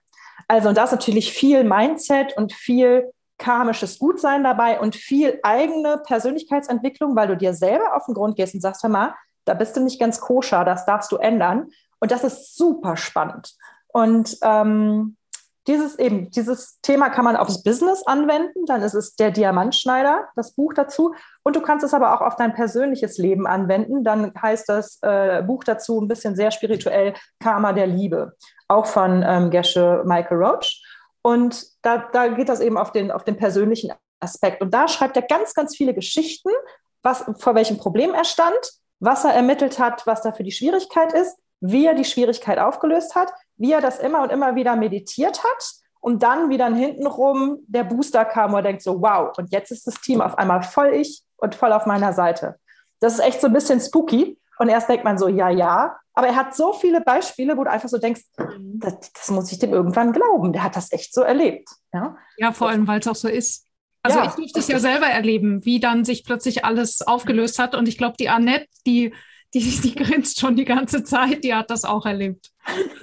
Also 0.49 0.69
und 0.69 0.79
da 0.79 0.85
ist 0.85 0.93
natürlich 0.93 1.33
viel 1.33 1.65
Mindset 1.65 2.37
und 2.37 2.53
viel 2.53 3.11
karmisches 3.39 3.99
Gutsein 3.99 4.45
dabei 4.45 4.81
und 4.81 4.95
viel 4.95 5.39
eigene 5.43 5.99
Persönlichkeitsentwicklung, 5.99 7.17
weil 7.17 7.29
du 7.29 7.37
dir 7.37 7.53
selber 7.55 7.97
auf 7.97 8.07
den 8.07 8.15
Grund 8.15 8.37
gehst 8.37 8.55
und 8.55 8.61
sagst, 8.61 8.83
hör 8.83 8.91
mal, 8.91 9.15
da 9.45 9.55
bist 9.55 9.77
du 9.77 9.81
nicht 9.81 10.01
ganz 10.01 10.21
koscher, 10.21 10.65
das 10.65 10.87
darfst 10.87 11.11
du 11.13 11.17
ändern. 11.17 11.71
Und 12.01 12.11
das 12.11 12.25
ist 12.25 12.57
super 12.57 12.97
spannend. 12.97 13.55
Und 13.89 14.37
ähm, 14.43 15.17
dieses 15.67 15.99
eben, 15.99 16.31
dieses 16.31 16.81
Thema 16.83 17.09
kann 17.09 17.25
man 17.25 17.37
aufs 17.37 17.63
Business 17.63 18.03
anwenden, 18.07 18.67
dann 18.67 18.83
ist 18.83 18.95
es 18.95 19.17
der 19.17 19.31
Diamantschneider, 19.31 20.29
das 20.37 20.53
Buch 20.53 20.75
dazu. 20.75 21.15
Und 21.43 21.57
du 21.57 21.63
kannst 21.63 21.85
es 21.85 21.95
aber 21.95 22.15
auch 22.15 22.21
auf 22.21 22.37
dein 22.37 22.55
persönliches 22.55 23.17
Leben 23.19 23.47
anwenden. 23.47 24.05
Dann 24.05 24.33
heißt 24.41 24.69
das 24.69 24.99
äh, 25.03 25.43
Buch 25.43 25.65
dazu 25.65 26.01
ein 26.01 26.09
bisschen 26.09 26.37
sehr 26.37 26.51
spirituell 26.51 27.15
Karma 27.41 27.73
der 27.73 27.87
Liebe, 27.87 28.35
auch 28.69 28.87
von 28.87 29.25
ähm, 29.27 29.51
Gesche 29.51 30.03
Michael 30.05 30.37
Roach. 30.37 30.83
Und 31.23 31.65
da, 31.83 32.09
da 32.13 32.29
geht 32.29 32.51
das 32.51 32.61
eben 32.61 32.77
auf 32.77 32.93
den, 32.93 33.11
auf 33.11 33.25
den 33.25 33.37
persönlichen 33.39 33.93
Aspekt. 34.21 34.61
Und 34.61 34.73
da 34.75 34.89
schreibt 34.89 35.17
er 35.17 35.23
ganz, 35.23 35.55
ganz 35.55 35.77
viele 35.77 35.95
Geschichten, 35.95 36.51
was, 37.03 37.25
vor 37.39 37.55
welchem 37.55 37.79
Problem 37.79 38.13
er 38.13 38.25
stand, 38.25 38.59
was 39.01 39.25
er 39.25 39.33
ermittelt 39.33 39.79
hat, 39.79 40.07
was 40.07 40.23
da 40.23 40.33
für 40.33 40.45
die 40.45 40.53
Schwierigkeit 40.53 41.13
ist, 41.13 41.37
wie 41.61 41.87
er 41.87 41.95
die 41.95 42.05
Schwierigkeit 42.05 42.59
aufgelöst 42.59 43.15
hat, 43.15 43.33
wie 43.57 43.73
er 43.73 43.81
das 43.81 43.99
immer 43.99 44.23
und 44.23 44.31
immer 44.31 44.55
wieder 44.55 44.77
meditiert 44.77 45.43
hat 45.43 45.73
und 46.01 46.23
dann 46.23 46.51
wieder 46.51 46.67
hintenrum 46.67 47.59
der 47.67 47.85
Booster 47.85 48.25
kam, 48.25 48.53
wo 48.53 48.57
er 48.57 48.63
denkt 48.63 48.83
so, 48.83 49.01
wow, 49.01 49.37
und 49.39 49.53
jetzt 49.53 49.71
ist 49.71 49.87
das 49.87 49.95
Team 50.01 50.21
auf 50.21 50.37
einmal 50.37 50.63
voll 50.63 50.95
ich 50.95 51.23
und 51.37 51.55
voll 51.55 51.73
auf 51.73 51.87
meiner 51.87 52.13
Seite. 52.13 52.59
Das 53.01 53.15
ist 53.15 53.21
echt 53.21 53.41
so 53.41 53.49
ein 53.49 53.53
bisschen 53.53 53.81
spooky. 53.81 54.39
Und 54.59 54.69
erst 54.69 54.89
denkt 54.89 55.05
man 55.05 55.19
so, 55.19 55.29
ja, 55.29 55.49
ja. 55.51 55.97
Aber 56.13 56.29
er 56.29 56.37
hat 56.37 56.55
so 56.55 56.73
viele 56.73 57.01
Beispiele, 57.01 57.57
wo 57.57 57.65
du 57.65 57.71
einfach 57.71 57.89
so 57.89 57.99
denkst, 57.99 58.23
das, 58.37 59.13
das 59.13 59.31
muss 59.31 59.51
ich 59.51 59.59
dem 59.59 59.73
irgendwann 59.73 60.13
glauben. 60.13 60.53
Der 60.53 60.63
hat 60.63 60.77
das 60.77 60.93
echt 60.93 61.13
so 61.13 61.23
erlebt. 61.23 61.69
Ja, 61.93 62.17
ja 62.37 62.53
vor 62.53 62.69
allem, 62.69 62.87
weil 62.87 63.01
es 63.01 63.09
auch 63.09 63.17
so 63.17 63.29
ist. 63.29 63.67
Also 64.03 64.19
ja, 64.19 64.27
ich 64.27 64.35
durfte 64.35 64.59
es 64.61 64.69
ja 64.69 64.79
selber 64.79 65.07
erleben, 65.07 65.65
wie 65.65 65.81
dann 65.81 66.05
sich 66.05 66.25
plötzlich 66.25 66.65
alles 66.65 67.03
aufgelöst 67.03 67.59
hat. 67.59 67.75
Und 67.75 67.89
ich 67.89 67.99
glaube, 67.99 68.17
die 68.19 68.29
Annette, 68.29 68.67
die 68.87 69.15
die, 69.55 69.81
die 69.81 69.95
grinst 69.95 70.41
schon 70.41 70.57
die 70.57 70.65
ganze 70.65 71.05
Zeit, 71.05 71.45
die 71.45 71.55
hat 71.55 71.71
das 71.71 71.85
auch 71.85 72.05
erlebt. 72.05 72.51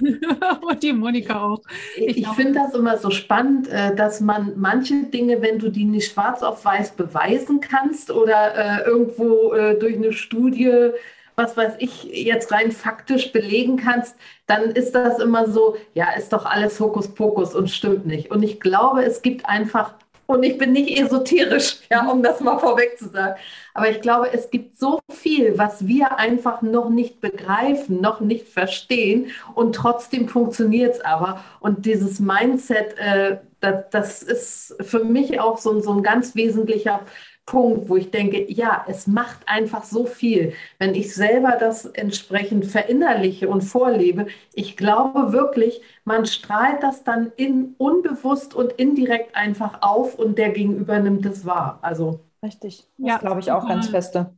Und 0.00 0.82
die 0.82 0.92
Monika 0.92 1.42
auch. 1.42 1.62
Ich, 1.96 2.18
ich 2.18 2.28
finde 2.28 2.60
das 2.60 2.74
immer 2.74 2.98
so 2.98 3.10
spannend, 3.10 3.68
äh, 3.68 3.94
dass 3.94 4.20
man 4.20 4.52
manche 4.56 5.04
Dinge, 5.04 5.40
wenn 5.40 5.58
du 5.58 5.70
die 5.70 5.84
nicht 5.84 6.12
schwarz 6.12 6.42
auf 6.42 6.64
weiß 6.64 6.92
beweisen 6.92 7.60
kannst 7.60 8.10
oder 8.10 8.54
äh, 8.54 8.82
irgendwo 8.84 9.52
äh, 9.52 9.78
durch 9.78 9.96
eine 9.96 10.12
Studie 10.12 10.92
was 11.34 11.56
weiß 11.56 11.74
ich, 11.78 12.04
jetzt 12.04 12.52
rein 12.52 12.72
faktisch 12.72 13.32
belegen 13.32 13.76
kannst, 13.76 14.16
dann 14.46 14.70
ist 14.70 14.94
das 14.94 15.18
immer 15.18 15.50
so, 15.50 15.76
ja, 15.94 16.12
ist 16.12 16.32
doch 16.32 16.44
alles 16.44 16.78
Hokuspokus 16.78 17.54
und 17.54 17.70
stimmt 17.70 18.06
nicht. 18.06 18.30
Und 18.30 18.42
ich 18.42 18.60
glaube, 18.60 19.02
es 19.04 19.22
gibt 19.22 19.46
einfach 19.46 19.94
und 20.32 20.42
ich 20.42 20.58
bin 20.58 20.72
nicht 20.72 20.98
esoterisch, 20.98 21.78
ja, 21.90 22.08
um 22.10 22.22
das 22.22 22.40
mal 22.40 22.58
vorweg 22.58 22.98
zu 22.98 23.08
sagen. 23.08 23.34
Aber 23.74 23.90
ich 23.90 24.00
glaube, 24.00 24.32
es 24.32 24.50
gibt 24.50 24.78
so 24.78 25.00
viel, 25.10 25.56
was 25.56 25.86
wir 25.86 26.18
einfach 26.18 26.62
noch 26.62 26.90
nicht 26.90 27.20
begreifen, 27.20 28.00
noch 28.00 28.20
nicht 28.20 28.48
verstehen. 28.48 29.28
Und 29.54 29.74
trotzdem 29.74 30.28
funktioniert 30.28 30.96
es 30.96 31.00
aber. 31.00 31.42
Und 31.60 31.86
dieses 31.86 32.20
Mindset, 32.20 32.98
äh, 32.98 33.38
das, 33.60 33.84
das, 33.90 34.22
ist 34.22 34.76
für 34.80 35.04
mich 35.04 35.40
auch 35.40 35.58
so, 35.58 35.80
so 35.80 35.92
ein 35.92 36.02
ganz 36.02 36.34
wesentlicher 36.34 37.00
Punkt, 37.46 37.88
wo 37.88 37.96
ich 37.96 38.10
denke, 38.10 38.50
ja, 38.50 38.84
es 38.88 39.06
macht 39.06 39.48
einfach 39.48 39.84
so 39.84 40.06
viel. 40.06 40.52
Wenn 40.78 40.94
ich 40.94 41.14
selber 41.14 41.56
das 41.58 41.86
entsprechend 41.86 42.66
verinnerliche 42.66 43.48
und 43.48 43.62
vorlebe, 43.62 44.26
ich 44.54 44.76
glaube 44.76 45.32
wirklich, 45.32 45.82
man 46.04 46.24
strahlt 46.26 46.82
das 46.82 47.04
dann 47.04 47.32
in, 47.36 47.74
unbewusst 47.78 48.54
und 48.54 48.72
indirekt 48.72 49.34
einfach 49.34 49.82
auf 49.82 50.18
und 50.18 50.38
der 50.38 50.50
Gegenüber 50.50 50.98
nimmt 51.00 51.26
es 51.26 51.44
wahr. 51.44 51.78
Also 51.82 52.20
Richtig, 52.42 52.88
das 52.98 53.08
ja. 53.08 53.18
glaube 53.18 53.40
ich 53.40 53.50
auch 53.52 53.66
ganz 53.66 53.88
feste. 53.88 54.36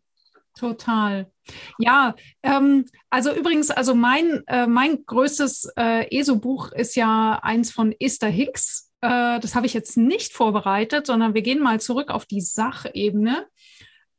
Total. 0.56 1.30
Ja, 1.78 2.14
ähm, 2.42 2.84
also 3.10 3.34
übrigens, 3.34 3.70
also 3.70 3.94
mein, 3.94 4.42
äh, 4.46 4.66
mein 4.66 5.04
größtes 5.04 5.72
äh, 5.76 6.06
ESO-Buch 6.16 6.70
ist 6.72 6.94
ja 6.94 7.40
eins 7.42 7.72
von 7.72 7.92
Esther 7.98 8.28
Hicks. 8.28 8.92
Äh, 9.04 9.38
das 9.38 9.54
habe 9.54 9.66
ich 9.66 9.74
jetzt 9.74 9.98
nicht 9.98 10.32
vorbereitet, 10.32 11.06
sondern 11.06 11.34
wir 11.34 11.42
gehen 11.42 11.60
mal 11.60 11.78
zurück 11.78 12.10
auf 12.10 12.24
die 12.24 12.40
Sachebene. 12.40 13.46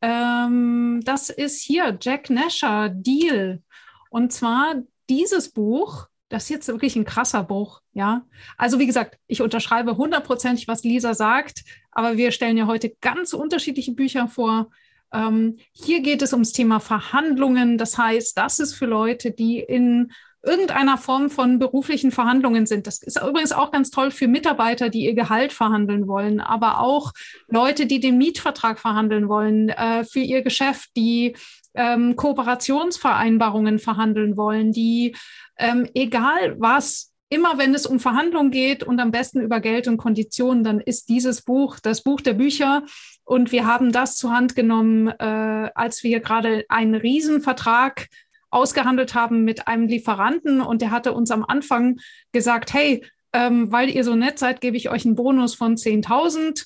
Ähm, 0.02 1.02
das 1.04 1.32
ist 1.32 1.64
hier 1.64 1.98
Jack 2.00 2.30
Nasher, 2.30 2.90
Deal. 2.90 3.64
Und 4.12 4.32
zwar 4.32 4.76
dieses 5.10 5.50
Buch, 5.52 6.06
das 6.30 6.44
ist 6.44 6.50
jetzt 6.50 6.68
wirklich 6.68 6.96
ein 6.96 7.06
krasser 7.06 7.42
Buch, 7.42 7.82
ja. 7.94 8.28
Also 8.58 8.78
wie 8.78 8.86
gesagt, 8.86 9.18
ich 9.26 9.42
unterschreibe 9.42 9.98
hundertprozentig, 9.98 10.68
was 10.68 10.84
Lisa 10.84 11.16
sagt, 11.16 11.64
aber 11.92 12.18
wir 12.18 12.32
stellen 12.32 12.58
ja 12.58 12.68
heute 12.68 12.92
ganz 13.02 13.34
unterschiedliche 13.34 13.94
Bücher 13.94 14.28
vor. 14.28 14.70
Ähm, 15.12 15.58
hier 15.72 16.02
geht 16.02 16.22
es 16.22 16.32
ums 16.32 16.54
Thema 16.54 16.80
Verhandlungen. 16.80 17.80
Das 17.80 17.98
heißt, 17.98 18.38
das 18.38 18.60
ist 18.60 18.76
für 18.76 18.86
Leute, 18.86 19.32
die 19.32 19.60
in 19.62 20.12
irgendeiner 20.46 20.98
Form 20.98 21.30
von 21.30 21.60
beruflichen 21.60 22.12
Verhandlungen 22.12 22.66
sind. 22.66 22.88
Das 22.88 23.02
ist 23.02 23.20
übrigens 23.22 23.52
auch 23.52 23.72
ganz 23.72 23.89
toll 23.89 24.12
für 24.12 24.28
Mitarbeiter, 24.28 24.89
die 24.89 25.06
ihr 25.06 25.16
Gehalt 25.16 25.52
verhandeln 25.52 26.08
wollen, 26.08 26.39
aber 26.39 26.80
auch 26.80 27.12
Leute, 27.48 27.86
die 27.86 28.00
den 28.00 28.18
Mietvertrag 28.18 28.80
verhandeln 28.80 29.28
wollen, 29.28 29.70
äh, 29.70 30.04
für 30.04 30.20
ihr 30.20 30.41
Geschäft, 30.41 30.91
die 30.96 31.36
ähm, 31.74 32.16
Kooperationsvereinbarungen 32.16 33.80
verhandeln 33.80 34.38
wollen, 34.38 34.72
die 34.72 35.16
ähm, 35.58 35.89
egal 35.93 36.56
was 36.60 37.12
immer 37.30 37.58
wenn 37.58 37.74
es 37.74 37.86
um 37.86 38.00
Verhandlungen 38.00 38.52
geht 38.52 38.84
und 38.84 39.00
am 39.00 39.12
besten 39.12 39.41
über 39.41 39.60
Geld 39.60 39.88
und 39.88 39.98
Konditionen, 39.98 40.64
dann 40.64 40.80
ist 40.80 41.10
dieses 41.10 41.41
Buch 41.41 41.80
das 41.80 42.04
Buch 42.04 42.22
der 42.22 42.34
Bücher. 42.34 42.84
Und 43.24 43.52
wir 43.52 43.66
haben 43.66 43.91
das 43.91 44.16
zur 44.16 44.32
Hand 44.32 44.56
genommen, 44.56 45.08
äh, 45.08 45.70
als 45.74 46.04
wir 46.04 46.20
gerade 46.20 46.66
einen 46.70 46.96
Riesenvertrag 46.96 48.08
ausgehandelt 48.56 49.14
haben 49.14 49.43
mit 49.43 49.68
einem 49.68 49.88
Lieferanten. 49.88 50.62
Und 50.62 50.82
der 50.82 50.91
hatte 50.91 51.14
uns 51.14 51.30
am 51.30 51.45
Anfang 51.45 51.97
gesagt, 52.32 52.74
hey, 52.74 53.06
ähm, 53.34 53.72
weil 53.72 53.89
ihr 53.89 54.03
so 54.03 54.16
nett 54.16 54.39
seid, 54.39 54.62
gebe 54.62 54.78
ich 54.78 54.89
euch 54.89 55.06
einen 55.06 55.16
Bonus 55.16 55.56
von 55.56 55.76
10.000. 55.76 56.66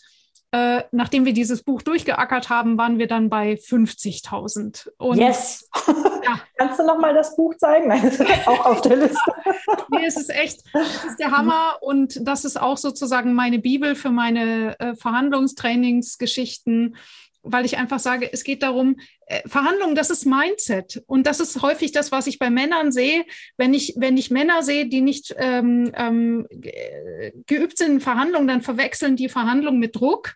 Äh, 0.51 0.83
nachdem 0.91 1.25
wir 1.25 1.33
dieses 1.33 1.61
Buch 1.61 1.83
durchgeackert 1.83 2.49
haben, 2.49 2.75
waren 2.77 2.97
wir 2.97 3.07
dann 3.07 3.29
bei 3.29 3.53
50.000. 3.53 4.89
Yes! 5.15 5.69
Ja. 6.21 6.41
Kannst 6.57 6.77
du 6.77 6.85
noch 6.85 6.99
mal 6.99 7.13
das 7.13 7.37
Buch 7.37 7.55
zeigen? 7.57 7.87
Nein, 7.87 8.11
auch 8.45 8.65
auf 8.65 8.81
der 8.81 8.97
Liste. 8.97 9.33
nee, 9.89 10.05
es 10.05 10.17
ist 10.17 10.29
echt, 10.29 10.59
es 10.73 11.05
ist 11.05 11.17
der 11.17 11.31
Hammer 11.31 11.77
und 11.81 12.19
das 12.27 12.45
ist 12.45 12.61
auch 12.61 12.77
sozusagen 12.77 13.33
meine 13.33 13.57
Bibel 13.57 13.95
für 13.95 14.11
meine 14.11 14.79
äh, 14.79 14.95
Verhandlungstrainingsgeschichten, 14.95 16.97
weil 17.43 17.65
ich 17.65 17.77
einfach 17.77 17.99
sage, 17.99 18.29
es 18.31 18.43
geht 18.43 18.63
darum, 18.63 18.97
äh, 19.27 19.47
Verhandlungen, 19.47 19.95
das 19.95 20.09
ist 20.09 20.25
Mindset. 20.25 21.03
Und 21.07 21.25
das 21.25 21.39
ist 21.39 21.61
häufig 21.61 21.91
das, 21.91 22.11
was 22.11 22.27
ich 22.27 22.39
bei 22.39 22.49
Männern 22.49 22.91
sehe, 22.91 23.25
wenn 23.57 23.73
ich, 23.73 23.93
wenn 23.97 24.17
ich 24.17 24.31
Männer 24.31 24.63
sehe, 24.63 24.87
die 24.87 25.01
nicht 25.01 25.33
ähm, 25.37 25.91
ähm, 25.95 26.47
geübt 27.45 27.77
sind 27.77 27.91
in 27.93 27.99
Verhandlungen, 28.01 28.47
dann 28.47 28.61
verwechseln 28.61 29.15
die 29.15 29.29
Verhandlungen 29.29 29.79
mit 29.79 29.95
Druck. 29.95 30.35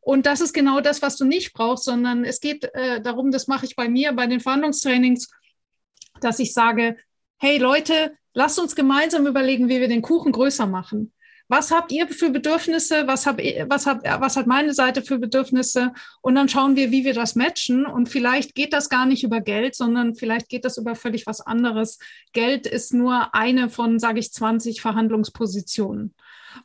Und 0.00 0.26
das 0.26 0.40
ist 0.40 0.52
genau 0.52 0.80
das, 0.80 1.02
was 1.02 1.16
du 1.16 1.24
nicht 1.24 1.52
brauchst, 1.52 1.84
sondern 1.84 2.24
es 2.24 2.40
geht 2.40 2.64
äh, 2.74 3.00
darum, 3.00 3.30
das 3.30 3.48
mache 3.48 3.66
ich 3.66 3.76
bei 3.76 3.88
mir, 3.88 4.12
bei 4.12 4.26
den 4.26 4.40
Verhandlungstrainings, 4.40 5.30
dass 6.20 6.38
ich 6.38 6.54
sage, 6.54 6.96
hey 7.38 7.58
Leute, 7.58 8.16
lasst 8.34 8.58
uns 8.58 8.74
gemeinsam 8.74 9.26
überlegen, 9.26 9.68
wie 9.68 9.80
wir 9.80 9.88
den 9.88 10.02
Kuchen 10.02 10.32
größer 10.32 10.66
machen. 10.66 11.12
Was 11.50 11.72
habt 11.72 11.90
ihr 11.90 12.06
für 12.06 12.30
Bedürfnisse? 12.30 13.08
Was, 13.08 13.26
hab, 13.26 13.38
was, 13.38 13.84
hab, 13.84 14.04
was 14.20 14.36
hat 14.36 14.46
meine 14.46 14.72
Seite 14.72 15.02
für 15.02 15.18
Bedürfnisse? 15.18 15.92
Und 16.20 16.36
dann 16.36 16.48
schauen 16.48 16.76
wir, 16.76 16.92
wie 16.92 17.04
wir 17.04 17.12
das 17.12 17.34
matchen. 17.34 17.86
Und 17.86 18.08
vielleicht 18.08 18.54
geht 18.54 18.72
das 18.72 18.88
gar 18.88 19.04
nicht 19.04 19.24
über 19.24 19.40
Geld, 19.40 19.74
sondern 19.74 20.14
vielleicht 20.14 20.48
geht 20.48 20.64
das 20.64 20.78
über 20.78 20.94
völlig 20.94 21.26
was 21.26 21.40
anderes. 21.40 21.98
Geld 22.32 22.68
ist 22.68 22.94
nur 22.94 23.34
eine 23.34 23.68
von, 23.68 23.98
sage 23.98 24.20
ich, 24.20 24.32
20 24.32 24.80
Verhandlungspositionen. 24.80 26.14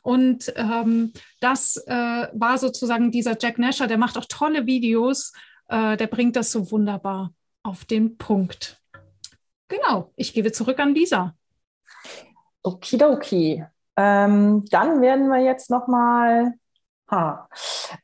Und 0.02 0.52
ähm, 0.54 1.12
das 1.40 1.78
äh, 1.88 2.28
war 2.32 2.56
sozusagen 2.56 3.10
dieser 3.10 3.36
Jack 3.40 3.58
Nasher, 3.58 3.88
der 3.88 3.98
macht 3.98 4.16
auch 4.16 4.26
tolle 4.28 4.66
Videos, 4.66 5.32
äh, 5.66 5.96
der 5.96 6.06
bringt 6.06 6.36
das 6.36 6.52
so 6.52 6.70
wunderbar 6.70 7.34
auf 7.64 7.86
den 7.86 8.18
Punkt. 8.18 8.80
Genau, 9.66 10.12
ich 10.14 10.32
gebe 10.32 10.52
zurück 10.52 10.78
an 10.78 10.94
Lisa. 10.94 11.34
Okidoki. 12.62 13.64
Ähm, 13.96 14.64
dann 14.70 15.00
werden 15.00 15.28
wir 15.28 15.40
jetzt 15.40 15.70
nochmal. 15.70 16.54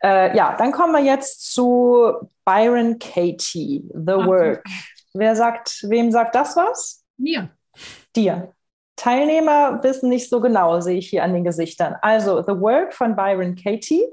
Äh, 0.03 0.36
ja, 0.36 0.57
dann 0.57 0.72
kommen 0.72 0.93
wir 0.93 1.03
jetzt 1.03 1.53
zu 1.53 2.12
Byron 2.45 2.99
Katie, 2.99 3.84
The 3.93 4.12
Ach, 4.12 4.26
Work. 4.26 4.64
Wer 5.14 5.36
sagt, 5.36 5.84
wem 5.88 6.11
sagt 6.11 6.34
das 6.34 6.57
was? 6.57 7.05
Mir. 7.16 7.51
Dir. 8.14 8.53
Teilnehmer 8.97 9.82
wissen 9.82 10.09
nicht 10.09 10.28
so 10.28 10.40
genau, 10.40 10.80
sehe 10.80 10.99
ich 10.99 11.11
hier 11.11 11.24
an 11.24 11.32
den 11.32 11.45
Gesichtern. 11.45 11.97
Also 12.03 12.43
The 12.43 12.61
Work 12.61 12.95
von 12.95 13.16
Byron 13.16 13.57
Katie. 13.57 14.05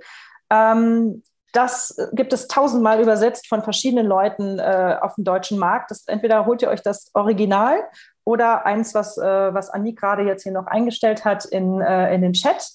Ähm, 0.49 1.21
das 1.53 1.95
gibt 2.13 2.33
es 2.33 2.47
tausendmal 2.47 3.01
übersetzt 3.01 3.47
von 3.47 3.63
verschiedenen 3.63 4.05
Leuten 4.05 4.59
äh, 4.59 4.97
auf 5.01 5.15
dem 5.15 5.23
deutschen 5.23 5.57
Markt. 5.57 5.91
Das, 5.91 6.07
entweder 6.07 6.45
holt 6.45 6.61
ihr 6.61 6.69
euch 6.69 6.81
das 6.81 7.09
Original 7.13 7.77
oder 8.23 8.65
eins, 8.65 8.93
was, 8.93 9.17
äh, 9.17 9.53
was 9.53 9.69
Annie 9.69 9.93
gerade 9.93 10.23
jetzt 10.23 10.43
hier 10.43 10.51
noch 10.51 10.67
eingestellt 10.67 11.25
hat 11.25 11.45
in, 11.45 11.81
äh, 11.81 12.13
in 12.13 12.21
den 12.21 12.33
Chat. 12.33 12.71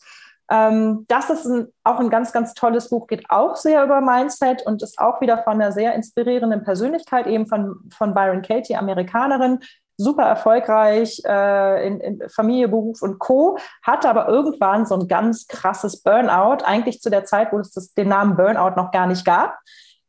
Ähm, 0.50 1.04
das 1.08 1.30
ist 1.30 1.46
ein, 1.46 1.68
auch 1.84 1.98
ein 2.00 2.10
ganz, 2.10 2.32
ganz 2.32 2.54
tolles 2.54 2.90
Buch, 2.90 3.06
geht 3.06 3.30
auch 3.30 3.56
sehr 3.56 3.82
über 3.82 4.00
Mindset 4.00 4.66
und 4.66 4.82
ist 4.82 4.98
auch 4.98 5.20
wieder 5.20 5.42
von 5.42 5.54
einer 5.54 5.72
sehr 5.72 5.94
inspirierenden 5.94 6.64
Persönlichkeit, 6.64 7.26
eben 7.26 7.46
von, 7.46 7.76
von 7.96 8.12
Byron 8.12 8.42
Katie, 8.42 8.76
Amerikanerin, 8.76 9.60
super 9.96 10.24
erfolgreich 10.24 11.22
äh, 11.24 11.86
in, 11.86 12.00
in, 12.00 12.28
Familie, 12.28 12.68
Beruf 12.68 13.02
und 13.02 13.18
Co., 13.18 13.58
hatte 13.82 14.08
aber 14.08 14.28
irgendwann 14.28 14.86
so 14.86 14.96
ein 14.96 15.08
ganz 15.08 15.46
krasses 15.46 16.02
Burnout, 16.02 16.64
eigentlich 16.64 17.00
zu 17.00 17.10
der 17.10 17.24
Zeit, 17.24 17.52
wo 17.52 17.58
es 17.58 17.72
das, 17.72 17.94
den 17.94 18.08
Namen 18.08 18.36
Burnout 18.36 18.76
noch 18.76 18.90
gar 18.90 19.06
nicht 19.06 19.24
gab. 19.24 19.58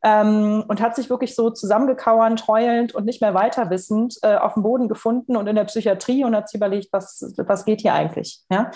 Ähm, 0.02 0.64
und 0.68 0.80
hat 0.80 0.94
sich 0.94 1.10
wirklich 1.10 1.34
so 1.34 1.50
zusammengekauernd, 1.50 2.46
heulend 2.46 2.94
und 2.94 3.06
nicht 3.06 3.22
mehr 3.22 3.34
weiter 3.34 3.70
wissend 3.70 4.16
äh, 4.22 4.36
auf 4.36 4.54
dem 4.54 4.62
Boden 4.62 4.88
gefunden 4.88 5.36
und 5.36 5.46
in 5.46 5.56
der 5.56 5.64
Psychiatrie 5.64 6.22
und 6.24 6.36
hat 6.36 6.48
sich 6.48 6.58
überlegt, 6.58 6.92
was, 6.92 7.34
was 7.38 7.64
geht 7.64 7.80
hier 7.80 7.94
eigentlich. 7.94 8.40
Ja? 8.50 8.70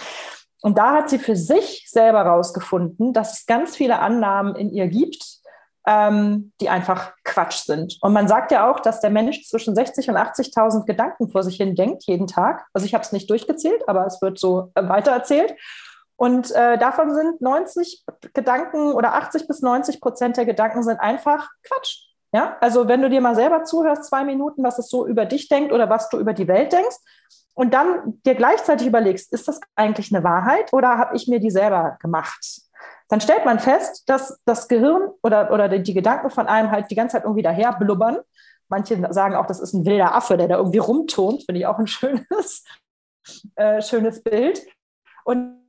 Und 0.62 0.78
da 0.78 0.94
hat 0.94 1.08
sie 1.08 1.18
für 1.18 1.36
sich 1.36 1.86
selber 1.88 2.22
rausgefunden, 2.22 3.12
dass 3.12 3.38
es 3.38 3.46
ganz 3.46 3.76
viele 3.76 4.00
Annahmen 4.00 4.56
in 4.56 4.70
ihr 4.70 4.88
gibt, 4.88 5.40
ähm, 5.87 6.53
die 6.61 6.68
einfach 6.68 7.12
Quatsch 7.24 7.64
sind. 7.64 7.99
Und 8.01 8.12
man 8.12 8.28
sagt 8.28 8.53
ja 8.53 8.70
auch, 8.70 8.81
dass 8.81 9.01
der 9.01 9.11
Mensch 9.11 9.47
zwischen 9.47 9.74
60 9.74 10.09
und 10.11 10.16
80.000 10.16 10.85
Gedanken 10.85 11.31
vor 11.31 11.43
sich 11.43 11.57
hin 11.57 11.74
denkt, 11.74 12.05
jeden 12.05 12.26
Tag. 12.26 12.66
Also 12.72 12.87
ich 12.87 12.95
habe 12.95 13.03
es 13.03 13.12
nicht 13.12 13.31
durchgezählt, 13.31 13.89
aber 13.89 14.07
es 14.07 14.20
wird 14.20 14.39
so 14.39 14.70
äh, 14.74 14.89
weitererzählt. 14.89 15.55
Und 16.16 16.51
äh, 16.51 16.76
davon 16.76 17.14
sind 17.14 17.41
90 17.41 18.05
Gedanken 18.35 18.93
oder 18.93 19.14
80 19.14 19.49
bis 19.49 19.62
90 19.62 20.01
Prozent 20.01 20.37
der 20.37 20.45
Gedanken 20.45 20.83
sind 20.83 21.01
einfach 21.01 21.49
Quatsch. 21.62 22.11
Ja, 22.33 22.57
also 22.61 22.87
wenn 22.87 23.03
du 23.03 23.11
dir 23.11 23.20
mal 23.20 23.35
selber 23.35 23.64
zuhörst, 23.64 24.05
zwei 24.05 24.24
Minuten, 24.24 24.62
was 24.62 24.78
es 24.78 24.89
so 24.89 25.07
über 25.07 25.24
dich 25.24 25.49
denkt 25.49 25.72
oder 25.72 25.91
was 25.91 26.11
du 26.11 26.18
über 26.18 26.33
die 26.33 26.47
Welt 26.47 26.72
denkst, 26.72 26.99
und 27.55 27.74
dann 27.74 28.20
dir 28.24 28.35
gleichzeitig 28.35 28.87
überlegst, 28.87 29.33
ist 29.33 29.49
das 29.49 29.61
eigentlich 29.74 30.14
eine 30.14 30.24
Wahrheit 30.24 30.72
oder 30.72 30.97
habe 30.97 31.16
ich 31.16 31.26
mir 31.26 31.41
die 31.41 31.51
selber 31.51 31.99
gemacht? 32.01 32.62
Dann 33.11 33.20
stellt 33.20 33.44
man 33.44 33.58
fest, 33.58 34.04
dass 34.08 34.40
das 34.44 34.68
Gehirn 34.68 35.11
oder, 35.22 35.52
oder 35.52 35.68
die 35.68 35.94
Gedanken 35.94 36.30
von 36.30 36.46
einem 36.46 36.70
halt 36.70 36.90
die 36.90 36.94
ganze 36.94 37.16
Zeit 37.16 37.24
irgendwie 37.24 37.42
daher 37.42 37.72
blubbern. 37.72 38.18
Manche 38.68 39.12
sagen 39.12 39.34
auch, 39.34 39.46
das 39.46 39.58
ist 39.58 39.74
ein 39.74 39.84
wilder 39.84 40.14
Affe, 40.14 40.36
der 40.36 40.46
da 40.46 40.56
irgendwie 40.56 40.78
rumturnt. 40.78 41.42
Finde 41.44 41.58
ich 41.58 41.66
auch 41.66 41.78
ein 41.78 41.86
schönes, 41.88 42.64
äh, 43.56 43.82
schönes 43.82 44.22
Bild. 44.22 44.64
Und 45.24 45.61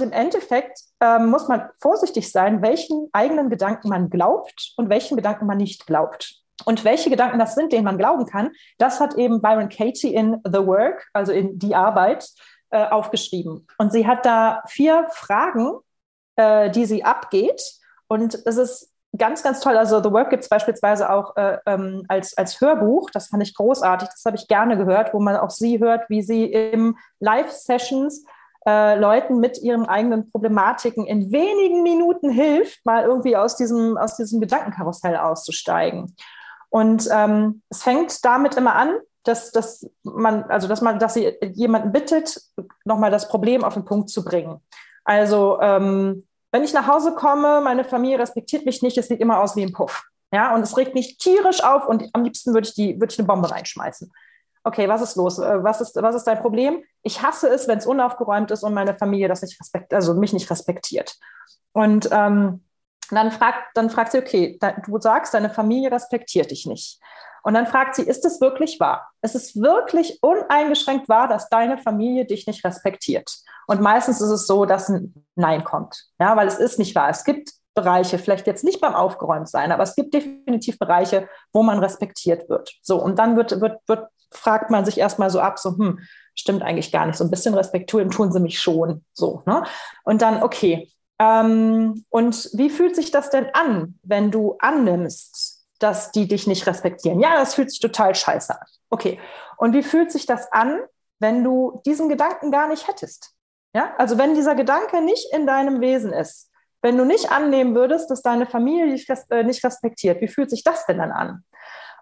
im 0.00 0.12
Endeffekt 0.12 0.80
äh, 1.00 1.18
muss 1.18 1.48
man 1.48 1.70
vorsichtig 1.80 2.30
sein, 2.30 2.62
welchen 2.62 3.08
eigenen 3.12 3.50
Gedanken 3.50 3.88
man 3.88 4.08
glaubt 4.08 4.74
und 4.76 4.88
welchen 4.88 5.16
Gedanken 5.16 5.46
man 5.46 5.56
nicht 5.56 5.86
glaubt. 5.86 6.40
Und 6.64 6.84
welche 6.84 7.10
Gedanken 7.10 7.40
das 7.40 7.56
sind, 7.56 7.72
denen 7.72 7.84
man 7.84 7.98
glauben 7.98 8.26
kann, 8.26 8.52
das 8.78 9.00
hat 9.00 9.14
eben 9.16 9.42
Byron 9.42 9.68
Katie 9.68 10.14
in 10.14 10.40
The 10.44 10.66
Work, 10.66 11.08
also 11.12 11.32
in 11.32 11.58
Die 11.58 11.74
Arbeit, 11.74 12.28
äh, 12.70 12.86
aufgeschrieben. 12.86 13.66
Und 13.78 13.92
sie 13.92 14.06
hat 14.06 14.24
da 14.24 14.62
vier 14.68 15.06
Fragen 15.10 15.80
äh, 16.36 16.70
die 16.70 16.86
sie 16.86 17.04
abgeht. 17.04 17.62
Und 18.08 18.34
es 18.46 18.56
ist 18.56 18.92
ganz, 19.16 19.42
ganz 19.42 19.60
toll. 19.60 19.76
Also 19.76 20.02
The 20.02 20.10
Work 20.12 20.30
gibt 20.30 20.42
es 20.42 20.48
beispielsweise 20.48 21.10
auch 21.10 21.36
äh, 21.36 21.58
ähm, 21.66 22.04
als, 22.08 22.36
als 22.36 22.60
Hörbuch. 22.60 23.10
Das 23.10 23.28
fand 23.28 23.42
ich 23.42 23.54
großartig. 23.54 24.08
Das 24.08 24.24
habe 24.24 24.36
ich 24.36 24.48
gerne 24.48 24.76
gehört, 24.76 25.14
wo 25.14 25.20
man 25.20 25.36
auch 25.36 25.50
sie 25.50 25.80
hört, 25.80 26.08
wie 26.10 26.22
sie 26.22 26.44
im 26.44 26.96
Live-Sessions 27.20 28.24
äh, 28.66 28.98
Leuten 28.98 29.40
mit 29.40 29.60
ihren 29.60 29.86
eigenen 29.86 30.30
Problematiken 30.30 31.06
in 31.06 31.30
wenigen 31.32 31.82
Minuten 31.82 32.30
hilft, 32.30 32.84
mal 32.84 33.04
irgendwie 33.04 33.36
aus 33.36 33.56
diesem, 33.56 33.96
aus 33.96 34.16
diesem 34.16 34.40
Gedankenkarussell 34.40 35.16
auszusteigen. 35.16 36.16
Und 36.70 37.08
ähm, 37.12 37.62
es 37.68 37.82
fängt 37.82 38.24
damit 38.24 38.56
immer 38.56 38.74
an, 38.74 38.94
dass, 39.22 39.52
dass 39.52 39.88
man, 40.02 40.44
also 40.44 40.66
dass 40.66 40.80
man, 40.80 40.98
dass 40.98 41.14
sie 41.14 41.32
jemanden 41.52 41.92
bittet, 41.92 42.40
nochmal 42.84 43.10
das 43.10 43.28
Problem 43.28 43.64
auf 43.64 43.74
den 43.74 43.84
Punkt 43.84 44.10
zu 44.10 44.24
bringen. 44.24 44.60
Also 45.04 45.60
ähm, 45.60 46.24
wenn 46.50 46.64
ich 46.64 46.72
nach 46.72 46.86
Hause 46.86 47.14
komme, 47.14 47.60
meine 47.60 47.84
Familie 47.84 48.18
respektiert 48.18 48.64
mich 48.64 48.82
nicht, 48.82 48.96
es 48.96 49.08
sieht 49.08 49.20
immer 49.20 49.40
aus 49.40 49.56
wie 49.56 49.62
ein 49.62 49.72
Puff. 49.72 50.04
Ja, 50.32 50.54
und 50.54 50.62
es 50.62 50.76
regt 50.76 50.94
mich 50.94 51.18
tierisch 51.18 51.62
auf 51.62 51.86
und 51.86 52.08
am 52.12 52.24
liebsten 52.24 52.54
würde 52.54 52.66
ich, 52.66 52.74
die, 52.74 53.00
würde 53.00 53.12
ich 53.12 53.18
eine 53.18 53.28
Bombe 53.28 53.50
reinschmeißen. 53.50 54.12
Okay, 54.64 54.88
was 54.88 55.02
ist 55.02 55.16
los? 55.16 55.38
Äh, 55.38 55.62
was 55.62 55.80
ist, 55.80 55.94
was 55.96 56.14
ist 56.14 56.24
dein 56.24 56.40
Problem? 56.40 56.82
Ich 57.02 57.22
hasse 57.22 57.48
es, 57.48 57.68
wenn 57.68 57.78
es 57.78 57.86
unaufgeräumt 57.86 58.50
ist 58.50 58.62
und 58.62 58.74
meine 58.74 58.96
Familie 58.96 59.28
das 59.28 59.42
nicht 59.42 59.60
respektiert, 59.60 59.94
also 59.94 60.14
mich 60.14 60.32
nicht 60.32 60.50
respektiert. 60.50 61.14
Und 61.72 62.08
ähm, 62.10 62.64
dann 63.10 63.30
fragt, 63.30 63.58
dann 63.74 63.90
fragt 63.90 64.12
sie, 64.12 64.18
okay, 64.18 64.58
du 64.86 64.98
sagst, 64.98 65.34
deine 65.34 65.50
Familie 65.50 65.92
respektiert 65.92 66.50
dich 66.50 66.66
nicht. 66.66 66.98
Und 67.44 67.54
dann 67.54 67.66
fragt 67.66 67.94
sie, 67.94 68.02
ist 68.02 68.24
es 68.24 68.40
wirklich 68.40 68.80
wahr? 68.80 69.10
Ist 69.22 69.34
es 69.34 69.54
wirklich 69.54 70.18
uneingeschränkt 70.22 71.08
wahr, 71.08 71.28
dass 71.28 71.50
deine 71.50 71.78
Familie 71.78 72.24
dich 72.24 72.46
nicht 72.46 72.64
respektiert? 72.64 73.30
Und 73.66 73.80
meistens 73.80 74.20
ist 74.20 74.30
es 74.30 74.46
so, 74.46 74.64
dass 74.64 74.88
ein 74.88 75.26
Nein 75.36 75.62
kommt. 75.62 76.06
Ja, 76.18 76.36
weil 76.36 76.48
es 76.48 76.58
ist 76.58 76.78
nicht 76.78 76.94
wahr. 76.94 77.10
Es 77.10 77.24
gibt 77.24 77.50
Bereiche, 77.74 78.18
vielleicht 78.18 78.46
jetzt 78.46 78.64
nicht 78.64 78.80
beim 78.80 78.94
Aufgeräumt 78.94 79.48
sein, 79.48 79.72
aber 79.72 79.82
es 79.82 79.94
gibt 79.94 80.14
definitiv 80.14 80.78
Bereiche, 80.78 81.28
wo 81.52 81.62
man 81.62 81.78
respektiert 81.80 82.48
wird. 82.48 82.72
So, 82.80 83.02
und 83.02 83.18
dann 83.18 83.36
wird, 83.36 83.60
wird, 83.60 83.80
wird, 83.86 84.08
fragt 84.30 84.70
man 84.70 84.84
sich 84.84 84.98
erstmal 84.98 85.28
so 85.28 85.40
ab, 85.40 85.58
so, 85.58 85.76
hm, 85.76 85.98
stimmt 86.34 86.62
eigentlich 86.62 86.92
gar 86.92 87.06
nicht. 87.06 87.16
So 87.16 87.24
ein 87.24 87.30
bisschen 87.30 87.54
respektieren 87.54 88.10
tun 88.10 88.32
sie 88.32 88.40
mich 88.40 88.60
schon. 88.60 89.04
So, 89.12 89.42
ne? 89.46 89.64
Und 90.04 90.22
dann, 90.22 90.42
okay. 90.42 90.90
Ähm, 91.18 92.04
und 92.08 92.50
wie 92.54 92.70
fühlt 92.70 92.96
sich 92.96 93.10
das 93.10 93.30
denn 93.30 93.46
an, 93.52 93.98
wenn 94.02 94.30
du 94.30 94.56
annimmst, 94.60 95.53
dass 95.78 96.12
die 96.12 96.28
dich 96.28 96.46
nicht 96.46 96.66
respektieren. 96.66 97.20
Ja, 97.20 97.36
das 97.36 97.54
fühlt 97.54 97.70
sich 97.70 97.80
total 97.80 98.14
scheiße 98.14 98.58
an. 98.58 98.66
Okay. 98.90 99.18
Und 99.56 99.72
wie 99.72 99.82
fühlt 99.82 100.12
sich 100.12 100.26
das 100.26 100.50
an, 100.52 100.80
wenn 101.18 101.44
du 101.44 101.80
diesen 101.84 102.08
Gedanken 102.08 102.50
gar 102.50 102.68
nicht 102.68 102.88
hättest? 102.88 103.32
Ja, 103.74 103.92
also 103.98 104.18
wenn 104.18 104.34
dieser 104.34 104.54
Gedanke 104.54 105.02
nicht 105.02 105.32
in 105.32 105.46
deinem 105.46 105.80
Wesen 105.80 106.12
ist, 106.12 106.50
wenn 106.80 106.96
du 106.96 107.04
nicht 107.04 107.32
annehmen 107.32 107.74
würdest, 107.74 108.10
dass 108.10 108.22
deine 108.22 108.46
Familie 108.46 108.92
dich 108.92 109.08
äh, 109.30 109.42
nicht 109.42 109.64
respektiert, 109.64 110.20
wie 110.20 110.28
fühlt 110.28 110.50
sich 110.50 110.62
das 110.62 110.86
denn 110.86 110.98
dann 110.98 111.12
an? 111.12 111.44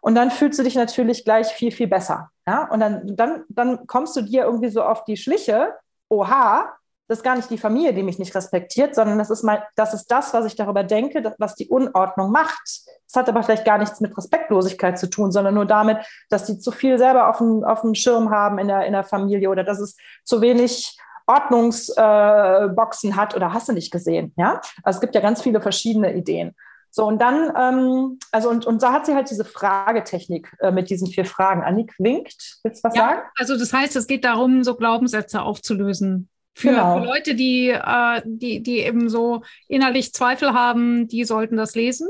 Und 0.03 0.17
dann 0.17 0.33
fühlst 0.33 0.59
du 0.59 0.65
dich 0.65 0.75
natürlich 0.75 1.25
gleich 1.25 1.47
viel, 1.47 1.71
viel 1.71 1.87
besser. 1.87 2.31
Ja? 2.47 2.69
Und 2.69 2.81
dann, 2.81 3.17
dann, 3.17 3.45
dann 3.49 3.87
kommst 3.87 4.17
du 4.17 4.23
dir 4.23 4.43
irgendwie 4.43 4.69
so 4.69 4.83
auf 4.83 5.05
die 5.05 5.17
Schliche, 5.17 5.75
oha, 6.09 6.77
das 7.09 7.19
ist 7.19 7.25
gar 7.25 7.37
nicht 7.37 7.51
die 7.51 7.59
Familie, 7.59 7.93
die 7.93 8.03
mich 8.03 8.19
nicht 8.19 8.35
respektiert, 8.35 8.95
sondern 8.95 9.19
das 9.19 9.31
ist, 9.31 9.43
mein, 9.43 9.61
das, 9.75 9.93
ist 9.93 10.07
das, 10.07 10.33
was 10.33 10.47
ich 10.47 10.57
darüber 10.57 10.85
denke, 10.85 11.35
was 11.39 11.55
die 11.55 11.69
Unordnung 11.69 12.31
macht. 12.31 12.63
Das 13.07 13.17
hat 13.17 13.29
aber 13.29 13.43
vielleicht 13.43 13.65
gar 13.65 13.79
nichts 13.79 14.01
mit 14.01 14.17
Respektlosigkeit 14.17 14.99
zu 14.99 15.11
tun, 15.11 15.33
sondern 15.33 15.55
nur 15.55 15.67
damit, 15.67 15.99
dass 16.31 16.47
die 16.47 16.59
zu 16.59 16.71
viel 16.71 16.99
selber 16.99 17.29
auf 17.29 17.39
dem, 17.39 17.65
auf 17.65 17.83
dem 17.83 17.95
Schirm 17.95 18.31
haben 18.31 18.59
in 18.59 18.69
der, 18.69 18.87
in 18.87 18.93
der 18.93 19.05
Familie 19.05 19.51
oder 19.51 19.65
dass 19.65 19.81
es 19.81 19.97
zu 20.25 20.41
wenig 20.41 20.97
Ordnungsboxen 21.27 23.11
äh, 23.11 23.15
hat 23.15 23.37
oder 23.37 23.53
hast 23.53 23.69
du 23.69 23.73
nicht 23.73 23.93
gesehen. 23.93 24.33
Ja? 24.37 24.61
Also 24.83 24.97
es 24.97 25.01
gibt 25.01 25.15
ja 25.15 25.21
ganz 25.21 25.43
viele 25.43 25.61
verschiedene 25.61 26.15
Ideen. 26.15 26.55
So, 26.95 27.07
und 27.07 27.21
dann, 27.23 27.53
ähm, 27.59 28.19
also 28.33 28.51
und, 28.51 28.67
und 28.67 28.83
da 28.83 28.93
hat 28.93 29.07
sie 29.07 29.15
halt 29.15 29.31
diese 29.31 29.47
Fragetechnik 29.47 30.55
äh, 30.61 30.71
mit 30.71 30.91
diesen 30.91 31.09
vier 31.09 31.25
Fragen. 31.25 31.63
Annik 31.63 31.95
winkt. 31.99 32.59
Willst 32.63 32.85
du 32.85 32.89
was 32.89 32.95
ja, 32.95 33.09
sagen? 33.09 33.23
Also 33.39 33.59
das 33.59 33.73
heißt, 33.73 33.97
es 33.97 34.07
geht 34.07 34.25
darum, 34.25 34.63
so 34.63 34.75
Glaubenssätze 34.77 35.41
aufzulösen. 35.41 36.29
Für, 36.55 36.71
genau. 36.71 36.99
für 36.99 37.05
Leute, 37.07 37.35
die, 37.35 37.71
äh, 37.71 38.23
die, 38.25 38.63
die 38.63 38.81
eben 38.81 39.09
so 39.09 39.43
innerlich 39.69 40.13
Zweifel 40.13 40.53
haben, 40.53 41.09
die 41.09 41.25
sollten 41.25 41.57
das 41.57 41.75
lesen? 41.75 42.09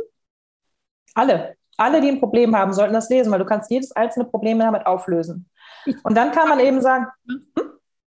Alle. 1.15 1.57
Alle, 1.77 2.01
die 2.01 2.09
ein 2.09 2.21
Problem 2.21 2.57
haben, 2.57 2.73
sollten 2.73 2.95
das 2.95 3.09
lesen, 3.09 3.31
weil 3.33 3.39
du 3.39 3.45
kannst 3.45 3.71
jedes 3.71 3.93
einzelne 3.93 4.27
Problem 4.27 4.59
damit 4.59 4.87
auflösen. 4.87 5.49
Und 6.05 6.17
dann 6.17 6.33
kann 6.33 6.49
man 6.49 6.61
eben 6.61 6.81
sagen, 6.81 7.07
hm? 7.27 7.47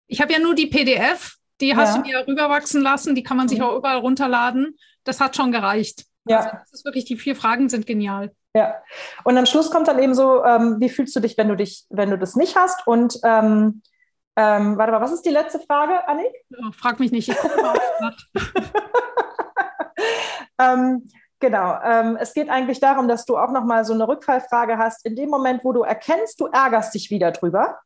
ich 0.08 0.22
habe 0.22 0.34
ja 0.34 0.40
nur 0.40 0.56
die 0.56 0.68
PDF, 0.68 1.38
die 1.62 1.76
hast 1.76 1.96
ja. 1.96 2.02
du 2.02 2.08
mir 2.08 2.28
rüberwachsen 2.28 2.82
lassen, 2.82 3.16
die 3.16 3.24
kann 3.24 3.38
man 3.38 3.48
sich 3.48 3.60
mhm. 3.60 3.66
auch 3.66 3.78
überall 3.78 3.98
runterladen. 3.98 4.78
Das 5.04 5.20
hat 5.20 5.36
schon 5.36 5.52
gereicht. 5.52 6.06
Ja. 6.26 6.38
Also 6.38 6.50
das 6.50 6.74
ist 6.74 6.86
wirklich, 6.86 7.06
die 7.06 7.18
vier 7.18 7.36
Fragen 7.36 7.70
sind 7.70 7.86
genial. 7.86 8.32
Ja. 8.54 8.76
Und 9.24 9.38
am 9.38 9.46
Schluss 9.46 9.72
kommt 9.72 9.88
dann 9.88 10.00
eben 10.00 10.14
so, 10.14 10.44
ähm, 10.44 10.78
wie 10.80 10.90
fühlst 10.90 11.16
du 11.16 11.20
dich, 11.20 11.38
wenn 11.38 11.48
du 11.48 11.56
dich, 11.56 11.86
wenn 11.90 12.10
du 12.10 12.18
das 12.18 12.36
nicht 12.36 12.56
hast? 12.56 12.86
Und 12.86 13.18
ähm, 13.24 13.82
ähm, 14.36 14.78
warte 14.78 14.92
mal, 14.92 15.02
was 15.02 15.12
ist 15.12 15.26
die 15.26 15.30
letzte 15.30 15.60
Frage, 15.60 16.08
Annik? 16.08 16.34
Oh, 16.58 16.72
frag 16.72 17.00
mich 17.00 17.12
nicht, 17.12 17.30
ich 17.30 17.38
gucke 17.38 17.62
mal 17.62 17.78
ähm, 20.60 21.04
Genau. 21.42 21.76
Ähm, 21.84 22.18
es 22.22 22.36
geht 22.36 22.50
eigentlich 22.50 22.80
darum, 22.80 23.08
dass 23.08 23.26
du 23.26 23.36
auch 23.36 23.50
nochmal 23.50 23.84
so 23.84 23.94
eine 23.94 24.08
Rückfallfrage 24.08 24.78
hast. 24.78 25.04
In 25.06 25.16
dem 25.16 25.30
Moment, 25.30 25.66
wo 25.66 25.74
du 25.74 25.82
erkennst, 25.82 26.40
du 26.40 26.46
ärgerst 26.46 26.94
dich 26.94 27.10
wieder 27.10 27.32
drüber, 27.32 27.80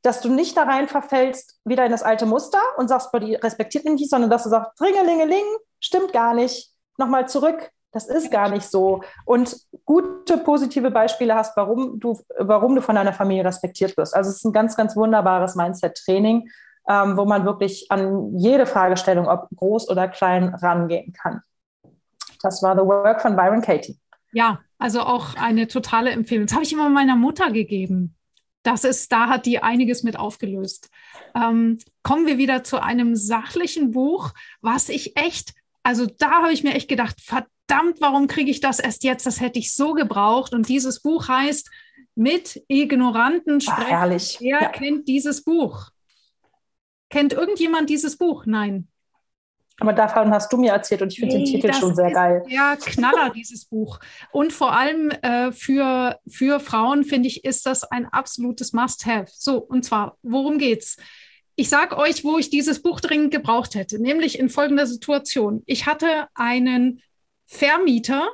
dass 0.00 0.22
du 0.22 0.30
nicht 0.30 0.56
da 0.56 0.62
rein 0.64 0.88
verfällst, 0.88 1.60
wieder 1.64 1.84
in 1.84 1.92
das 1.92 2.02
alte 2.02 2.24
Muster 2.24 2.60
und 2.78 2.88
sagst, 2.88 3.12
boah, 3.12 3.20
die 3.20 3.34
respektiert 3.34 3.84
mich 3.84 4.00
nicht, 4.00 4.10
sondern 4.10 4.30
dass 4.30 4.44
du 4.44 4.48
sagst, 4.48 4.80
Ringelingeling, 4.80 5.44
stimmt 5.78 6.14
gar 6.14 6.32
nicht, 6.32 6.72
nochmal 6.96 7.28
zurück, 7.28 7.70
das 7.92 8.08
ist 8.08 8.30
gar 8.30 8.48
nicht 8.48 8.64
so. 8.64 9.02
Und 9.24 9.56
gute 9.84 10.38
positive 10.38 10.90
Beispiele 10.90 11.34
hast, 11.34 11.56
warum 11.56 12.00
du, 12.00 12.18
warum 12.38 12.74
du 12.74 12.82
von 12.82 12.94
deiner 12.94 13.12
Familie 13.12 13.44
respektiert 13.44 13.96
wirst. 13.96 14.16
Also 14.16 14.30
es 14.30 14.36
ist 14.36 14.44
ein 14.44 14.52
ganz, 14.52 14.76
ganz 14.76 14.96
wunderbares 14.96 15.54
Mindset-Training, 15.54 16.48
ähm, 16.88 17.16
wo 17.16 17.24
man 17.26 17.44
wirklich 17.44 17.86
an 17.90 18.36
jede 18.36 18.66
Fragestellung, 18.66 19.28
ob 19.28 19.48
groß 19.54 19.88
oder 19.90 20.08
klein, 20.08 20.54
rangehen 20.54 21.12
kann. 21.12 21.42
Das 22.42 22.62
war 22.62 22.74
The 22.74 22.84
Work 22.84 23.20
von 23.20 23.36
Byron 23.36 23.62
Katie. 23.62 23.98
Ja, 24.32 24.60
also 24.78 25.02
auch 25.02 25.36
eine 25.36 25.68
totale 25.68 26.10
Empfehlung. 26.10 26.46
Das 26.46 26.54
habe 26.54 26.64
ich 26.64 26.72
immer 26.72 26.88
meiner 26.88 27.16
Mutter 27.16 27.50
gegeben. 27.52 28.16
Das 28.62 28.84
ist, 28.84 29.12
da 29.12 29.28
hat 29.28 29.46
die 29.46 29.62
einiges 29.62 30.02
mit 30.02 30.18
aufgelöst. 30.18 30.88
Ähm, 31.34 31.78
kommen 32.02 32.26
wir 32.26 32.38
wieder 32.38 32.64
zu 32.64 32.82
einem 32.82 33.16
sachlichen 33.16 33.90
Buch, 33.90 34.32
was 34.60 34.88
ich 34.88 35.16
echt, 35.16 35.54
also 35.82 36.06
da 36.06 36.42
habe 36.42 36.52
ich 36.52 36.62
mir 36.62 36.74
echt 36.74 36.88
gedacht, 36.88 37.20
verdammt, 37.20 38.00
warum 38.00 38.26
kriege 38.26 38.50
ich 38.50 38.60
das 38.60 38.78
erst 38.78 39.04
jetzt? 39.04 39.26
Das 39.26 39.40
hätte 39.40 39.58
ich 39.58 39.74
so 39.74 39.94
gebraucht. 39.94 40.54
Und 40.54 40.68
dieses 40.68 41.00
Buch 41.00 41.28
heißt 41.28 41.70
Mit 42.14 42.62
Ignoranten 42.68 43.60
sprechen. 43.60 43.84
Ach, 43.86 43.90
herrlich. 43.90 44.38
Wer 44.40 44.62
ja. 44.62 44.68
kennt 44.68 45.08
dieses 45.08 45.42
Buch? 45.42 45.90
Kennt 47.10 47.32
irgendjemand 47.32 47.90
dieses 47.90 48.16
Buch? 48.16 48.44
Nein. 48.46 48.88
Aber 49.80 49.92
davon 49.92 50.30
hast 50.32 50.52
du 50.52 50.58
mir 50.58 50.72
erzählt 50.72 51.02
und 51.02 51.12
ich 51.12 51.18
finde 51.18 51.36
nee, 51.36 51.44
den 51.44 51.60
Titel 51.60 51.72
schon 51.72 51.94
sehr 51.94 52.12
geil. 52.12 52.44
Ja, 52.48 52.76
Knaller, 52.76 53.30
dieses 53.34 53.64
Buch. 53.64 53.98
Und 54.30 54.52
vor 54.52 54.72
allem 54.72 55.10
äh, 55.22 55.50
für, 55.50 56.20
für 56.28 56.60
Frauen, 56.60 57.04
finde 57.04 57.28
ich, 57.28 57.44
ist 57.44 57.66
das 57.66 57.82
ein 57.82 58.06
absolutes 58.06 58.72
Must-Have. 58.72 59.26
So, 59.28 59.58
und 59.58 59.84
zwar, 59.84 60.18
worum 60.22 60.58
geht's? 60.58 60.98
Ich 61.54 61.68
sage 61.68 61.98
euch, 61.98 62.24
wo 62.24 62.38
ich 62.38 62.50
dieses 62.50 62.80
Buch 62.80 63.00
dringend 63.00 63.30
gebraucht 63.30 63.74
hätte, 63.74 64.00
nämlich 64.00 64.38
in 64.38 64.48
folgender 64.48 64.86
Situation. 64.86 65.62
Ich 65.66 65.86
hatte 65.86 66.28
einen 66.34 67.02
Vermieter 67.46 68.28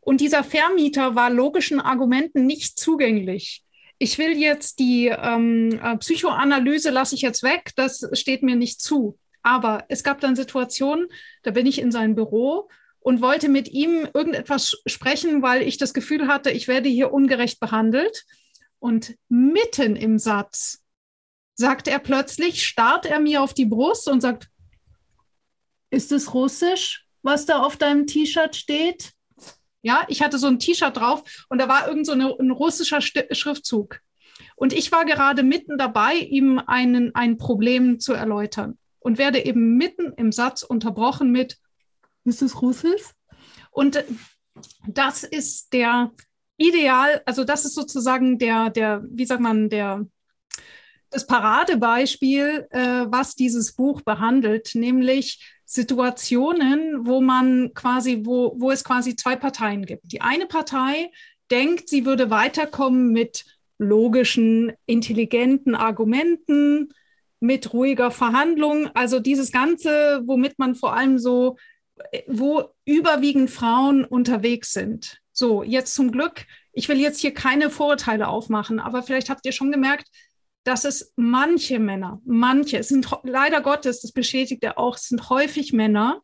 und 0.00 0.20
dieser 0.20 0.44
Vermieter 0.44 1.14
war 1.14 1.30
logischen 1.30 1.80
Argumenten 1.80 2.46
nicht 2.46 2.78
zugänglich. 2.78 3.62
Ich 3.98 4.18
will 4.18 4.36
jetzt 4.36 4.78
die 4.78 5.08
ähm, 5.08 5.78
äh, 5.82 5.96
Psychoanalyse 5.98 6.90
lasse 6.90 7.14
ich 7.14 7.22
jetzt 7.22 7.42
weg, 7.42 7.72
das 7.76 8.06
steht 8.12 8.42
mir 8.42 8.56
nicht 8.56 8.80
zu. 8.80 9.18
Aber 9.42 9.84
es 9.88 10.02
gab 10.02 10.20
dann 10.20 10.36
Situationen, 10.36 11.08
da 11.42 11.50
bin 11.50 11.66
ich 11.66 11.78
in 11.78 11.92
sein 11.92 12.14
Büro 12.14 12.68
und 12.98 13.22
wollte 13.22 13.48
mit 13.48 13.68
ihm 13.68 14.06
irgendetwas 14.12 14.82
sprechen, 14.86 15.42
weil 15.42 15.62
ich 15.62 15.78
das 15.78 15.94
Gefühl 15.94 16.28
hatte, 16.28 16.50
ich 16.50 16.68
werde 16.68 16.88
hier 16.88 17.12
ungerecht 17.12 17.60
behandelt. 17.60 18.24
Und 18.78 19.14
mitten 19.28 19.94
im 19.94 20.18
Satz 20.18 20.82
sagt 21.60 21.86
er 21.86 22.00
plötzlich, 22.00 22.64
starrt 22.66 23.06
er 23.06 23.20
mir 23.20 23.42
auf 23.42 23.54
die 23.54 23.66
Brust 23.66 24.08
und 24.08 24.20
sagt, 24.20 24.48
ist 25.90 26.10
es 26.10 26.34
Russisch? 26.34 27.06
was 27.22 27.46
da 27.46 27.62
auf 27.62 27.76
deinem 27.76 28.06
T-Shirt 28.06 28.56
steht? 28.56 29.12
Ja, 29.82 30.04
ich 30.08 30.22
hatte 30.22 30.38
so 30.38 30.46
ein 30.46 30.58
T-Shirt 30.58 30.96
drauf 30.96 31.46
und 31.48 31.58
da 31.58 31.68
war 31.68 31.88
irgend 31.88 32.06
so 32.06 32.12
eine, 32.12 32.34
ein 32.38 32.50
russischer 32.50 33.00
Schriftzug. 33.00 34.00
Und 34.56 34.72
ich 34.72 34.92
war 34.92 35.04
gerade 35.04 35.42
mitten 35.42 35.78
dabei, 35.78 36.14
ihm 36.14 36.58
einen, 36.58 37.14
ein 37.14 37.38
Problem 37.38 37.98
zu 37.98 38.12
erläutern 38.12 38.78
und 38.98 39.18
werde 39.18 39.44
eben 39.44 39.76
mitten 39.76 40.12
im 40.16 40.32
Satz 40.32 40.62
unterbrochen 40.62 41.30
mit, 41.30 41.56
ist 42.24 42.42
es 42.42 42.60
Russisch? 42.60 43.02
Und 43.70 44.04
das 44.86 45.24
ist 45.24 45.72
der 45.72 46.12
Ideal, 46.58 47.22
also 47.24 47.44
das 47.44 47.64
ist 47.64 47.74
sozusagen 47.74 48.38
der, 48.38 48.68
der, 48.68 49.02
wie 49.08 49.24
sagt 49.24 49.40
man, 49.40 49.70
der, 49.70 50.06
das 51.10 51.26
Paradebeispiel, 51.26 52.66
äh, 52.70 53.06
was 53.06 53.34
dieses 53.34 53.72
Buch 53.72 54.02
behandelt, 54.02 54.74
nämlich 54.74 55.44
Situationen, 55.64 57.06
wo 57.06 57.20
man 57.20 57.72
quasi, 57.74 58.22
wo, 58.24 58.54
wo 58.58 58.70
es 58.70 58.84
quasi 58.84 59.16
zwei 59.16 59.36
Parteien 59.36 59.86
gibt. 59.86 60.12
Die 60.12 60.20
eine 60.20 60.46
Partei 60.46 61.10
denkt, 61.50 61.88
sie 61.88 62.06
würde 62.06 62.30
weiterkommen 62.30 63.12
mit 63.12 63.44
logischen, 63.78 64.72
intelligenten 64.86 65.74
Argumenten, 65.74 66.92
mit 67.40 67.72
ruhiger 67.72 68.10
Verhandlung. 68.10 68.88
Also 68.94 69.20
dieses 69.20 69.52
Ganze, 69.52 70.22
womit 70.26 70.58
man 70.58 70.74
vor 70.74 70.94
allem 70.94 71.18
so, 71.18 71.56
wo 72.26 72.64
überwiegend 72.84 73.50
Frauen 73.50 74.04
unterwegs 74.04 74.72
sind. 74.72 75.18
So, 75.32 75.62
jetzt 75.62 75.94
zum 75.94 76.12
Glück, 76.12 76.46
ich 76.72 76.88
will 76.88 76.98
jetzt 76.98 77.20
hier 77.20 77.32
keine 77.32 77.70
Vorurteile 77.70 78.28
aufmachen, 78.28 78.78
aber 78.78 79.02
vielleicht 79.02 79.30
habt 79.30 79.46
ihr 79.46 79.52
schon 79.52 79.72
gemerkt, 79.72 80.08
dass 80.64 80.84
es 80.84 81.12
manche 81.16 81.78
Männer, 81.78 82.20
manche, 82.24 82.78
es 82.78 82.88
sind 82.88 83.08
leider 83.22 83.60
Gottes, 83.60 84.00
das 84.02 84.12
bestätigt 84.12 84.62
er 84.62 84.78
auch, 84.78 84.96
es 84.96 85.08
sind 85.08 85.30
häufig 85.30 85.72
Männer, 85.72 86.22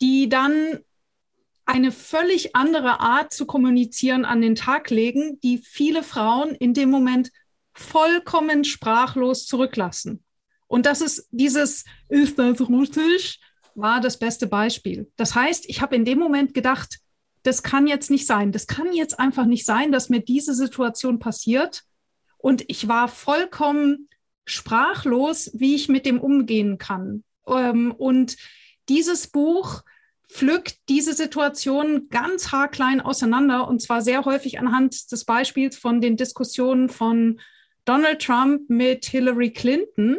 die 0.00 0.28
dann 0.28 0.80
eine 1.64 1.90
völlig 1.90 2.54
andere 2.54 3.00
Art 3.00 3.32
zu 3.32 3.46
kommunizieren 3.46 4.24
an 4.24 4.40
den 4.40 4.54
Tag 4.54 4.90
legen, 4.90 5.40
die 5.40 5.58
viele 5.58 6.02
Frauen 6.02 6.54
in 6.54 6.74
dem 6.74 6.90
Moment 6.90 7.32
vollkommen 7.74 8.64
sprachlos 8.64 9.46
zurücklassen. 9.46 10.22
Und 10.68 10.86
das 10.86 11.00
ist 11.00 11.28
dieses, 11.30 11.84
ist 12.08 12.38
das 12.38 12.60
russisch, 12.60 13.40
war 13.74 14.00
das 14.00 14.18
beste 14.18 14.46
Beispiel. 14.46 15.10
Das 15.16 15.34
heißt, 15.34 15.68
ich 15.68 15.80
habe 15.80 15.96
in 15.96 16.04
dem 16.04 16.18
Moment 16.18 16.54
gedacht, 16.54 16.98
das 17.42 17.62
kann 17.62 17.86
jetzt 17.86 18.10
nicht 18.10 18.26
sein. 18.26 18.52
Das 18.52 18.66
kann 18.66 18.92
jetzt 18.92 19.18
einfach 19.20 19.44
nicht 19.44 19.64
sein, 19.64 19.92
dass 19.92 20.08
mir 20.08 20.20
diese 20.20 20.54
Situation 20.54 21.18
passiert. 21.18 21.82
Und 22.46 22.64
ich 22.68 22.86
war 22.86 23.08
vollkommen 23.08 24.08
sprachlos, 24.44 25.50
wie 25.52 25.74
ich 25.74 25.88
mit 25.88 26.06
dem 26.06 26.20
umgehen 26.20 26.78
kann. 26.78 27.24
Ähm, 27.44 27.90
und 27.90 28.36
dieses 28.88 29.26
Buch 29.26 29.82
pflückt 30.30 30.76
diese 30.88 31.12
Situation 31.12 32.08
ganz 32.08 32.52
haarklein 32.52 33.00
auseinander 33.00 33.66
und 33.66 33.82
zwar 33.82 34.00
sehr 34.00 34.24
häufig 34.24 34.60
anhand 34.60 35.10
des 35.10 35.24
Beispiels 35.24 35.76
von 35.76 36.00
den 36.00 36.16
Diskussionen 36.16 36.88
von 36.88 37.40
Donald 37.84 38.22
Trump 38.22 38.70
mit 38.70 39.06
Hillary 39.06 39.50
Clinton, 39.50 40.18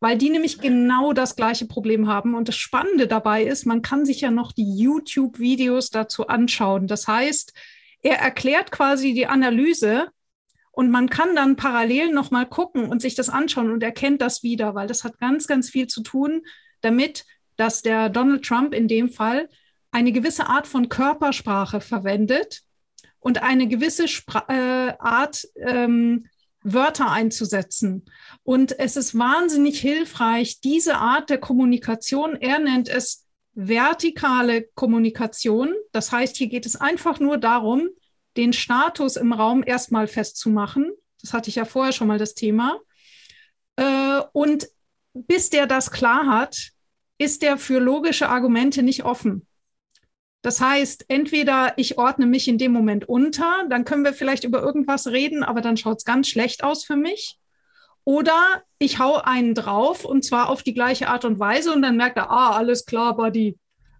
weil 0.00 0.18
die 0.18 0.30
nämlich 0.30 0.58
genau 0.58 1.12
das 1.12 1.36
gleiche 1.36 1.66
Problem 1.66 2.08
haben. 2.08 2.34
Und 2.34 2.48
das 2.48 2.56
Spannende 2.56 3.06
dabei 3.06 3.44
ist, 3.44 3.66
man 3.66 3.82
kann 3.82 4.04
sich 4.04 4.20
ja 4.20 4.32
noch 4.32 4.50
die 4.50 4.78
YouTube-Videos 4.78 5.90
dazu 5.90 6.26
anschauen. 6.26 6.88
Das 6.88 7.06
heißt, 7.06 7.52
er 8.02 8.18
erklärt 8.18 8.72
quasi 8.72 9.14
die 9.14 9.28
Analyse 9.28 10.08
und 10.72 10.90
man 10.90 11.08
kann 11.08 11.36
dann 11.36 11.56
parallel 11.56 12.12
nochmal 12.12 12.46
gucken 12.46 12.88
und 12.88 13.00
sich 13.00 13.14
das 13.14 13.28
anschauen 13.28 13.70
und 13.70 13.82
erkennt 13.82 14.20
das 14.20 14.42
wieder, 14.42 14.74
weil 14.74 14.88
das 14.88 15.04
hat 15.04 15.18
ganz, 15.18 15.46
ganz 15.46 15.70
viel 15.70 15.86
zu 15.86 16.02
tun 16.02 16.42
damit, 16.80 17.24
dass 17.56 17.82
der 17.82 18.08
Donald 18.08 18.44
Trump 18.44 18.74
in 18.74 18.88
dem 18.88 19.10
Fall 19.10 19.48
eine 19.90 20.12
gewisse 20.12 20.46
Art 20.46 20.66
von 20.66 20.88
Körpersprache 20.88 21.80
verwendet 21.80 22.62
und 23.20 23.42
eine 23.42 23.68
gewisse 23.68 24.08
Spra 24.08 24.44
äh, 24.48 24.94
Art 24.98 25.46
ähm, 25.56 26.26
Wörter 26.64 27.10
einzusetzen. 27.10 28.04
Und 28.42 28.78
es 28.78 28.96
ist 28.96 29.16
wahnsinnig 29.16 29.80
hilfreich, 29.80 30.60
diese 30.60 30.96
Art 30.96 31.28
der 31.28 31.38
Kommunikation, 31.38 32.36
er 32.36 32.58
nennt 32.58 32.88
es 32.88 33.26
vertikale 33.54 34.68
Kommunikation. 34.74 35.74
Das 35.92 36.12
heißt, 36.12 36.36
hier 36.36 36.48
geht 36.48 36.64
es 36.64 36.76
einfach 36.76 37.20
nur 37.20 37.36
darum, 37.36 37.90
den 38.36 38.52
Status 38.52 39.16
im 39.16 39.32
Raum 39.32 39.62
erstmal 39.64 40.06
festzumachen. 40.06 40.92
Das 41.20 41.32
hatte 41.32 41.50
ich 41.50 41.56
ja 41.56 41.64
vorher 41.64 41.92
schon 41.92 42.08
mal 42.08 42.18
das 42.18 42.34
Thema. 42.34 42.80
Äh, 43.76 44.20
und 44.32 44.68
bis 45.14 45.50
der 45.50 45.66
das 45.66 45.90
klar 45.90 46.26
hat, 46.26 46.70
ist 47.18 47.42
der 47.42 47.58
für 47.58 47.78
logische 47.78 48.28
Argumente 48.28 48.82
nicht 48.82 49.04
offen. 49.04 49.46
Das 50.42 50.60
heißt, 50.60 51.04
entweder 51.08 51.74
ich 51.76 51.98
ordne 51.98 52.26
mich 52.26 52.48
in 52.48 52.58
dem 52.58 52.72
Moment 52.72 53.08
unter, 53.08 53.64
dann 53.68 53.84
können 53.84 54.04
wir 54.04 54.12
vielleicht 54.12 54.42
über 54.42 54.60
irgendwas 54.60 55.06
reden, 55.06 55.44
aber 55.44 55.60
dann 55.60 55.76
schaut 55.76 55.98
es 55.98 56.04
ganz 56.04 56.28
schlecht 56.28 56.64
aus 56.64 56.84
für 56.84 56.96
mich. 56.96 57.38
Oder 58.04 58.64
ich 58.78 58.98
hau 58.98 59.18
einen 59.18 59.54
drauf 59.54 60.04
und 60.04 60.24
zwar 60.24 60.48
auf 60.48 60.64
die 60.64 60.74
gleiche 60.74 61.08
Art 61.08 61.24
und 61.24 61.38
Weise 61.38 61.72
und 61.72 61.82
dann 61.82 61.96
merkt 61.96 62.16
er, 62.16 62.30
ah, 62.30 62.56
alles 62.56 62.84
klar, 62.84 63.16
Buddy, 63.16 63.56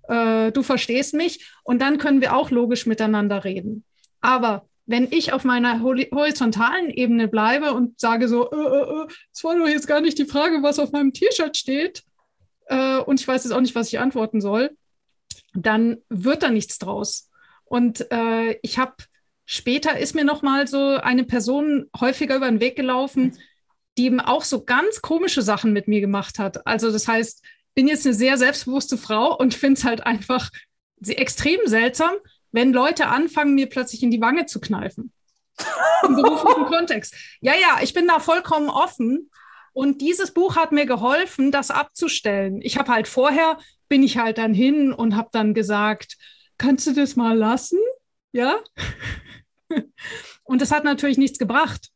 äh, 0.08 0.50
du 0.50 0.64
verstehst 0.64 1.14
mich 1.14 1.48
und 1.62 1.80
dann 1.80 1.98
können 1.98 2.20
wir 2.20 2.34
auch 2.34 2.50
logisch 2.50 2.86
miteinander 2.86 3.44
reden. 3.44 3.84
Aber 4.22 4.66
wenn 4.86 5.08
ich 5.12 5.32
auf 5.32 5.44
meiner 5.44 5.82
horizontalen 5.82 6.90
Ebene 6.90 7.28
bleibe 7.28 7.72
und 7.72 8.00
sage 8.00 8.28
so, 8.28 8.50
äh, 8.50 8.56
äh, 8.56 9.02
äh, 9.02 9.06
das 9.32 9.44
war 9.44 9.56
doch 9.56 9.68
jetzt 9.68 9.86
gar 9.86 10.00
nicht 10.00 10.18
die 10.18 10.24
Frage, 10.24 10.62
was 10.62 10.78
auf 10.78 10.92
meinem 10.92 11.12
T-Shirt 11.12 11.56
steht, 11.56 12.02
äh, 12.66 12.98
und 12.98 13.20
ich 13.20 13.28
weiß 13.28 13.44
jetzt 13.44 13.52
auch 13.52 13.60
nicht, 13.60 13.74
was 13.74 13.88
ich 13.88 13.98
antworten 13.98 14.40
soll, 14.40 14.76
dann 15.54 15.98
wird 16.08 16.42
da 16.42 16.50
nichts 16.50 16.78
draus. 16.78 17.30
Und 17.64 18.10
äh, 18.10 18.58
ich 18.62 18.78
habe 18.78 18.94
später 19.44 19.98
ist 19.98 20.14
mir 20.14 20.24
noch 20.24 20.42
mal 20.42 20.66
so 20.66 20.78
eine 20.78 21.24
Person 21.24 21.90
häufiger 21.98 22.36
über 22.36 22.48
den 22.48 22.60
Weg 22.60 22.76
gelaufen, 22.76 23.38
die 23.98 24.06
eben 24.06 24.20
auch 24.20 24.44
so 24.44 24.64
ganz 24.64 25.02
komische 25.02 25.42
Sachen 25.42 25.72
mit 25.72 25.88
mir 25.88 26.00
gemacht 26.00 26.38
hat. 26.38 26.66
Also 26.66 26.90
das 26.90 27.08
heißt, 27.08 27.44
bin 27.74 27.88
jetzt 27.88 28.06
eine 28.06 28.14
sehr 28.14 28.38
selbstbewusste 28.38 28.96
Frau 28.96 29.36
und 29.36 29.54
finde 29.54 29.78
es 29.78 29.84
halt 29.84 30.06
einfach 30.06 30.50
extrem 31.06 31.60
seltsam, 31.66 32.12
wenn 32.53 32.72
Leute 32.72 33.09
anfangen, 33.09 33.55
mir 33.55 33.68
plötzlich 33.68 34.03
in 34.03 34.11
die 34.11 34.20
Wange 34.20 34.46
zu 34.46 34.61
kneifen. 34.61 35.12
Im 36.07 36.16
beruflichen 36.16 36.66
Kontext. 36.66 37.14
Ja, 37.40 37.55
ja, 37.55 37.78
ich 37.82 37.92
bin 37.94 38.07
da 38.07 38.20
vollkommen 38.20 38.68
offen. 38.68 39.30
Und 39.72 40.03
dieses 40.03 40.32
Buch 40.32 40.57
hat 40.57 40.72
mir 40.72 40.86
geholfen, 40.86 41.50
das 41.50 41.70
abzustellen. 41.70 42.61
Ich 42.62 42.76
habe 42.76 42.92
halt 42.92 43.09
vorher, 43.09 43.59
bin 43.88 44.03
ich 44.03 44.18
halt 44.18 44.38
dann 44.38 44.55
hin 44.55 44.92
und 44.92 45.16
habe 45.16 45.30
dann 45.32 45.55
gesagt, 45.55 46.16
kannst 46.59 46.86
du 46.86 46.92
das 46.92 47.16
mal 47.16 47.36
lassen? 47.36 47.78
Ja. 48.32 48.59
und 50.44 50.61
das 50.61 50.72
hat 50.72 50.84
natürlich 50.84 51.18
nichts 51.18 51.38
gebracht. 51.38 51.88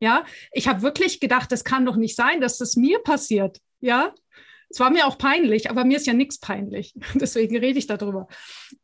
Ja, 0.00 0.24
ich 0.52 0.68
habe 0.68 0.82
wirklich 0.82 1.20
gedacht, 1.20 1.50
das 1.50 1.64
kann 1.64 1.86
doch 1.86 1.96
nicht 1.96 2.14
sein, 2.14 2.40
dass 2.40 2.58
das 2.58 2.76
mir 2.76 2.98
passiert. 2.98 3.58
Ja, 3.80 4.14
es 4.74 4.80
war 4.80 4.90
mir 4.90 5.06
auch 5.06 5.18
peinlich, 5.18 5.70
aber 5.70 5.84
mir 5.84 5.96
ist 5.96 6.06
ja 6.06 6.14
nichts 6.14 6.40
peinlich. 6.40 6.94
Deswegen 7.14 7.56
rede 7.56 7.78
ich 7.78 7.86
darüber. 7.86 8.26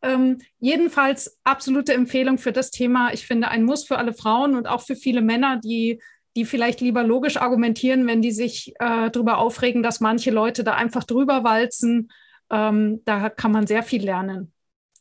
Ähm, 0.03 0.39
jedenfalls 0.61 1.41
absolute 1.43 1.93
Empfehlung 1.95 2.39
für 2.39 2.53
das 2.53 2.71
Thema. 2.71 3.13
Ich 3.13 3.27
finde 3.27 3.49
ein 3.49 3.65
Muss 3.65 3.85
für 3.85 3.99
alle 3.99 4.15
Frauen 4.15 4.55
und 4.55 4.69
auch 4.69 4.83
für 4.83 4.95
viele 4.95 5.21
Männer, 5.21 5.59
die 5.59 6.01
die 6.37 6.45
vielleicht 6.45 6.81
lieber 6.81 7.03
logisch 7.03 7.39
argumentieren, 7.39 8.07
wenn 8.07 8.23
die 8.23 8.31
sich 8.31 8.73
äh, 8.79 9.11
darüber 9.11 9.39
aufregen, 9.39 9.83
dass 9.83 9.99
manche 9.99 10.31
Leute 10.31 10.63
da 10.63 10.75
einfach 10.75 11.03
drüber 11.03 11.43
walzen. 11.43 12.13
Ähm, 12.51 13.03
da 13.05 13.29
kann 13.31 13.51
man 13.51 13.67
sehr 13.67 13.83
viel 13.83 14.05
lernen. 14.05 14.53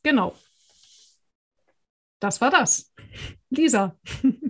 Genau. 0.01 0.33
Das 2.19 2.41
war 2.41 2.49
das. 2.49 2.91
Lisa. 3.51 3.95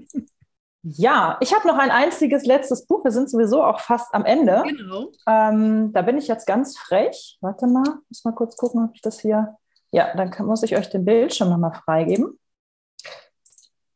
Ja, 0.97 1.37
ich 1.39 1.53
habe 1.53 1.67
noch 1.67 1.77
ein 1.77 1.91
einziges 1.91 2.45
letztes 2.45 2.87
Buch. 2.87 3.03
Wir 3.03 3.11
sind 3.11 3.29
sowieso 3.29 3.63
auch 3.63 3.79
fast 3.79 4.13
am 4.13 4.25
Ende. 4.25 4.63
Genau. 4.65 5.11
Ähm, 5.27 5.93
da 5.93 6.01
bin 6.01 6.17
ich 6.17 6.27
jetzt 6.27 6.47
ganz 6.47 6.77
frech. 6.77 7.37
Warte 7.41 7.67
mal, 7.67 7.99
muss 8.09 8.25
mal 8.25 8.33
kurz 8.33 8.57
gucken, 8.57 8.83
ob 8.83 8.95
ich 8.95 9.01
das 9.01 9.19
hier. 9.19 9.55
Ja, 9.91 10.15
dann 10.15 10.31
kann, 10.31 10.47
muss 10.47 10.63
ich 10.63 10.75
euch 10.75 10.89
den 10.89 11.05
Bildschirm 11.05 11.49
nochmal 11.49 11.73
freigeben. 11.73 12.39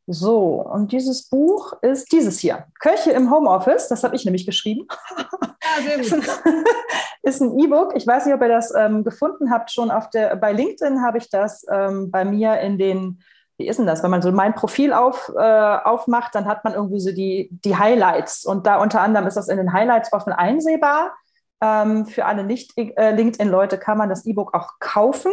So, 0.06 0.60
und 0.60 0.92
dieses 0.92 1.28
Buch 1.28 1.72
ist 1.82 2.12
dieses 2.12 2.38
hier. 2.38 2.66
Köche 2.78 3.10
im 3.10 3.30
Homeoffice, 3.30 3.88
das 3.88 4.04
habe 4.04 4.14
ich 4.14 4.24
nämlich 4.24 4.46
geschrieben. 4.46 4.86
Ja, 5.16 5.82
sehr 5.82 5.98
gut. 5.98 6.28
ist 7.22 7.40
ein 7.40 7.58
E-Book. 7.58 7.96
Ich 7.96 8.06
weiß 8.06 8.26
nicht, 8.26 8.34
ob 8.34 8.42
ihr 8.42 8.48
das 8.48 8.72
ähm, 8.74 9.02
gefunden 9.02 9.50
habt. 9.50 9.72
Schon 9.72 9.90
auf 9.90 10.10
der, 10.10 10.36
bei 10.36 10.52
LinkedIn 10.52 11.02
habe 11.02 11.18
ich 11.18 11.30
das 11.30 11.66
ähm, 11.72 12.10
bei 12.10 12.24
mir 12.24 12.60
in 12.60 12.78
den, 12.78 13.22
wie 13.56 13.68
ist 13.68 13.78
denn 13.78 13.86
das? 13.86 14.02
Wenn 14.02 14.10
man 14.10 14.22
so 14.22 14.32
mein 14.32 14.54
Profil 14.54 14.92
auf, 14.92 15.30
äh, 15.36 15.76
aufmacht, 15.84 16.34
dann 16.34 16.46
hat 16.46 16.64
man 16.64 16.74
irgendwie 16.74 17.00
so 17.00 17.12
die, 17.12 17.48
die 17.64 17.76
Highlights. 17.76 18.44
Und 18.44 18.66
da 18.66 18.76
unter 18.76 19.00
anderem 19.00 19.26
ist 19.26 19.36
das 19.36 19.48
in 19.48 19.56
den 19.56 19.72
Highlights 19.72 20.12
offen 20.12 20.32
einsehbar. 20.32 21.14
Ähm, 21.60 22.06
für 22.06 22.24
alle 22.24 22.44
Nicht-LinkedIn-Leute 22.44 23.76
äh, 23.76 23.78
kann 23.78 23.98
man 23.98 24.08
das 24.08 24.26
E-Book 24.26 24.54
auch 24.54 24.70
kaufen 24.80 25.32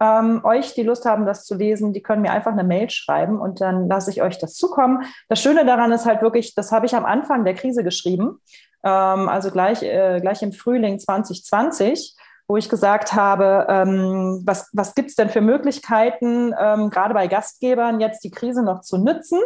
ähm, 0.00 0.40
euch, 0.44 0.74
die 0.74 0.82
Lust 0.82 1.04
haben, 1.04 1.26
das 1.26 1.44
zu 1.44 1.54
lesen, 1.54 1.92
die 1.92 2.02
können 2.02 2.22
mir 2.22 2.32
einfach 2.32 2.52
eine 2.52 2.64
Mail 2.64 2.88
schreiben 2.88 3.38
und 3.38 3.60
dann 3.60 3.86
lasse 3.86 4.10
ich 4.10 4.22
euch 4.22 4.38
das 4.38 4.54
zukommen. 4.54 5.04
Das 5.28 5.40
Schöne 5.40 5.66
daran 5.66 5.92
ist 5.92 6.06
halt 6.06 6.22
wirklich, 6.22 6.54
das 6.54 6.72
habe 6.72 6.86
ich 6.86 6.94
am 6.94 7.04
Anfang 7.04 7.44
der 7.44 7.54
Krise 7.54 7.84
geschrieben, 7.84 8.40
ähm, 8.82 9.28
also 9.28 9.50
gleich, 9.50 9.82
äh, 9.82 10.20
gleich 10.20 10.42
im 10.42 10.52
Frühling 10.52 10.98
2020 10.98 12.16
wo 12.50 12.56
ich 12.56 12.68
gesagt 12.68 13.12
habe, 13.12 13.66
ähm, 13.68 14.42
was, 14.44 14.68
was 14.72 14.96
gibt 14.96 15.10
es 15.10 15.14
denn 15.14 15.30
für 15.30 15.40
Möglichkeiten, 15.40 16.52
ähm, 16.58 16.90
gerade 16.90 17.14
bei 17.14 17.28
Gastgebern 17.28 18.00
jetzt 18.00 18.24
die 18.24 18.32
Krise 18.32 18.64
noch 18.64 18.80
zu 18.80 18.98
nützen. 18.98 19.38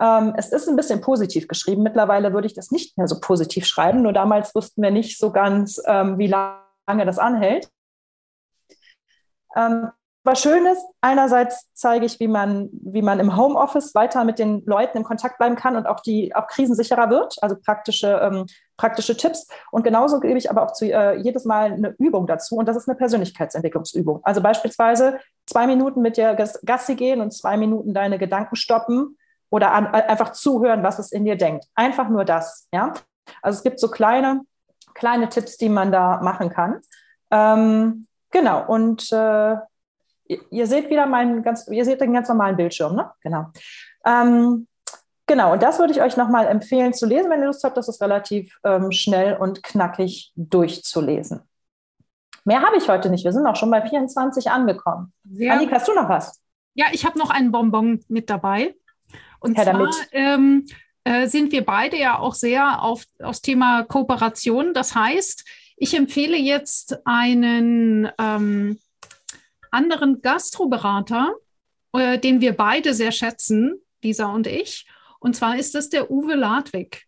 Ähm, 0.00 0.34
es 0.36 0.50
ist 0.50 0.68
ein 0.68 0.74
bisschen 0.74 1.00
positiv 1.00 1.46
geschrieben. 1.46 1.84
Mittlerweile 1.84 2.32
würde 2.32 2.48
ich 2.48 2.54
das 2.54 2.72
nicht 2.72 2.98
mehr 2.98 3.06
so 3.06 3.20
positiv 3.20 3.66
schreiben. 3.66 4.02
Nur 4.02 4.12
damals 4.12 4.52
wussten 4.52 4.82
wir 4.82 4.90
nicht 4.90 5.16
so 5.16 5.30
ganz, 5.30 5.80
ähm, 5.86 6.18
wie 6.18 6.26
lange 6.26 7.06
das 7.06 7.20
anhält. 7.20 7.70
Ähm, 9.54 9.90
was 10.24 10.42
schön 10.42 10.66
ist, 10.66 10.84
einerseits 11.00 11.70
zeige 11.72 12.04
ich, 12.04 12.18
wie 12.18 12.28
man, 12.28 12.68
wie 12.72 13.02
man 13.02 13.20
im 13.20 13.36
Homeoffice 13.36 13.94
weiter 13.94 14.24
mit 14.24 14.40
den 14.40 14.64
Leuten 14.66 14.98
im 14.98 15.04
Kontakt 15.04 15.38
bleiben 15.38 15.54
kann 15.54 15.76
und 15.76 15.86
auch 15.86 16.00
die 16.00 16.34
auch 16.34 16.48
krisensicherer 16.48 17.10
wird, 17.10 17.36
also 17.42 17.56
praktische, 17.56 18.20
ähm, 18.22 18.46
praktische 18.80 19.16
Tipps. 19.16 19.46
Und 19.70 19.82
genauso 19.84 20.20
gebe 20.20 20.38
ich 20.38 20.50
aber 20.50 20.62
auch 20.62 20.72
zu, 20.72 20.86
äh, 20.86 21.16
jedes 21.18 21.44
Mal 21.44 21.72
eine 21.72 21.94
Übung 21.98 22.26
dazu 22.26 22.56
und 22.56 22.66
das 22.66 22.76
ist 22.76 22.88
eine 22.88 22.96
Persönlichkeitsentwicklungsübung. 22.96 24.20
Also 24.22 24.40
beispielsweise 24.40 25.18
zwei 25.46 25.66
Minuten 25.66 26.00
mit 26.00 26.16
dir 26.16 26.34
Gassi 26.34 26.94
gehen 26.94 27.20
und 27.20 27.32
zwei 27.32 27.56
Minuten 27.56 27.94
deine 27.94 28.18
Gedanken 28.18 28.56
stoppen 28.56 29.16
oder 29.50 29.72
an, 29.72 29.86
einfach 29.86 30.32
zuhören, 30.32 30.82
was 30.82 30.98
es 30.98 31.12
in 31.12 31.24
dir 31.24 31.36
denkt. 31.36 31.66
Einfach 31.74 32.08
nur 32.08 32.24
das. 32.24 32.68
Ja? 32.72 32.94
Also 33.42 33.58
es 33.58 33.62
gibt 33.62 33.80
so 33.80 33.88
kleine, 33.88 34.42
kleine 34.94 35.28
Tipps, 35.28 35.56
die 35.56 35.68
man 35.68 35.92
da 35.92 36.20
machen 36.22 36.50
kann. 36.50 36.80
Ähm, 37.30 38.06
Genau, 38.30 38.64
und 38.66 39.10
äh, 39.12 39.56
ihr 40.26 40.66
seht 40.66 40.88
wieder 40.88 41.06
meinen 41.06 41.42
ganz, 41.42 41.66
ihr 41.68 41.84
seht 41.84 42.00
den 42.00 42.12
ganz 42.12 42.28
normalen 42.28 42.56
Bildschirm, 42.56 42.94
ne? 42.94 43.10
Genau. 43.22 43.46
Ähm, 44.04 44.68
genau, 45.30 45.52
und 45.52 45.62
das 45.62 45.78
würde 45.78 45.92
ich 45.92 46.02
euch 46.02 46.16
nochmal 46.16 46.48
empfehlen 46.48 46.92
zu 46.92 47.06
lesen, 47.06 47.30
wenn 47.30 47.40
ihr 47.40 47.46
Lust 47.46 47.62
habt. 47.62 47.76
Das 47.76 47.88
ist 47.88 48.02
relativ 48.02 48.58
ähm, 48.64 48.90
schnell 48.90 49.36
und 49.36 49.62
knackig 49.62 50.32
durchzulesen. 50.34 51.42
Mehr 52.44 52.62
habe 52.62 52.76
ich 52.76 52.88
heute 52.88 53.10
nicht. 53.10 53.24
Wir 53.24 53.32
sind 53.32 53.46
auch 53.46 53.54
schon 53.54 53.70
bei 53.70 53.80
24 53.86 54.50
angekommen. 54.50 55.12
Sehr 55.30 55.52
Annik, 55.52 55.70
hast 55.70 55.86
du 55.86 55.94
noch 55.94 56.08
was? 56.08 56.40
Ja, 56.74 56.86
ich 56.92 57.04
habe 57.04 57.18
noch 57.18 57.30
einen 57.30 57.52
Bonbon 57.52 58.04
mit 58.08 58.28
dabei. 58.28 58.74
Und 59.38 59.56
Herr 59.56 59.64
zwar 59.64 59.90
ähm, 60.10 60.66
äh, 61.04 61.28
sind 61.28 61.52
wir 61.52 61.64
beide 61.64 61.96
ja 61.96 62.18
auch 62.18 62.34
sehr 62.34 62.82
auf 62.82 63.04
das 63.18 63.40
Thema 63.40 63.84
Kooperation. 63.84 64.74
Das 64.74 64.96
heißt, 64.96 65.44
ich 65.76 65.94
empfehle 65.94 66.36
jetzt 66.36 67.06
einen 67.06 68.10
ähm, 68.18 68.80
anderen 69.70 70.22
Gastroberater, 70.22 71.34
äh, 71.92 72.18
den 72.18 72.40
wir 72.40 72.56
beide 72.56 72.94
sehr 72.94 73.12
schätzen, 73.12 73.80
Lisa 74.02 74.26
und 74.26 74.48
ich. 74.48 74.86
Und 75.20 75.36
zwar 75.36 75.56
ist 75.56 75.74
das 75.74 75.88
der 75.88 76.10
Uwe 76.10 76.34
Ladwig. 76.34 77.04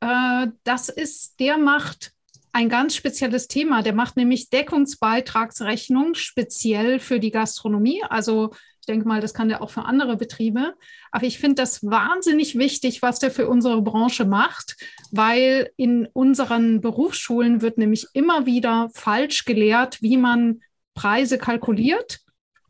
Äh, 0.00 0.48
das 0.62 0.88
ist, 0.88 1.40
der 1.40 1.58
macht 1.58 2.12
ein 2.52 2.68
ganz 2.68 2.94
spezielles 2.94 3.48
Thema. 3.48 3.82
Der 3.82 3.94
macht 3.94 4.16
nämlich 4.16 4.48
Deckungsbeitragsrechnung 4.48 6.14
speziell 6.14 7.00
für 7.00 7.18
die 7.18 7.32
Gastronomie. 7.32 8.02
Also 8.08 8.52
ich 8.78 8.86
denke 8.86 9.08
mal, 9.08 9.20
das 9.20 9.34
kann 9.34 9.48
der 9.48 9.62
auch 9.62 9.70
für 9.70 9.86
andere 9.86 10.16
Betriebe. 10.16 10.74
Aber 11.10 11.26
ich 11.26 11.38
finde 11.38 11.56
das 11.56 11.82
wahnsinnig 11.82 12.56
wichtig, 12.56 13.02
was 13.02 13.18
der 13.18 13.30
für 13.30 13.48
unsere 13.48 13.82
Branche 13.82 14.24
macht, 14.24 14.76
weil 15.10 15.70
in 15.76 16.06
unseren 16.12 16.80
Berufsschulen 16.80 17.60
wird 17.60 17.78
nämlich 17.78 18.06
immer 18.12 18.46
wieder 18.46 18.90
falsch 18.92 19.46
gelehrt, 19.46 20.00
wie 20.02 20.16
man 20.16 20.60
Preise 20.94 21.38
kalkuliert. 21.38 22.20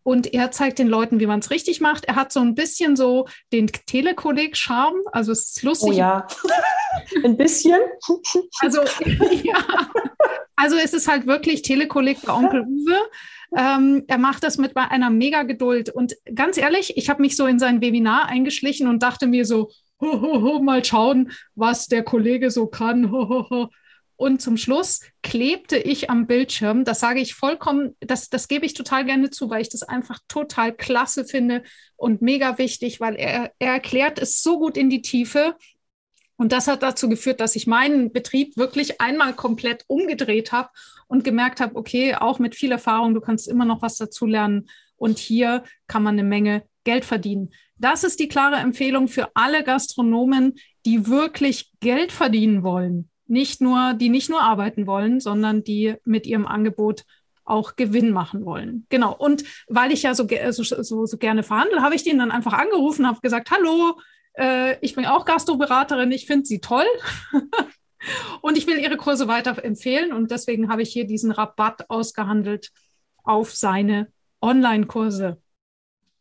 Und 0.04 0.32
er 0.34 0.50
zeigt 0.50 0.78
den 0.78 0.86
Leuten, 0.86 1.18
wie 1.18 1.26
man 1.26 1.40
es 1.40 1.50
richtig 1.50 1.80
macht. 1.80 2.04
Er 2.04 2.14
hat 2.14 2.30
so 2.30 2.40
ein 2.40 2.54
bisschen 2.54 2.94
so 2.94 3.26
den 3.52 3.66
Telekolleg-Charme. 3.68 5.00
Also 5.10 5.32
es 5.32 5.48
ist 5.48 5.62
lustig. 5.62 5.88
Oh 5.88 5.92
ja, 5.92 6.26
ein 7.24 7.36
bisschen. 7.36 7.80
Also, 8.60 8.80
ja. 9.42 9.54
also 10.56 10.76
es 10.76 10.92
ist 10.92 11.08
halt 11.08 11.26
wirklich 11.26 11.62
Telekolleg 11.62 12.20
bei 12.22 12.32
Onkel 12.32 12.62
Uwe. 12.62 12.98
Ähm, 13.56 14.04
er 14.06 14.18
macht 14.18 14.44
das 14.44 14.58
mit 14.58 14.76
einer 14.76 15.10
mega 15.10 15.42
Geduld. 15.42 15.88
Und 15.88 16.14
ganz 16.34 16.58
ehrlich, 16.58 16.96
ich 16.96 17.08
habe 17.08 17.22
mich 17.22 17.34
so 17.34 17.46
in 17.46 17.58
sein 17.58 17.80
Webinar 17.80 18.26
eingeschlichen 18.26 18.88
und 18.88 19.02
dachte 19.02 19.26
mir 19.26 19.46
so, 19.46 19.70
ho, 20.00 20.20
ho, 20.20 20.42
ho, 20.42 20.62
mal 20.62 20.84
schauen, 20.84 21.32
was 21.54 21.86
der 21.86 22.02
Kollege 22.02 22.50
so 22.50 22.66
kann. 22.66 23.10
Ho, 23.10 23.70
und 24.16 24.40
zum 24.40 24.56
Schluss 24.56 25.00
klebte 25.22 25.76
ich 25.76 26.08
am 26.08 26.26
Bildschirm. 26.26 26.84
Das 26.84 27.00
sage 27.00 27.20
ich 27.20 27.34
vollkommen, 27.34 27.96
das, 28.00 28.30
das 28.30 28.46
gebe 28.46 28.64
ich 28.64 28.74
total 28.74 29.04
gerne 29.04 29.30
zu, 29.30 29.50
weil 29.50 29.62
ich 29.62 29.68
das 29.68 29.82
einfach 29.82 30.20
total 30.28 30.72
klasse 30.72 31.24
finde 31.24 31.64
und 31.96 32.22
mega 32.22 32.58
wichtig, 32.58 33.00
weil 33.00 33.16
er, 33.16 33.52
er 33.58 33.72
erklärt 33.72 34.20
es 34.20 34.42
so 34.42 34.58
gut 34.58 34.76
in 34.76 34.88
die 34.88 35.02
Tiefe. 35.02 35.56
Und 36.36 36.52
das 36.52 36.68
hat 36.68 36.82
dazu 36.82 37.08
geführt, 37.08 37.40
dass 37.40 37.56
ich 37.56 37.66
meinen 37.66 38.12
Betrieb 38.12 38.56
wirklich 38.56 39.00
einmal 39.00 39.34
komplett 39.34 39.84
umgedreht 39.88 40.52
habe 40.52 40.70
und 41.06 41.24
gemerkt 41.24 41.60
habe, 41.60 41.76
okay, 41.76 42.14
auch 42.14 42.38
mit 42.38 42.54
viel 42.54 42.72
Erfahrung, 42.72 43.14
du 43.14 43.20
kannst 43.20 43.48
immer 43.48 43.64
noch 43.64 43.82
was 43.82 43.96
dazulernen. 43.96 44.68
Und 44.96 45.18
hier 45.18 45.64
kann 45.86 46.02
man 46.02 46.14
eine 46.14 46.26
Menge 46.26 46.64
Geld 46.84 47.04
verdienen. 47.04 47.52
Das 47.76 48.04
ist 48.04 48.20
die 48.20 48.28
klare 48.28 48.56
Empfehlung 48.56 49.08
für 49.08 49.30
alle 49.34 49.64
Gastronomen, 49.64 50.54
die 50.86 51.08
wirklich 51.08 51.72
Geld 51.80 52.12
verdienen 52.12 52.62
wollen 52.62 53.10
nicht 53.26 53.60
nur, 53.60 53.94
die 53.94 54.08
nicht 54.08 54.30
nur 54.30 54.42
arbeiten 54.42 54.86
wollen, 54.86 55.20
sondern 55.20 55.64
die 55.64 55.94
mit 56.04 56.26
ihrem 56.26 56.46
Angebot 56.46 57.04
auch 57.44 57.76
Gewinn 57.76 58.10
machen 58.10 58.44
wollen. 58.44 58.86
Genau. 58.88 59.14
Und 59.14 59.44
weil 59.68 59.92
ich 59.92 60.02
ja 60.02 60.14
so, 60.14 60.26
so, 60.50 60.62
so, 60.62 61.06
so 61.06 61.18
gerne 61.18 61.42
verhandle, 61.42 61.82
habe 61.82 61.94
ich 61.94 62.02
den 62.02 62.18
dann 62.18 62.30
einfach 62.30 62.54
angerufen, 62.54 63.06
habe 63.06 63.20
gesagt, 63.20 63.50
hallo, 63.50 63.98
äh, 64.34 64.78
ich 64.80 64.94
bin 64.94 65.06
auch 65.06 65.24
Gastroberaterin, 65.24 66.12
ich 66.12 66.26
finde 66.26 66.46
sie 66.46 66.60
toll. 66.60 66.86
und 68.40 68.56
ich 68.56 68.66
will 68.66 68.78
ihre 68.78 68.96
Kurse 68.96 69.28
weiter 69.28 69.62
empfehlen. 69.62 70.12
Und 70.12 70.30
deswegen 70.30 70.68
habe 70.68 70.82
ich 70.82 70.92
hier 70.92 71.06
diesen 71.06 71.30
Rabatt 71.30 71.90
ausgehandelt 71.90 72.70
auf 73.24 73.54
seine 73.54 74.08
Online-Kurse. 74.40 75.38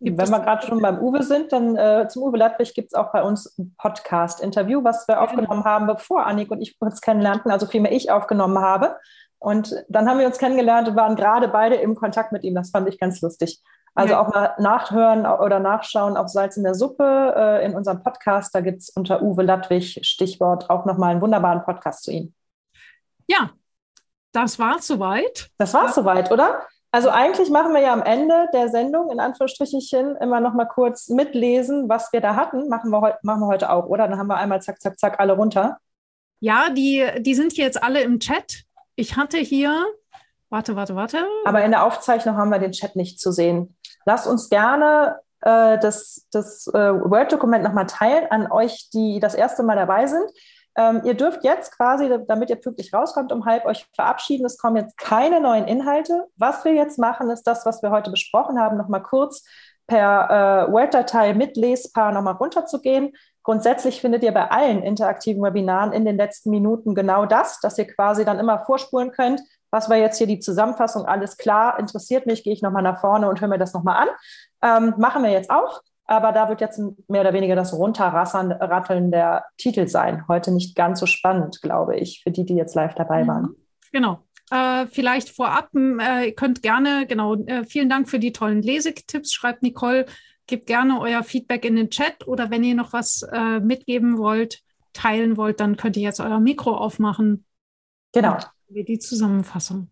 Gibt 0.03 0.17
Wenn 0.17 0.31
wir 0.31 0.41
gerade 0.41 0.67
schon 0.67 0.81
beim 0.81 0.99
Uwe 0.99 1.23
sind, 1.23 1.53
dann 1.53 1.77
äh, 1.77 2.09
zum 2.09 2.23
Uwe 2.23 2.35
Ladwig 2.35 2.73
gibt 2.73 2.89
es 2.89 2.93
auch 2.93 3.13
bei 3.13 3.23
uns 3.23 3.57
ein 3.57 3.73
Podcast-Interview, 3.77 4.83
was 4.83 5.07
wir 5.07 5.21
aufgenommen 5.21 5.63
haben, 5.63 5.87
bevor 5.87 6.25
Annik 6.25 6.51
und 6.51 6.61
ich 6.61 6.75
uns 6.81 6.99
kennenlernten, 6.99 7.49
also 7.49 7.67
vielmehr 7.67 7.93
ich 7.93 8.11
aufgenommen 8.11 8.59
habe. 8.59 8.97
Und 9.39 9.73
dann 9.87 10.09
haben 10.09 10.19
wir 10.19 10.25
uns 10.25 10.39
kennengelernt 10.39 10.89
und 10.89 10.97
waren 10.97 11.15
gerade 11.15 11.47
beide 11.47 11.75
im 11.75 11.95
Kontakt 11.95 12.33
mit 12.33 12.43
ihm. 12.43 12.53
Das 12.53 12.71
fand 12.71 12.89
ich 12.89 12.99
ganz 12.99 13.21
lustig. 13.21 13.61
Also 13.95 14.15
ja. 14.15 14.21
auch 14.21 14.27
mal 14.27 14.55
nachhören 14.57 15.25
oder 15.25 15.59
nachschauen 15.59 16.17
auf 16.17 16.27
Salz 16.27 16.57
in 16.57 16.63
der 16.63 16.75
Suppe 16.75 17.33
äh, 17.37 17.65
in 17.65 17.73
unserem 17.73 18.03
Podcast. 18.03 18.53
Da 18.53 18.59
gibt 18.59 18.81
es 18.81 18.89
unter 18.89 19.21
Uwe 19.21 19.43
Ladwig 19.43 20.05
Stichwort 20.05 20.69
auch 20.69 20.83
nochmal 20.83 21.11
einen 21.11 21.21
wunderbaren 21.21 21.63
Podcast 21.63 22.03
zu 22.03 22.11
ihm. 22.11 22.33
Ja, 23.27 23.51
das 24.33 24.59
war 24.59 24.79
soweit. 24.79 25.49
Das 25.57 25.73
war 25.73 25.93
soweit, 25.93 26.29
oder? 26.29 26.63
Also 26.93 27.09
eigentlich 27.09 27.49
machen 27.49 27.73
wir 27.73 27.81
ja 27.81 27.91
am 27.91 28.03
Ende 28.03 28.47
der 28.53 28.69
Sendung 28.69 29.09
in 29.09 29.19
Anführungsstrichen 29.19 30.15
immer 30.17 30.39
noch 30.39 30.53
mal 30.53 30.67
kurz 30.67 31.09
mitlesen, 31.09 31.89
was 31.89 32.13
wir 32.13 32.21
da 32.21 32.35
hatten. 32.35 32.69
Machen 32.69 32.91
wir, 32.91 33.01
heu 33.01 33.13
machen 33.23 33.41
wir 33.41 33.47
heute 33.47 33.71
auch, 33.71 33.87
oder? 33.87 34.07
Dann 34.07 34.19
haben 34.19 34.27
wir 34.27 34.37
einmal 34.37 34.61
zack, 34.61 34.79
zack, 34.79 34.99
zack 34.99 35.19
alle 35.19 35.33
runter. 35.33 35.79
Ja, 36.39 36.69
die, 36.69 37.03
die 37.17 37.33
sind 37.33 37.57
jetzt 37.57 37.81
alle 37.81 38.01
im 38.01 38.19
Chat. 38.19 38.65
Ich 38.95 39.17
hatte 39.17 39.39
hier, 39.39 39.87
warte, 40.49 40.75
warte, 40.75 40.95
warte. 40.95 41.25
Aber 41.45 41.63
in 41.63 41.71
der 41.71 41.83
Aufzeichnung 41.83 42.37
haben 42.37 42.51
wir 42.51 42.59
den 42.59 42.73
Chat 42.73 42.95
nicht 42.95 43.19
zu 43.19 43.31
sehen. 43.31 43.75
Lasst 44.05 44.27
uns 44.27 44.49
gerne 44.49 45.19
äh, 45.41 45.79
das, 45.79 46.27
das 46.31 46.67
äh, 46.67 46.93
Word-Dokument 46.93 47.63
nochmal 47.63 47.87
teilen 47.87 48.27
an 48.29 48.51
euch, 48.51 48.91
die 48.93 49.19
das 49.19 49.33
erste 49.33 49.63
Mal 49.63 49.77
dabei 49.77 50.05
sind. 50.05 50.29
Ähm, 50.75 51.01
ihr 51.03 51.13
dürft 51.13 51.43
jetzt 51.43 51.75
quasi, 51.77 52.09
damit 52.27 52.49
ihr 52.49 52.55
pünktlich 52.55 52.93
rauskommt, 52.93 53.31
um 53.31 53.45
halb 53.45 53.65
euch 53.65 53.87
verabschieden. 53.95 54.45
Es 54.45 54.57
kommen 54.57 54.77
jetzt 54.77 54.97
keine 54.97 55.39
neuen 55.39 55.65
Inhalte. 55.65 56.27
Was 56.35 56.65
wir 56.65 56.73
jetzt 56.73 56.97
machen, 56.97 57.29
ist 57.29 57.43
das, 57.43 57.65
was 57.65 57.83
wir 57.83 57.91
heute 57.91 58.11
besprochen 58.11 58.59
haben, 58.59 58.77
nochmal 58.77 59.03
kurz 59.03 59.45
per 59.87 60.67
äh, 60.67 60.71
Word-Datei 60.71 61.33
mit 61.33 61.57
Lespaar 61.57 62.11
nochmal 62.11 62.35
runterzugehen. 62.35 63.13
Grundsätzlich 63.43 63.99
findet 63.99 64.23
ihr 64.23 64.31
bei 64.31 64.49
allen 64.49 64.81
interaktiven 64.81 65.43
Webinaren 65.43 65.91
in 65.91 66.05
den 66.05 66.15
letzten 66.15 66.49
Minuten 66.49 66.95
genau 66.95 67.25
das, 67.25 67.59
dass 67.59 67.77
ihr 67.77 67.85
quasi 67.85 68.23
dann 68.23 68.39
immer 68.39 68.59
vorspulen 68.59 69.11
könnt. 69.11 69.41
Was 69.69 69.89
war 69.89 69.97
jetzt 69.97 70.17
hier 70.17 70.27
die 70.27 70.39
Zusammenfassung? 70.39 71.05
Alles 71.05 71.35
klar, 71.35 71.77
interessiert 71.77 72.25
mich, 72.25 72.43
gehe 72.43 72.53
ich 72.53 72.61
nochmal 72.61 72.83
nach 72.83 73.01
vorne 73.01 73.27
und 73.27 73.41
höre 73.41 73.49
mir 73.49 73.57
das 73.57 73.73
nochmal 73.73 74.07
an. 74.07 74.09
Ähm, 74.61 74.93
machen 74.97 75.23
wir 75.23 75.31
jetzt 75.31 75.49
auch. 75.49 75.81
Aber 76.05 76.31
da 76.31 76.49
wird 76.49 76.61
jetzt 76.61 76.81
mehr 77.07 77.21
oder 77.21 77.33
weniger 77.33 77.55
das 77.55 77.73
Runterratteln 77.73 79.11
der 79.11 79.45
Titel 79.57 79.87
sein. 79.87 80.27
Heute 80.27 80.51
nicht 80.51 80.75
ganz 80.75 80.99
so 80.99 81.05
spannend, 81.05 81.61
glaube 81.61 81.95
ich, 81.95 82.21
für 82.23 82.31
die, 82.31 82.45
die 82.45 82.55
jetzt 82.55 82.75
live 82.75 82.95
dabei 82.95 83.23
mhm. 83.23 83.27
waren. 83.27 83.55
Genau. 83.91 84.19
Äh, 84.51 84.87
vielleicht 84.87 85.29
vorab, 85.29 85.69
äh, 85.73 86.27
ihr 86.27 86.35
könnt 86.35 86.61
gerne, 86.61 87.07
genau, 87.07 87.35
äh, 87.45 87.63
vielen 87.63 87.89
Dank 87.89 88.09
für 88.09 88.19
die 88.19 88.33
tollen 88.33 88.61
Lesetipps, 88.61 89.33
schreibt 89.33 89.63
Nicole. 89.63 90.05
Gebt 90.45 90.67
gerne 90.67 90.99
euer 90.99 91.23
Feedback 91.23 91.63
in 91.63 91.77
den 91.77 91.89
Chat 91.89 92.27
oder 92.27 92.51
wenn 92.51 92.65
ihr 92.65 92.75
noch 92.75 92.91
was 92.91 93.25
äh, 93.31 93.61
mitgeben 93.61 94.17
wollt, 94.17 94.61
teilen 94.91 95.37
wollt, 95.37 95.61
dann 95.61 95.77
könnt 95.77 95.95
ihr 95.95 96.03
jetzt 96.03 96.19
euer 96.19 96.41
Mikro 96.41 96.75
aufmachen. 96.75 97.45
Genau. 98.11 98.37
Die 98.67 98.99
Zusammenfassung. 98.99 99.89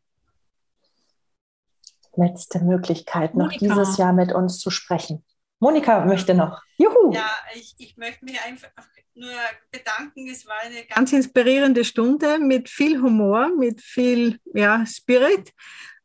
Letzte 2.16 2.60
Möglichkeit, 2.60 3.36
noch 3.36 3.46
Monika. 3.46 3.66
dieses 3.76 3.98
Jahr 3.98 4.12
mit 4.12 4.34
uns 4.34 4.60
zu 4.60 4.70
sprechen. 4.70 5.24
Monika 5.62 6.04
möchte 6.06 6.34
noch. 6.34 6.60
Juhu! 6.78 7.14
Ja, 7.14 7.30
ich, 7.54 7.76
ich 7.78 7.96
möchte 7.96 8.26
mich 8.26 8.42
einfach 8.44 8.72
nur 9.14 9.30
bedanken. 9.72 10.28
Es 10.28 10.48
war 10.48 10.56
eine 10.64 10.84
ganz 10.86 11.14
inspirierende 11.14 11.86
Stunde 11.86 12.40
mit 12.40 12.68
viel 12.68 13.00
Humor, 13.00 13.50
mit 13.56 13.80
viel 13.80 14.40
ja, 14.56 14.84
Spirit. 14.88 15.54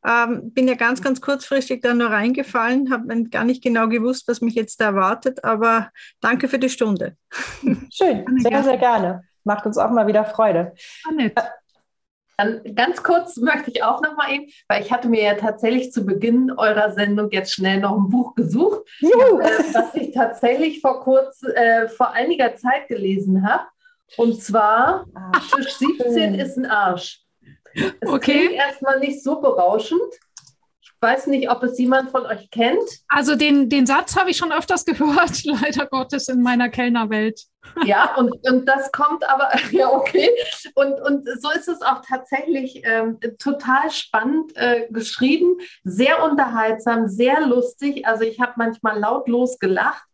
Ähm, 0.06 0.52
bin 0.52 0.68
ja 0.68 0.74
ganz, 0.74 1.00
ganz 1.00 1.22
kurzfristig 1.22 1.80
da 1.80 1.94
nur 1.94 2.10
reingefallen, 2.10 2.92
habe 2.92 3.24
gar 3.30 3.44
nicht 3.44 3.62
genau 3.62 3.88
gewusst, 3.88 4.28
was 4.28 4.42
mich 4.42 4.54
jetzt 4.54 4.78
da 4.78 4.86
erwartet, 4.86 5.42
aber 5.42 5.90
danke 6.20 6.48
für 6.48 6.58
die 6.58 6.68
Stunde. 6.68 7.16
Schön, 7.90 8.24
sehr, 8.38 8.62
sehr 8.62 8.76
gerne. 8.76 9.22
Macht 9.42 9.64
uns 9.64 9.78
auch 9.78 9.90
mal 9.90 10.06
wieder 10.06 10.26
Freude. 10.26 10.74
Annette. 11.08 11.42
Dann 12.36 12.60
ganz 12.74 13.02
kurz 13.02 13.36
möchte 13.38 13.70
ich 13.70 13.82
auch 13.82 14.02
noch 14.02 14.16
mal 14.16 14.32
eben, 14.32 14.50
weil 14.68 14.82
ich 14.82 14.92
hatte 14.92 15.08
mir 15.08 15.22
ja 15.22 15.34
tatsächlich 15.34 15.92
zu 15.92 16.04
Beginn 16.04 16.50
eurer 16.50 16.92
Sendung 16.92 17.30
jetzt 17.30 17.52
schnell 17.52 17.80
noch 17.80 17.96
ein 17.96 18.10
Buch 18.10 18.34
gesucht, 18.34 18.82
äh, 19.00 19.06
was 19.06 19.94
ich 19.94 20.12
tatsächlich 20.12 20.80
vor 20.80 21.00
kurz, 21.02 21.42
äh, 21.42 21.88
vor 21.88 22.12
einiger 22.12 22.54
Zeit 22.56 22.88
gelesen 22.88 23.48
habe. 23.48 23.64
Und 24.16 24.40
zwar 24.42 25.06
ah, 25.14 25.32
Tisch 25.54 25.72
17 25.74 26.34
ist 26.34 26.56
ein 26.56 26.66
Arsch. 26.66 27.22
Es 27.74 28.08
okay. 28.08 28.46
klingt 28.46 28.52
erstmal 28.52 29.00
nicht 29.00 29.22
so 29.22 29.40
berauschend, 29.40 30.00
weiß 31.00 31.26
nicht, 31.28 31.50
ob 31.50 31.62
es 31.62 31.78
jemand 31.78 32.10
von 32.10 32.26
euch 32.26 32.50
kennt. 32.50 32.88
Also 33.08 33.36
den, 33.36 33.68
den 33.68 33.86
Satz 33.86 34.16
habe 34.16 34.30
ich 34.30 34.36
schon 34.36 34.52
öfters 34.52 34.84
gehört, 34.86 35.44
leider 35.44 35.86
Gottes 35.86 36.28
in 36.28 36.42
meiner 36.42 36.68
Kellnerwelt. 36.68 37.42
Ja, 37.84 38.14
und, 38.16 38.32
und 38.48 38.66
das 38.66 38.90
kommt 38.92 39.28
aber, 39.28 39.50
ja, 39.70 39.90
okay. 39.90 40.30
Und, 40.74 41.00
und 41.00 41.28
so 41.40 41.50
ist 41.50 41.68
es 41.68 41.82
auch 41.82 42.02
tatsächlich 42.06 42.82
ähm, 42.84 43.18
total 43.38 43.90
spannend 43.90 44.56
äh, 44.56 44.86
geschrieben, 44.90 45.58
sehr 45.84 46.22
unterhaltsam, 46.24 47.08
sehr 47.08 47.40
lustig. 47.46 48.06
Also 48.06 48.24
ich 48.24 48.40
habe 48.40 48.52
manchmal 48.56 48.98
lautlos 48.98 49.58
gelacht. 49.58 50.04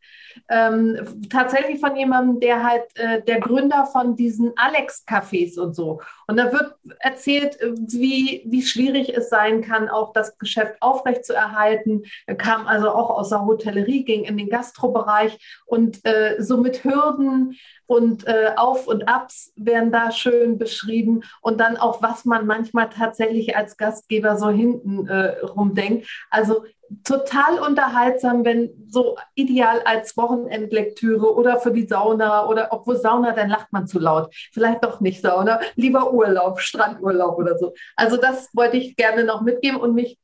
Ähm, 0.48 1.28
tatsächlich 1.28 1.78
von 1.78 1.94
jemandem, 1.94 2.40
der 2.40 2.62
halt 2.62 2.84
äh, 2.94 3.22
der 3.22 3.38
Gründer 3.38 3.84
von 3.84 4.16
diesen 4.16 4.52
Alex-Cafés 4.56 5.58
und 5.58 5.74
so. 5.74 6.00
Und 6.32 6.38
da 6.38 6.50
wird 6.50 6.76
erzählt, 7.00 7.58
wie, 7.60 8.42
wie 8.46 8.62
schwierig 8.62 9.14
es 9.14 9.28
sein 9.28 9.60
kann, 9.60 9.90
auch 9.90 10.14
das 10.14 10.38
Geschäft 10.38 10.76
aufrechtzuerhalten. 10.80 12.04
Er 12.26 12.36
kam 12.36 12.66
also 12.66 12.88
auch 12.88 13.10
aus 13.10 13.28
der 13.28 13.44
Hotellerie, 13.44 14.02
ging 14.06 14.24
in 14.24 14.38
den 14.38 14.48
Gastrobereich 14.48 15.38
und 15.66 16.02
äh, 16.06 16.36
so 16.38 16.56
mit 16.56 16.84
Hürden 16.84 17.58
und 17.84 18.26
äh, 18.26 18.52
Auf 18.56 18.86
und 18.86 19.08
Abs 19.08 19.52
werden 19.56 19.92
da 19.92 20.10
schön 20.10 20.56
beschrieben 20.56 21.20
und 21.42 21.60
dann 21.60 21.76
auch, 21.76 22.00
was 22.00 22.24
man 22.24 22.46
manchmal 22.46 22.88
tatsächlich 22.88 23.54
als 23.54 23.76
Gastgeber 23.76 24.38
so 24.38 24.48
hinten 24.48 25.06
äh, 25.08 25.38
rumdenkt. 25.40 26.08
Also 26.30 26.64
total 27.04 27.58
unterhaltsam, 27.58 28.44
wenn 28.44 28.70
so 28.88 29.16
ideal 29.34 29.80
als 29.84 30.16
Wochenendlektüre 30.16 31.34
oder 31.34 31.58
für 31.58 31.72
die 31.72 31.86
Sauna 31.86 32.46
oder 32.46 32.68
obwohl 32.70 32.96
Sauna, 32.96 33.32
dann 33.32 33.48
lacht 33.48 33.72
man 33.72 33.86
zu 33.86 33.98
laut. 33.98 34.34
Vielleicht 34.52 34.84
doch 34.84 35.00
nicht 35.00 35.22
Sauna, 35.22 35.60
lieber 35.74 36.12
Urlaub, 36.12 36.21
Strandurlaub 36.60 37.38
oder 37.38 37.58
so. 37.58 37.74
Also 37.96 38.16
das 38.16 38.48
wollte 38.54 38.76
ich 38.76 38.96
gerne 38.96 39.24
noch 39.24 39.42
mitgeben 39.42 39.80
und 39.80 39.94
mich 39.94 40.18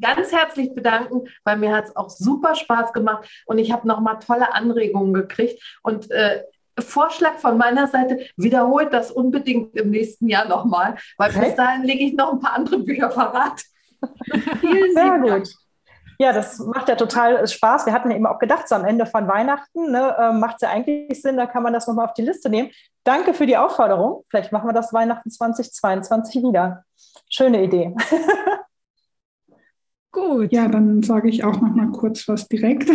ganz 0.00 0.32
herzlich 0.32 0.74
bedanken, 0.74 1.28
weil 1.44 1.58
mir 1.58 1.74
hat 1.74 1.86
es 1.86 1.96
auch 1.96 2.10
super 2.10 2.54
Spaß 2.54 2.92
gemacht 2.92 3.28
und 3.46 3.58
ich 3.58 3.72
habe 3.72 3.86
nochmal 3.86 4.18
tolle 4.18 4.52
Anregungen 4.54 5.14
gekriegt 5.14 5.62
und 5.82 6.10
äh, 6.10 6.42
Vorschlag 6.78 7.38
von 7.38 7.56
meiner 7.56 7.86
Seite, 7.86 8.26
wiederholt 8.36 8.92
das 8.92 9.12
unbedingt 9.12 9.76
im 9.76 9.90
nächsten 9.90 10.28
Jahr 10.28 10.48
nochmal, 10.48 10.96
weil 11.18 11.30
okay. 11.30 11.46
bis 11.46 11.54
dahin 11.54 11.84
lege 11.84 12.04
ich 12.04 12.14
noch 12.14 12.32
ein 12.32 12.40
paar 12.40 12.54
andere 12.54 12.78
Bücher 12.78 13.08
parat. 13.08 13.62
Vielen 14.60 14.94
Sehr 14.94 15.18
gut. 15.20 15.30
Dank. 15.30 15.46
Ja, 16.18 16.32
das 16.32 16.58
macht 16.58 16.88
ja 16.88 16.96
total 16.96 17.46
Spaß. 17.46 17.86
Wir 17.86 17.92
hatten 17.92 18.10
ja 18.10 18.16
eben 18.16 18.26
auch 18.26 18.38
gedacht, 18.38 18.68
so 18.68 18.74
am 18.74 18.84
Ende 18.84 19.06
von 19.06 19.26
Weihnachten 19.28 19.90
ne, 19.90 20.16
äh, 20.18 20.32
macht 20.32 20.56
es 20.56 20.62
ja 20.62 20.70
eigentlich 20.70 21.20
Sinn, 21.20 21.36
da 21.36 21.46
kann 21.46 21.62
man 21.62 21.72
das 21.72 21.86
nochmal 21.86 22.06
auf 22.06 22.14
die 22.14 22.22
Liste 22.22 22.48
nehmen. 22.48 22.70
Danke 23.04 23.34
für 23.34 23.46
die 23.46 23.56
Aufforderung. 23.56 24.22
Vielleicht 24.28 24.52
machen 24.52 24.68
wir 24.68 24.72
das 24.72 24.92
Weihnachten 24.92 25.30
2022 25.30 26.42
wieder. 26.42 26.84
Schöne 27.28 27.62
Idee. 27.64 27.94
Gut. 30.12 30.52
Ja, 30.52 30.68
dann 30.68 31.02
sage 31.02 31.28
ich 31.28 31.44
auch 31.44 31.60
noch 31.60 31.74
mal 31.74 31.90
kurz 31.90 32.28
was 32.28 32.48
direkt. 32.48 32.88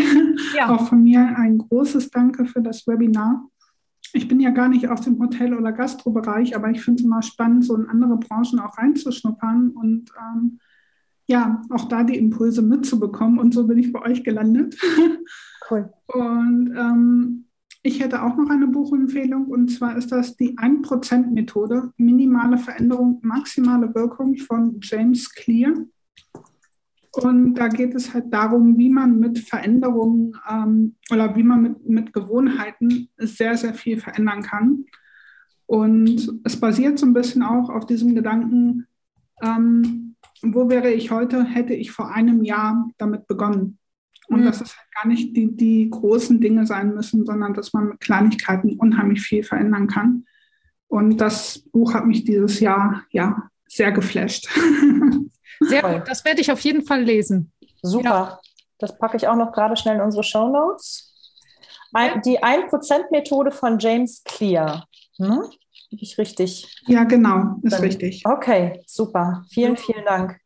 Ja. 0.55 0.69
Auch 0.69 0.87
von 0.87 1.03
mir 1.03 1.19
ein 1.37 1.57
großes 1.57 2.09
Danke 2.09 2.45
für 2.45 2.61
das 2.61 2.87
Webinar. 2.87 3.45
Ich 4.13 4.27
bin 4.27 4.39
ja 4.39 4.49
gar 4.49 4.69
nicht 4.69 4.89
aus 4.89 5.01
dem 5.01 5.19
Hotel- 5.19 5.53
oder 5.53 5.71
Gastrobereich, 5.71 6.55
aber 6.55 6.69
ich 6.69 6.81
finde 6.81 7.01
es 7.01 7.05
immer 7.05 7.21
spannend, 7.21 7.65
so 7.65 7.75
in 7.75 7.87
andere 7.87 8.17
Branchen 8.17 8.59
auch 8.59 8.77
reinzuschnuppern 8.77 9.69
und 9.69 10.11
ähm, 10.17 10.59
ja, 11.29 11.61
auch 11.69 11.87
da 11.87 12.03
die 12.03 12.17
Impulse 12.17 12.61
mitzubekommen. 12.61 13.39
Und 13.39 13.53
so 13.53 13.67
bin 13.67 13.77
ich 13.77 13.93
bei 13.93 14.01
euch 14.01 14.23
gelandet. 14.23 14.75
Cool. 15.71 15.87
Und 16.07 16.73
ähm, 16.75 17.45
ich 17.83 17.99
hätte 17.99 18.23
auch 18.23 18.35
noch 18.35 18.49
eine 18.49 18.65
Buchempfehlung 18.65 19.45
und 19.49 19.69
zwar 19.69 19.95
ist 19.95 20.11
das 20.11 20.35
die 20.35 20.57
1%-Methode, 20.57 21.93
minimale 21.97 22.57
Veränderung, 22.57 23.19
maximale 23.21 23.93
Wirkung 23.93 24.35
von 24.37 24.79
James 24.81 25.31
Clear. 25.31 25.73
Und 27.11 27.53
da 27.53 27.67
geht 27.67 27.93
es 27.93 28.15
halt 28.15 28.33
darum, 28.33 28.79
wie 28.79 28.89
man 28.89 29.19
mit 29.19 29.37
Veränderungen 29.37 30.33
ähm, 30.49 30.95
oder 31.11 31.35
wie 31.35 31.43
man 31.43 31.61
mit, 31.61 31.87
mit 31.87 32.13
Gewohnheiten 32.13 33.09
sehr, 33.17 33.55
sehr 33.55 33.75
viel 33.75 33.99
verändern 33.99 34.41
kann. 34.41 34.85
Und 35.67 36.31
es 36.45 36.59
basiert 36.59 36.97
so 36.97 37.05
ein 37.05 37.13
bisschen 37.13 37.43
auch 37.43 37.69
auf 37.69 37.85
diesem 37.85 38.15
Gedanken, 38.15 38.87
ähm, 39.43 40.08
wo 40.41 40.69
wäre 40.69 40.91
ich 40.91 41.11
heute, 41.11 41.43
hätte 41.43 41.73
ich 41.73 41.91
vor 41.91 42.11
einem 42.11 42.43
Jahr 42.43 42.87
damit 42.97 43.27
begonnen. 43.27 43.77
Und 44.27 44.41
mhm. 44.41 44.45
dass 44.45 44.61
es 44.61 44.77
halt 44.77 44.87
gar 44.93 45.07
nicht 45.07 45.35
die, 45.35 45.55
die 45.55 45.89
großen 45.89 46.39
Dinge 46.39 46.65
sein 46.65 46.93
müssen, 46.93 47.25
sondern 47.25 47.53
dass 47.53 47.73
man 47.73 47.89
mit 47.89 47.99
Kleinigkeiten 47.99 48.77
unheimlich 48.77 49.21
viel 49.21 49.43
verändern 49.43 49.87
kann. 49.87 50.25
Und 50.87 51.17
das 51.17 51.59
Buch 51.71 51.93
hat 51.93 52.05
mich 52.05 52.25
dieses 52.25 52.59
Jahr 52.59 53.03
ja 53.11 53.49
sehr 53.67 53.91
geflasht. 53.91 54.49
Sehr 55.61 55.81
gut, 55.81 56.07
das 56.07 56.23
werde 56.23 56.39
ich 56.39 56.49
auf 56.53 56.61
jeden 56.61 56.85
Fall 56.85 57.03
lesen. 57.03 57.51
Super. 57.81 58.09
Ja. 58.09 58.39
Das 58.77 58.97
packe 58.97 59.17
ich 59.17 59.27
auch 59.27 59.35
noch 59.35 59.51
gerade 59.51 59.75
schnell 59.75 59.97
in 59.97 60.01
unsere 60.01 60.23
Show 60.23 60.47
Notes. 60.47 61.13
Die 62.25 62.39
1%-Methode 62.39 63.51
von 63.51 63.77
James 63.77 64.23
Clear. 64.23 64.87
Hm? 65.17 65.43
Ich 65.89 66.17
richtig? 66.17 66.81
Ja, 66.87 67.03
genau, 67.03 67.55
ist 67.63 67.73
Dann, 67.73 67.81
richtig. 67.81 68.23
Okay, 68.25 68.81
super. 68.85 69.45
Vielen, 69.49 69.77
vielen 69.77 70.05
Dank. 70.05 70.39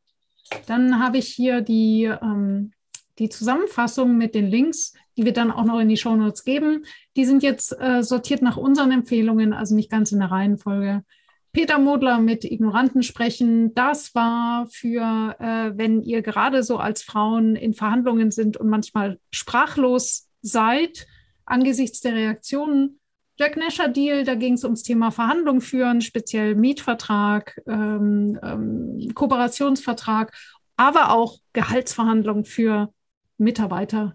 Dann 0.67 0.99
habe 0.99 1.17
ich 1.17 1.27
hier 1.27 1.61
die, 1.61 2.03
ähm, 2.03 2.71
die 3.19 3.29
Zusammenfassung 3.29 4.17
mit 4.17 4.35
den 4.35 4.47
Links, 4.47 4.93
die 5.17 5.25
wir 5.25 5.33
dann 5.33 5.51
auch 5.51 5.65
noch 5.65 5.79
in 5.79 5.89
die 5.89 5.97
Shownotes 5.97 6.43
geben. 6.43 6.85
Die 7.15 7.25
sind 7.25 7.43
jetzt 7.43 7.75
äh, 7.79 8.03
sortiert 8.03 8.41
nach 8.41 8.57
unseren 8.57 8.91
Empfehlungen, 8.91 9.53
also 9.53 9.75
nicht 9.75 9.91
ganz 9.91 10.11
in 10.11 10.19
der 10.19 10.31
Reihenfolge. 10.31 11.03
Peter 11.51 11.77
Modler 11.77 12.19
mit 12.19 12.45
Ignoranten 12.45 13.03
sprechen. 13.03 13.75
Das 13.75 14.15
war 14.15 14.65
für, 14.71 15.35
äh, 15.39 15.77
wenn 15.77 16.01
ihr 16.01 16.23
gerade 16.23 16.63
so 16.63 16.77
als 16.77 17.03
Frauen 17.03 17.55
in 17.55 17.75
Verhandlungen 17.75 18.31
sind 18.31 18.57
und 18.57 18.69
manchmal 18.69 19.19
sprachlos 19.31 20.27
seid 20.41 21.05
angesichts 21.45 22.01
der 22.01 22.15
Reaktionen 22.15 22.99
Jack 23.37 23.57
Nasher 23.57 23.87
Deal, 23.87 24.23
da 24.23 24.35
ging 24.35 24.53
es 24.53 24.63
ums 24.63 24.83
Thema 24.83 25.09
Verhandlungen 25.09 25.61
führen, 25.61 26.01
speziell 26.01 26.53
Mietvertrag, 26.55 27.59
ähm, 27.67 28.39
ähm, 28.43 29.11
Kooperationsvertrag, 29.15 30.31
aber 30.77 31.11
auch 31.11 31.39
Gehaltsverhandlungen 31.53 32.45
für 32.45 32.93
Mitarbeiter. 33.37 34.13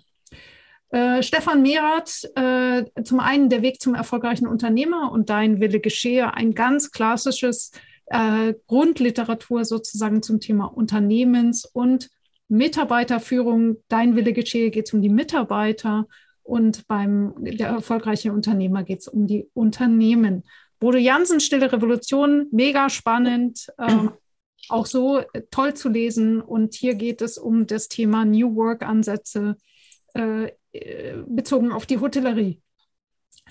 Äh, 0.90 1.22
Stefan 1.22 1.62
Merath, 1.62 2.28
äh, 2.36 2.84
zum 3.02 3.20
einen 3.20 3.50
der 3.50 3.62
Weg 3.62 3.80
zum 3.80 3.94
erfolgreichen 3.94 4.46
Unternehmer 4.46 5.10
und 5.12 5.28
Dein 5.30 5.60
Wille 5.60 5.80
geschehe, 5.80 6.34
ein 6.34 6.54
ganz 6.54 6.92
klassisches 6.92 7.72
äh, 8.06 8.54
Grundliteratur 8.68 9.64
sozusagen 9.64 10.22
zum 10.22 10.40
Thema 10.40 10.66
Unternehmens- 10.66 11.66
und 11.66 12.08
Mitarbeiterführung. 12.48 13.76
Dein 13.88 14.16
Wille 14.16 14.32
geschehe 14.32 14.70
geht 14.70 14.86
es 14.86 14.94
um 14.94 15.02
die 15.02 15.10
Mitarbeiter 15.10 16.06
und 16.48 16.88
beim 16.88 17.34
der 17.38 17.68
erfolgreiche 17.68 18.32
Unternehmer 18.32 18.82
geht 18.82 19.00
es 19.00 19.08
um 19.08 19.26
die 19.26 19.50
Unternehmen. 19.52 20.44
Bodo 20.78 20.96
Jansen, 20.96 21.40
Stille 21.40 21.70
Revolution, 21.70 22.46
mega 22.52 22.88
spannend, 22.88 23.66
ähm, 23.78 24.12
auch 24.70 24.86
so 24.86 25.20
toll 25.50 25.74
zu 25.74 25.90
lesen. 25.90 26.40
Und 26.40 26.74
hier 26.74 26.94
geht 26.94 27.20
es 27.20 27.36
um 27.36 27.66
das 27.66 27.88
Thema 27.88 28.24
New 28.24 28.56
Work-Ansätze 28.56 29.56
äh, 30.14 30.52
bezogen 31.26 31.70
auf 31.70 31.84
die 31.84 32.00
Hotellerie. 32.00 32.62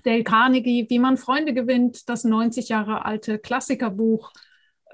Dale 0.04 0.24
Carnegie, 0.24 0.88
Wie 0.90 1.00
man 1.00 1.18
Freunde 1.18 1.54
gewinnt, 1.54 2.10
das 2.10 2.24
90 2.24 2.70
Jahre 2.70 3.06
alte 3.06 3.38
Klassikerbuch 3.38 4.32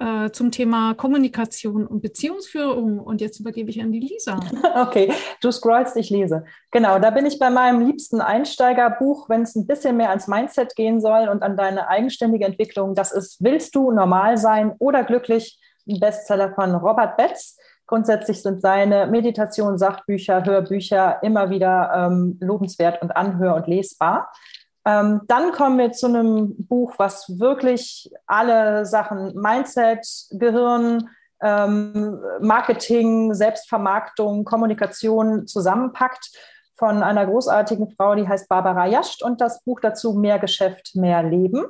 äh, 0.03 0.31
zum 0.31 0.51
Thema 0.51 0.93
Kommunikation 0.95 1.87
und 1.87 2.01
Beziehungsführung. 2.01 2.99
Und 2.99 3.21
jetzt 3.21 3.39
übergebe 3.39 3.69
ich 3.69 3.81
an 3.81 3.91
die 3.91 3.99
Lisa. 3.99 4.39
Okay, 4.75 5.11
du 5.41 5.51
scrollst, 5.51 5.95
ich 5.97 6.09
lese. 6.09 6.45
Genau, 6.71 6.97
da 6.99 7.11
bin 7.11 7.25
ich 7.25 7.37
bei 7.37 7.49
meinem 7.49 7.85
liebsten 7.85 8.21
Einsteigerbuch, 8.21 9.29
wenn 9.29 9.43
es 9.43 9.55
ein 9.55 9.67
bisschen 9.67 9.97
mehr 9.97 10.09
ans 10.09 10.27
Mindset 10.27 10.75
gehen 10.75 10.99
soll 10.99 11.29
und 11.29 11.43
an 11.43 11.55
deine 11.55 11.87
eigenständige 11.87 12.45
Entwicklung. 12.45 12.95
Das 12.95 13.11
ist 13.11 13.43
Willst 13.43 13.75
du 13.75 13.91
normal 13.91 14.37
sein 14.37 14.73
oder 14.79 15.03
glücklich? 15.03 15.59
Ein 15.87 15.99
Bestseller 15.99 16.53
von 16.53 16.73
Robert 16.75 17.17
Betz. 17.17 17.57
Grundsätzlich 17.85 18.41
sind 18.41 18.61
seine 18.61 19.07
Meditation, 19.07 19.77
Sachbücher, 19.77 20.43
Hörbücher 20.43 21.19
immer 21.21 21.49
wieder 21.49 21.91
ähm, 21.95 22.37
lobenswert 22.41 23.01
und 23.01 23.15
anhör- 23.15 23.55
und 23.55 23.67
lesbar. 23.67 24.31
Ähm, 24.85 25.21
dann 25.27 25.51
kommen 25.53 25.77
wir 25.77 25.91
zu 25.93 26.07
einem 26.07 26.55
Buch, 26.67 26.95
was 26.97 27.39
wirklich 27.39 28.11
alle 28.25 28.85
Sachen 28.85 29.33
Mindset, 29.33 30.05
Gehirn, 30.31 31.09
ähm, 31.41 32.19
Marketing, 32.41 33.33
Selbstvermarktung, 33.33 34.43
Kommunikation 34.43 35.47
zusammenpackt 35.47 36.31
von 36.75 37.03
einer 37.03 37.25
großartigen 37.25 37.91
Frau, 37.91 38.15
die 38.15 38.27
heißt 38.27 38.49
Barbara 38.49 38.87
Jascht 38.87 39.23
und 39.23 39.39
das 39.39 39.63
Buch 39.63 39.79
dazu 39.79 40.13
Mehr 40.13 40.39
Geschäft, 40.39 40.95
mehr 40.95 41.23
Leben. 41.23 41.65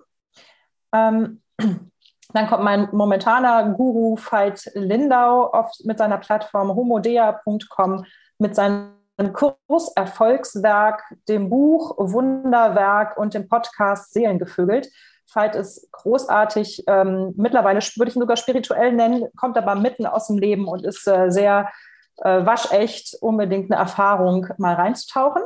Ähm, 0.93 1.41
dann 2.33 2.47
kommt 2.47 2.63
mein 2.63 2.89
momentaner 2.91 3.73
Guru 3.73 4.15
Veit 4.15 4.71
Lindau 4.73 5.51
auf, 5.51 5.71
mit 5.83 5.97
seiner 5.97 6.17
Plattform 6.17 6.75
homodea.com 6.75 8.05
mit 8.39 8.55
seinen 8.55 9.02
Kurserfolgswerk, 9.17 11.03
dem 11.27 11.49
Buch 11.49 11.95
Wunderwerk 11.97 13.17
und 13.17 13.33
dem 13.33 13.47
Podcast 13.47 14.13
Seelengevögelt. 14.13 14.89
Veit 15.33 15.55
ist 15.55 15.91
großartig, 15.91 16.83
ähm, 16.87 17.33
mittlerweile 17.37 17.79
würde 17.95 18.09
ich 18.09 18.15
ihn 18.15 18.21
sogar 18.21 18.37
spirituell 18.37 18.91
nennen, 18.91 19.27
kommt 19.35 19.57
aber 19.57 19.75
mitten 19.75 20.05
aus 20.05 20.27
dem 20.27 20.37
Leben 20.37 20.67
und 20.67 20.85
ist 20.85 21.07
äh, 21.07 21.29
sehr 21.29 21.71
äh, 22.17 22.45
waschecht, 22.45 23.15
unbedingt 23.21 23.71
eine 23.71 23.79
Erfahrung, 23.79 24.47
mal 24.57 24.75
reinzutauchen. 24.75 25.43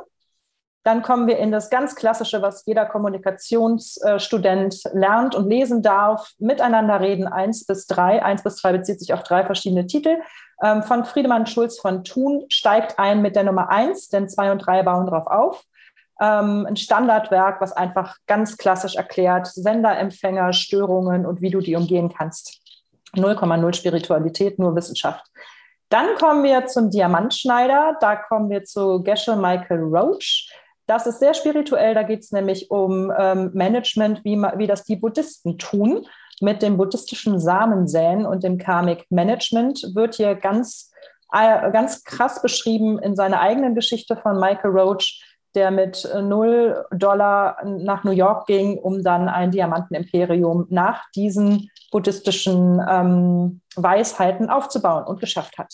Dann 0.88 1.02
kommen 1.02 1.28
wir 1.28 1.38
in 1.38 1.52
das 1.52 1.70
ganz 1.70 1.96
Klassische, 1.98 2.42
was 2.42 2.66
jeder 2.66 2.86
Kommunikationsstudent 2.86 4.84
lernt 4.94 5.36
und 5.36 5.50
lesen 5.50 5.82
darf. 5.82 6.32
Miteinander 6.40 7.02
reden, 7.02 7.28
eins 7.28 7.66
bis 7.66 7.88
drei. 7.88 8.24
Eins 8.24 8.42
bis 8.42 8.56
drei 8.62 8.72
bezieht 8.72 9.02
sich 9.02 9.14
auf 9.14 9.22
drei 9.24 9.44
verschiedene 9.44 9.86
Titel. 9.86 10.16
Ähm, 10.64 10.84
von 10.84 11.04
Friedemann 11.04 11.46
Schulz 11.46 11.78
von 11.78 12.06
Thun 12.06 12.46
steigt 12.48 13.00
ein 13.00 13.22
mit 13.22 13.36
der 13.36 13.44
Nummer 13.44 13.70
eins, 13.70 14.08
denn 14.08 14.30
zwei 14.30 14.50
und 14.50 14.60
drei 14.60 14.82
bauen 14.82 15.08
darauf 15.08 15.28
auf. 15.28 15.66
ähm, 16.22 16.66
ein 16.66 16.78
Standardwerk, 16.78 17.60
was 17.60 17.74
einfach 17.74 18.16
ganz 18.26 18.56
klassisch 18.56 18.96
erklärt, 18.96 19.48
Sender, 19.48 19.98
Empfänger, 19.98 20.54
Störungen 20.54 21.26
und 21.26 21.42
wie 21.42 21.50
du 21.50 21.60
die 21.60 21.76
umgehen 21.76 22.14
kannst. 22.18 22.62
0,0 23.14 23.74
Spiritualität, 23.76 24.58
nur 24.58 24.74
Wissenschaft. 24.74 25.26
Dann 25.90 26.16
kommen 26.16 26.44
wir 26.44 26.66
zum 26.68 26.92
Diamantschneider. 26.92 27.98
Da 28.00 28.16
kommen 28.18 28.50
wir 28.50 28.64
zu 28.64 29.04
Gesche 29.04 29.36
Michael 29.36 29.84
Roach. 29.84 30.47
Das 30.88 31.06
ist 31.06 31.20
sehr 31.20 31.34
spirituell. 31.34 31.94
Da 31.94 32.04
geht 32.04 32.22
es 32.22 32.32
nämlich 32.32 32.72
um 32.72 33.12
ähm, 33.16 33.52
Management, 33.54 34.24
wie, 34.24 34.38
wie 34.38 34.68
das 34.68 34.84
die 34.84 34.96
Buddhisten 34.96 35.58
tun. 35.58 36.08
Mit 36.40 36.62
dem 36.62 36.78
buddhistischen 36.78 37.40
Samensäen 37.40 38.26
und 38.26 38.44
dem 38.44 38.58
Karmic 38.58 39.06
Management 39.10 39.96
wird 39.96 40.16
hier 40.16 40.36
ganz, 40.36 40.92
äh, 41.34 41.72
ganz 41.72 42.04
krass 42.04 42.42
beschrieben 42.42 43.00
in 43.00 43.16
seiner 43.16 43.42
eigenen 43.42 43.76
Geschichte 43.76 44.16
von 44.16 44.40
Michael 44.40 44.72
Roach, 44.72 45.22
der 45.56 45.72
mit 45.72 46.08
0 46.14 46.86
Dollar 46.92 47.58
nach 47.66 48.04
New 48.04 48.12
York 48.12 48.46
ging, 48.46 48.78
um 48.78 49.04
dann 49.04 49.28
ein 49.28 49.52
Diamantenimperium 49.52 50.68
nach 50.70 51.04
diesen 51.16 51.70
buddhistischen 51.92 52.82
ähm, 52.88 53.62
Weisheiten 53.76 54.50
aufzubauen 54.50 55.06
und 55.06 55.20
geschafft 55.20 55.58
hat. 55.58 55.74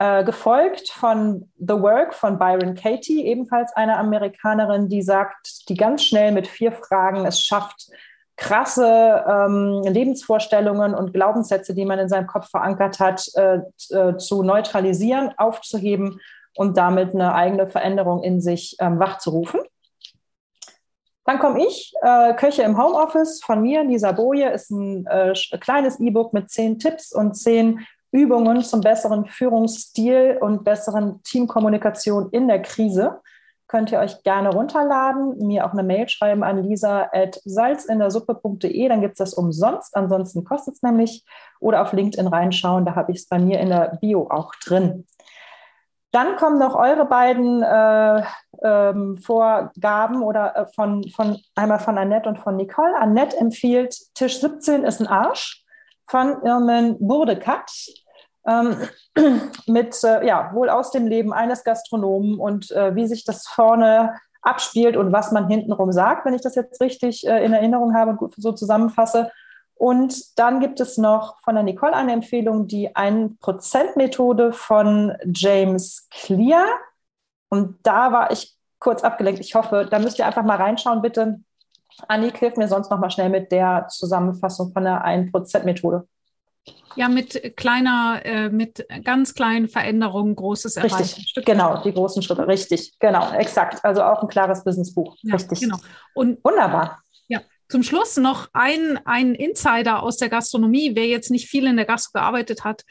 Äh, 0.00 0.24
gefolgt 0.24 0.90
von 0.90 1.50
The 1.56 1.74
Work 1.74 2.14
von 2.14 2.36
Byron 2.36 2.74
Katie, 2.74 3.24
ebenfalls 3.26 3.72
eine 3.76 3.96
Amerikanerin, 3.96 4.88
die 4.88 5.02
sagt, 5.02 5.68
die 5.68 5.76
ganz 5.76 6.02
schnell 6.02 6.32
mit 6.32 6.48
vier 6.48 6.72
Fragen 6.72 7.24
es 7.26 7.40
schafft, 7.40 7.90
krasse 8.36 9.24
ähm, 9.28 9.82
Lebensvorstellungen 9.84 10.96
und 10.96 11.14
Glaubenssätze, 11.14 11.74
die 11.74 11.84
man 11.84 12.00
in 12.00 12.08
seinem 12.08 12.26
Kopf 12.26 12.50
verankert 12.50 12.98
hat, 12.98 13.24
äh, 13.36 13.60
äh, 13.90 14.16
zu 14.16 14.42
neutralisieren, 14.42 15.32
aufzuheben 15.36 16.20
und 16.56 16.76
damit 16.76 17.14
eine 17.14 17.32
eigene 17.32 17.68
Veränderung 17.68 18.24
in 18.24 18.40
sich 18.40 18.76
ähm, 18.80 18.98
wachzurufen. 18.98 19.60
Dann 21.24 21.38
komme 21.38 21.64
ich, 21.64 21.94
äh, 22.02 22.34
Köche 22.34 22.62
im 22.62 22.76
Homeoffice 22.76 23.40
von 23.44 23.62
mir, 23.62 23.84
Lisa 23.84 24.10
Boje, 24.10 24.50
ist 24.50 24.72
ein 24.72 25.06
äh, 25.06 25.34
kleines 25.60 26.00
E-Book 26.00 26.32
mit 26.32 26.50
zehn 26.50 26.80
Tipps 26.80 27.12
und 27.14 27.34
zehn 27.36 27.86
Übungen 28.14 28.62
zum 28.62 28.80
besseren 28.80 29.26
Führungsstil 29.26 30.38
und 30.40 30.62
besseren 30.62 31.20
Teamkommunikation 31.24 32.28
in 32.30 32.46
der 32.46 32.62
Krise. 32.62 33.20
Könnt 33.66 33.90
ihr 33.90 33.98
euch 33.98 34.22
gerne 34.22 34.50
runterladen, 34.50 35.36
mir 35.38 35.66
auch 35.66 35.72
eine 35.72 35.82
Mail 35.82 36.08
schreiben 36.08 36.44
an 36.44 36.62
lisa.salzindersuppe.de, 36.62 38.88
dann 38.88 39.00
gibt 39.00 39.14
es 39.14 39.18
das 39.18 39.34
umsonst, 39.34 39.96
ansonsten 39.96 40.44
kostet 40.44 40.76
es 40.76 40.82
nämlich. 40.82 41.24
Oder 41.58 41.82
auf 41.82 41.92
LinkedIn 41.92 42.28
reinschauen, 42.28 42.84
da 42.84 42.94
habe 42.94 43.10
ich 43.10 43.18
es 43.18 43.26
bei 43.26 43.40
mir 43.40 43.58
in 43.58 43.70
der 43.70 43.98
Bio 44.00 44.28
auch 44.30 44.54
drin. 44.64 45.06
Dann 46.12 46.36
kommen 46.36 46.60
noch 46.60 46.76
eure 46.76 47.06
beiden 47.06 47.64
äh, 47.64 48.22
ähm, 48.62 49.18
Vorgaben 49.18 50.22
oder 50.22 50.54
äh, 50.54 50.66
von, 50.72 51.02
von 51.08 51.36
einmal 51.56 51.80
von 51.80 51.98
Annette 51.98 52.28
und 52.28 52.38
von 52.38 52.54
Nicole. 52.54 52.96
Annette 52.96 53.36
empfiehlt 53.38 53.96
Tisch 54.14 54.40
17 54.40 54.84
ist 54.84 55.00
ein 55.00 55.08
Arsch 55.08 55.64
von 56.06 56.40
Irmen 56.44 56.96
Burdekat 57.00 57.72
mit, 59.66 60.04
äh, 60.04 60.26
ja, 60.26 60.50
wohl 60.54 60.68
aus 60.68 60.90
dem 60.90 61.06
Leben 61.06 61.32
eines 61.32 61.64
Gastronomen 61.64 62.38
und 62.38 62.70
äh, 62.70 62.94
wie 62.94 63.06
sich 63.06 63.24
das 63.24 63.46
vorne 63.46 64.14
abspielt 64.42 64.96
und 64.96 65.12
was 65.12 65.32
man 65.32 65.48
hintenrum 65.48 65.92
sagt, 65.92 66.26
wenn 66.26 66.34
ich 66.34 66.42
das 66.42 66.54
jetzt 66.54 66.80
richtig 66.80 67.26
äh, 67.26 67.44
in 67.44 67.52
Erinnerung 67.52 67.94
habe 67.94 68.10
und 68.12 68.34
so 68.36 68.52
zusammenfasse. 68.52 69.30
Und 69.74 70.38
dann 70.38 70.60
gibt 70.60 70.80
es 70.80 70.98
noch 70.98 71.40
von 71.40 71.54
der 71.54 71.64
Nicole 71.64 71.94
eine 71.94 72.12
Empfehlung, 72.12 72.68
die 72.68 72.94
1%-Methode 72.94 74.52
von 74.52 75.16
James 75.26 76.08
Clear. 76.10 76.64
Und 77.48 77.78
da 77.82 78.12
war 78.12 78.30
ich 78.30 78.56
kurz 78.78 79.02
abgelenkt. 79.02 79.40
Ich 79.40 79.54
hoffe, 79.54 79.86
da 79.90 79.98
müsst 79.98 80.18
ihr 80.18 80.26
einfach 80.26 80.44
mal 80.44 80.56
reinschauen, 80.56 81.02
bitte. 81.02 81.40
Annik, 82.08 82.38
hilf 82.38 82.56
mir 82.56 82.68
sonst 82.68 82.90
noch 82.90 82.98
mal 82.98 83.10
schnell 83.10 83.30
mit 83.30 83.50
der 83.52 83.86
Zusammenfassung 83.88 84.72
von 84.72 84.84
der 84.84 85.04
1%-Methode. 85.04 86.06
Ja, 86.96 87.08
mit 87.08 87.56
kleiner, 87.56 88.20
äh, 88.24 88.48
mit 88.50 88.86
ganz 89.02 89.34
kleinen 89.34 89.68
Veränderungen 89.68 90.36
großes 90.36 90.76
Erreichen. 90.76 90.96
Richtig, 90.96 91.44
genau, 91.44 91.82
die 91.82 91.92
großen 91.92 92.22
Schritte, 92.22 92.46
richtig, 92.46 92.98
genau, 93.00 93.32
exakt. 93.32 93.84
Also 93.84 94.02
auch 94.02 94.22
ein 94.22 94.28
klares 94.28 94.62
Businessbuch, 94.64 95.16
ja, 95.22 95.34
richtig. 95.34 95.60
Genau. 95.60 95.78
Und 96.14 96.42
wunderbar. 96.44 97.02
Ja, 97.26 97.40
zum 97.68 97.82
Schluss 97.82 98.16
noch 98.16 98.48
ein, 98.52 99.00
ein 99.04 99.34
Insider 99.34 100.02
aus 100.02 100.18
der 100.18 100.28
Gastronomie, 100.28 100.92
wer 100.94 101.06
jetzt 101.06 101.30
nicht 101.30 101.48
viel 101.48 101.66
in 101.66 101.76
der 101.76 101.84
Gastro 101.84 102.12
gearbeitet 102.20 102.64
hat, 102.64 102.84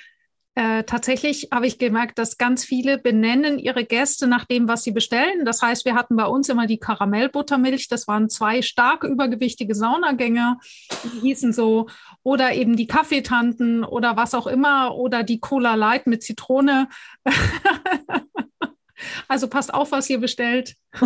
äh, 0.56 0.84
tatsächlich 0.84 1.48
habe 1.52 1.66
ich 1.66 1.80
gemerkt, 1.80 2.20
dass 2.20 2.38
ganz 2.38 2.64
viele 2.64 3.00
benennen 3.00 3.58
ihre 3.58 3.86
Gäste 3.86 4.28
nach 4.28 4.46
dem, 4.46 4.68
was 4.68 4.84
sie 4.84 4.92
bestellen. 4.92 5.46
Das 5.46 5.64
heißt, 5.64 5.84
wir 5.84 5.96
hatten 5.96 6.16
bei 6.16 6.26
uns 6.26 6.48
immer 6.48 6.68
die 6.68 6.78
Karamellbuttermilch. 6.78 7.88
Das 7.88 8.08
waren 8.08 8.30
zwei 8.30 8.62
stark 8.62 9.04
übergewichtige 9.04 9.74
Saunagänger, 9.74 10.60
die 11.04 11.22
hießen 11.22 11.54
so. 11.54 11.88
Oder 12.22 12.54
eben 12.54 12.76
die 12.76 12.86
Kaffeetanten 12.86 13.84
oder 13.84 14.16
was 14.16 14.36
auch 14.36 14.46
immer. 14.46 14.96
Oder 14.96 15.24
die 15.24 15.40
Cola 15.40 15.74
Light 15.74 16.06
mit 16.06 16.22
Zitrone. 16.22 16.88
also 19.28 19.48
passt 19.48 19.74
auf, 19.74 19.92
was 19.92 20.10
ihr 20.10 20.20
bestellt. 20.20 20.76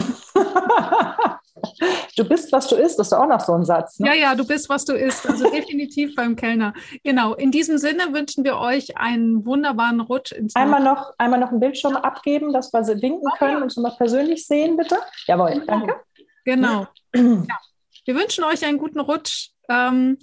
Du 2.18 2.26
bist, 2.26 2.51
was 2.51 2.68
du 2.68 2.76
isst, 2.76 2.97
das 2.97 3.07
ist 3.07 3.13
auch 3.13 3.28
noch 3.28 3.39
so 3.39 3.53
ein 3.53 3.63
Satz. 3.63 3.99
Ne? 3.99 4.07
Ja, 4.07 4.13
ja, 4.15 4.36
du 4.36 4.45
bist, 4.45 4.70
was 4.70 4.86
du 4.86 4.93
isst. 4.93 5.30
Also 5.30 5.49
definitiv 5.51 6.15
beim 6.15 6.36
Kellner. 6.36 6.74
Genau. 7.03 7.36
In 7.36 7.51
diesem 7.51 7.78
Sinne 7.78 8.11
wünschen 8.11 8.43
wir 8.43 8.57
euch 8.57 8.97
einen 8.97 9.45
wunderbaren 9.45 10.01
Rutsch 10.01 10.32
ins 10.32 10.55
Einmal 10.55 10.82
noch, 10.82 11.13
einmal 11.20 11.39
noch 11.39 11.51
einen 11.51 11.59
Bildschirm 11.59 11.95
abgeben, 11.95 12.53
dass 12.53 12.74
wir 12.74 12.84
sie 12.84 12.99
winken 13.01 13.30
oh, 13.32 13.38
können 13.38 13.57
ja. 13.57 13.61
und 13.61 13.72
sie 13.72 13.82
mal 13.82 13.93
persönlich 13.95 14.47
sehen, 14.47 14.78
bitte. 14.78 14.97
Jawohl, 15.28 15.51
genau. 15.51 15.65
danke. 15.65 15.95
Genau. 16.43 16.88
ja. 17.15 17.57
Wir 18.05 18.15
wünschen 18.15 18.43
euch 18.45 18.65
einen 18.65 18.80
guten 18.80 18.99
Rutsch. 18.99 19.51
Ähm, 19.70 20.18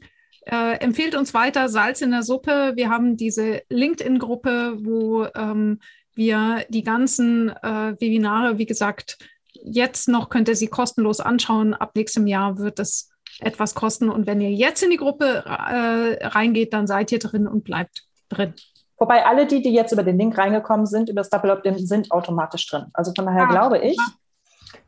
äh, 0.46 0.78
empfehlt 0.78 1.14
uns 1.14 1.32
weiter 1.32 1.68
Salz 1.68 2.00
in 2.00 2.10
der 2.10 2.24
Suppe. 2.24 2.72
Wir 2.74 2.90
haben 2.90 3.16
diese 3.16 3.62
LinkedIn-Gruppe, 3.68 4.78
wo 4.80 5.26
ähm, 5.36 5.78
wir 6.14 6.64
die 6.68 6.82
ganzen 6.82 7.50
äh, 7.50 7.94
Webinare, 8.00 8.58
wie 8.58 8.66
gesagt, 8.66 9.18
jetzt 9.62 10.08
noch 10.08 10.28
könnt 10.28 10.48
ihr 10.48 10.56
sie 10.56 10.68
kostenlos 10.68 11.20
anschauen. 11.20 11.74
Ab 11.74 11.92
nächstem 11.94 12.26
Jahr 12.26 12.58
wird 12.58 12.78
es 12.78 13.10
etwas 13.40 13.74
kosten. 13.74 14.10
Und 14.10 14.26
wenn 14.26 14.40
ihr 14.40 14.50
jetzt 14.50 14.82
in 14.82 14.90
die 14.90 14.96
Gruppe 14.96 15.44
äh, 15.46 16.26
reingeht, 16.26 16.72
dann 16.72 16.86
seid 16.86 17.12
ihr 17.12 17.18
drin 17.18 17.46
und 17.46 17.64
bleibt 17.64 18.04
drin. 18.28 18.54
Wobei 18.98 19.26
alle 19.26 19.46
die, 19.46 19.60
die 19.60 19.72
jetzt 19.72 19.92
über 19.92 20.02
den 20.02 20.18
Link 20.18 20.38
reingekommen 20.38 20.86
sind, 20.86 21.08
über 21.08 21.20
das 21.20 21.30
Double 21.30 21.50
Opt-in, 21.50 21.84
sind 21.86 22.12
automatisch 22.12 22.66
drin. 22.68 22.86
Also 22.92 23.12
von 23.14 23.26
daher 23.26 23.44
ah, 23.44 23.50
glaube 23.50 23.78
ich, 23.78 23.98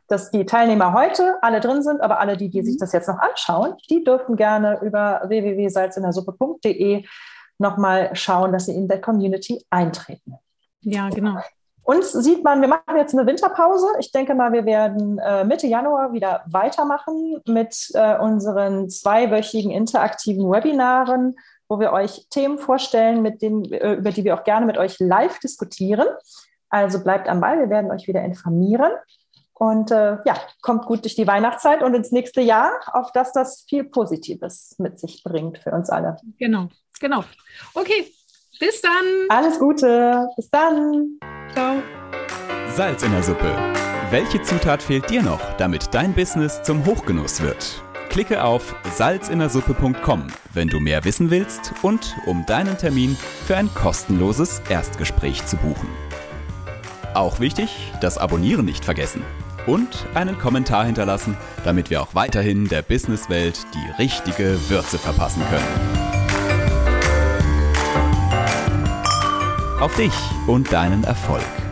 dass 0.07 0.31
die 0.31 0.45
Teilnehmer 0.45 0.93
heute 0.93 1.37
alle 1.41 1.59
drin 1.59 1.83
sind, 1.83 2.01
aber 2.01 2.19
alle 2.19 2.37
die, 2.37 2.49
die 2.49 2.61
mhm. 2.61 2.65
sich 2.65 2.77
das 2.77 2.93
jetzt 2.93 3.09
noch 3.09 3.19
anschauen, 3.19 3.75
die 3.89 4.03
dürfen 4.03 4.37
gerne 4.37 4.79
über 4.81 5.21
www.salzindersuppe.de 5.27 7.05
nochmal 7.57 8.15
schauen, 8.15 8.53
dass 8.53 8.65
sie 8.65 8.75
in 8.75 8.87
der 8.87 9.01
Community 9.01 9.65
eintreten. 9.69 10.35
Ja, 10.81 11.09
genau. 11.09 11.39
Uns 11.87 12.11
sieht 12.11 12.43
man, 12.43 12.59
wir 12.59 12.67
machen 12.67 12.97
jetzt 12.97 13.17
eine 13.17 13.25
Winterpause. 13.25 13.87
Ich 13.99 14.11
denke 14.11 14.35
mal, 14.35 14.51
wir 14.51 14.65
werden 14.65 15.19
äh, 15.19 15.45
Mitte 15.45 15.67
Januar 15.67 16.11
wieder 16.11 16.43
weitermachen 16.45 17.41
mit 17.47 17.91
äh, 17.93 18.17
unseren 18.17 18.89
zweiwöchigen 18.89 19.71
interaktiven 19.71 20.51
Webinaren, 20.51 21.37
wo 21.69 21.79
wir 21.79 21.93
euch 21.93 22.27
Themen 22.29 22.59
vorstellen, 22.59 23.21
mit 23.21 23.41
denen, 23.41 23.71
äh, 23.71 23.93
über 23.93 24.11
die 24.11 24.25
wir 24.25 24.35
auch 24.35 24.43
gerne 24.43 24.65
mit 24.65 24.77
euch 24.77 24.99
live 24.99 25.39
diskutieren. 25.39 26.09
Also 26.69 27.01
bleibt 27.01 27.29
am 27.29 27.39
Ball, 27.39 27.57
wir 27.57 27.69
werden 27.69 27.89
euch 27.89 28.05
wieder 28.05 28.21
informieren. 28.21 28.91
Und 29.53 29.89
äh, 29.89 30.17
ja, 30.25 30.35
kommt 30.61 30.87
gut 30.87 31.05
durch 31.05 31.15
die 31.15 31.25
Weihnachtszeit 31.25 31.83
und 31.83 31.93
ins 31.93 32.11
nächste 32.11 32.41
Jahr, 32.41 32.69
auf 32.91 33.13
dass 33.13 33.31
das 33.31 33.63
viel 33.65 33.85
Positives 33.85 34.75
mit 34.77 34.99
sich 34.99 35.23
bringt 35.23 35.59
für 35.59 35.71
uns 35.71 35.89
alle. 35.89 36.17
Genau, 36.37 36.67
genau. 36.99 37.23
Okay, 37.73 38.11
bis 38.59 38.81
dann. 38.81 39.05
Alles 39.29 39.59
Gute. 39.59 40.27
Bis 40.35 40.49
dann. 40.49 41.19
Ciao. 41.53 41.75
Salz 42.75 43.03
in 43.03 43.11
der 43.11 43.23
Suppe. 43.23 43.55
Welche 44.11 44.41
Zutat 44.41 44.81
fehlt 44.81 45.09
dir 45.09 45.21
noch, 45.21 45.41
damit 45.57 45.93
dein 45.93 46.13
Business 46.13 46.63
zum 46.63 46.85
Hochgenuss 46.85 47.41
wird? 47.41 47.83
Klicke 48.09 48.43
auf 48.43 48.75
salzinnersuppe.com, 48.95 50.27
wenn 50.53 50.69
du 50.69 50.79
mehr 50.79 51.03
wissen 51.03 51.29
willst 51.29 51.73
und 51.81 52.15
um 52.25 52.45
deinen 52.45 52.77
Termin 52.77 53.17
für 53.45 53.57
ein 53.57 53.69
kostenloses 53.73 54.61
Erstgespräch 54.69 55.45
zu 55.45 55.57
buchen. 55.57 55.89
Auch 57.13 57.39
wichtig, 57.39 57.91
das 58.01 58.17
Abonnieren 58.17 58.65
nicht 58.65 58.85
vergessen 58.85 59.23
und 59.65 60.05
einen 60.13 60.39
Kommentar 60.39 60.85
hinterlassen, 60.85 61.37
damit 61.63 61.89
wir 61.89 62.01
auch 62.01 62.15
weiterhin 62.15 62.67
der 62.67 62.81
Businesswelt 62.81 63.65
die 63.73 64.01
richtige 64.01 64.57
Würze 64.69 64.97
verpassen 64.97 65.43
können. 65.49 66.16
Auf 69.79 69.95
dich 69.95 70.13
und 70.47 70.73
deinen 70.73 71.03
Erfolg. 71.03 71.66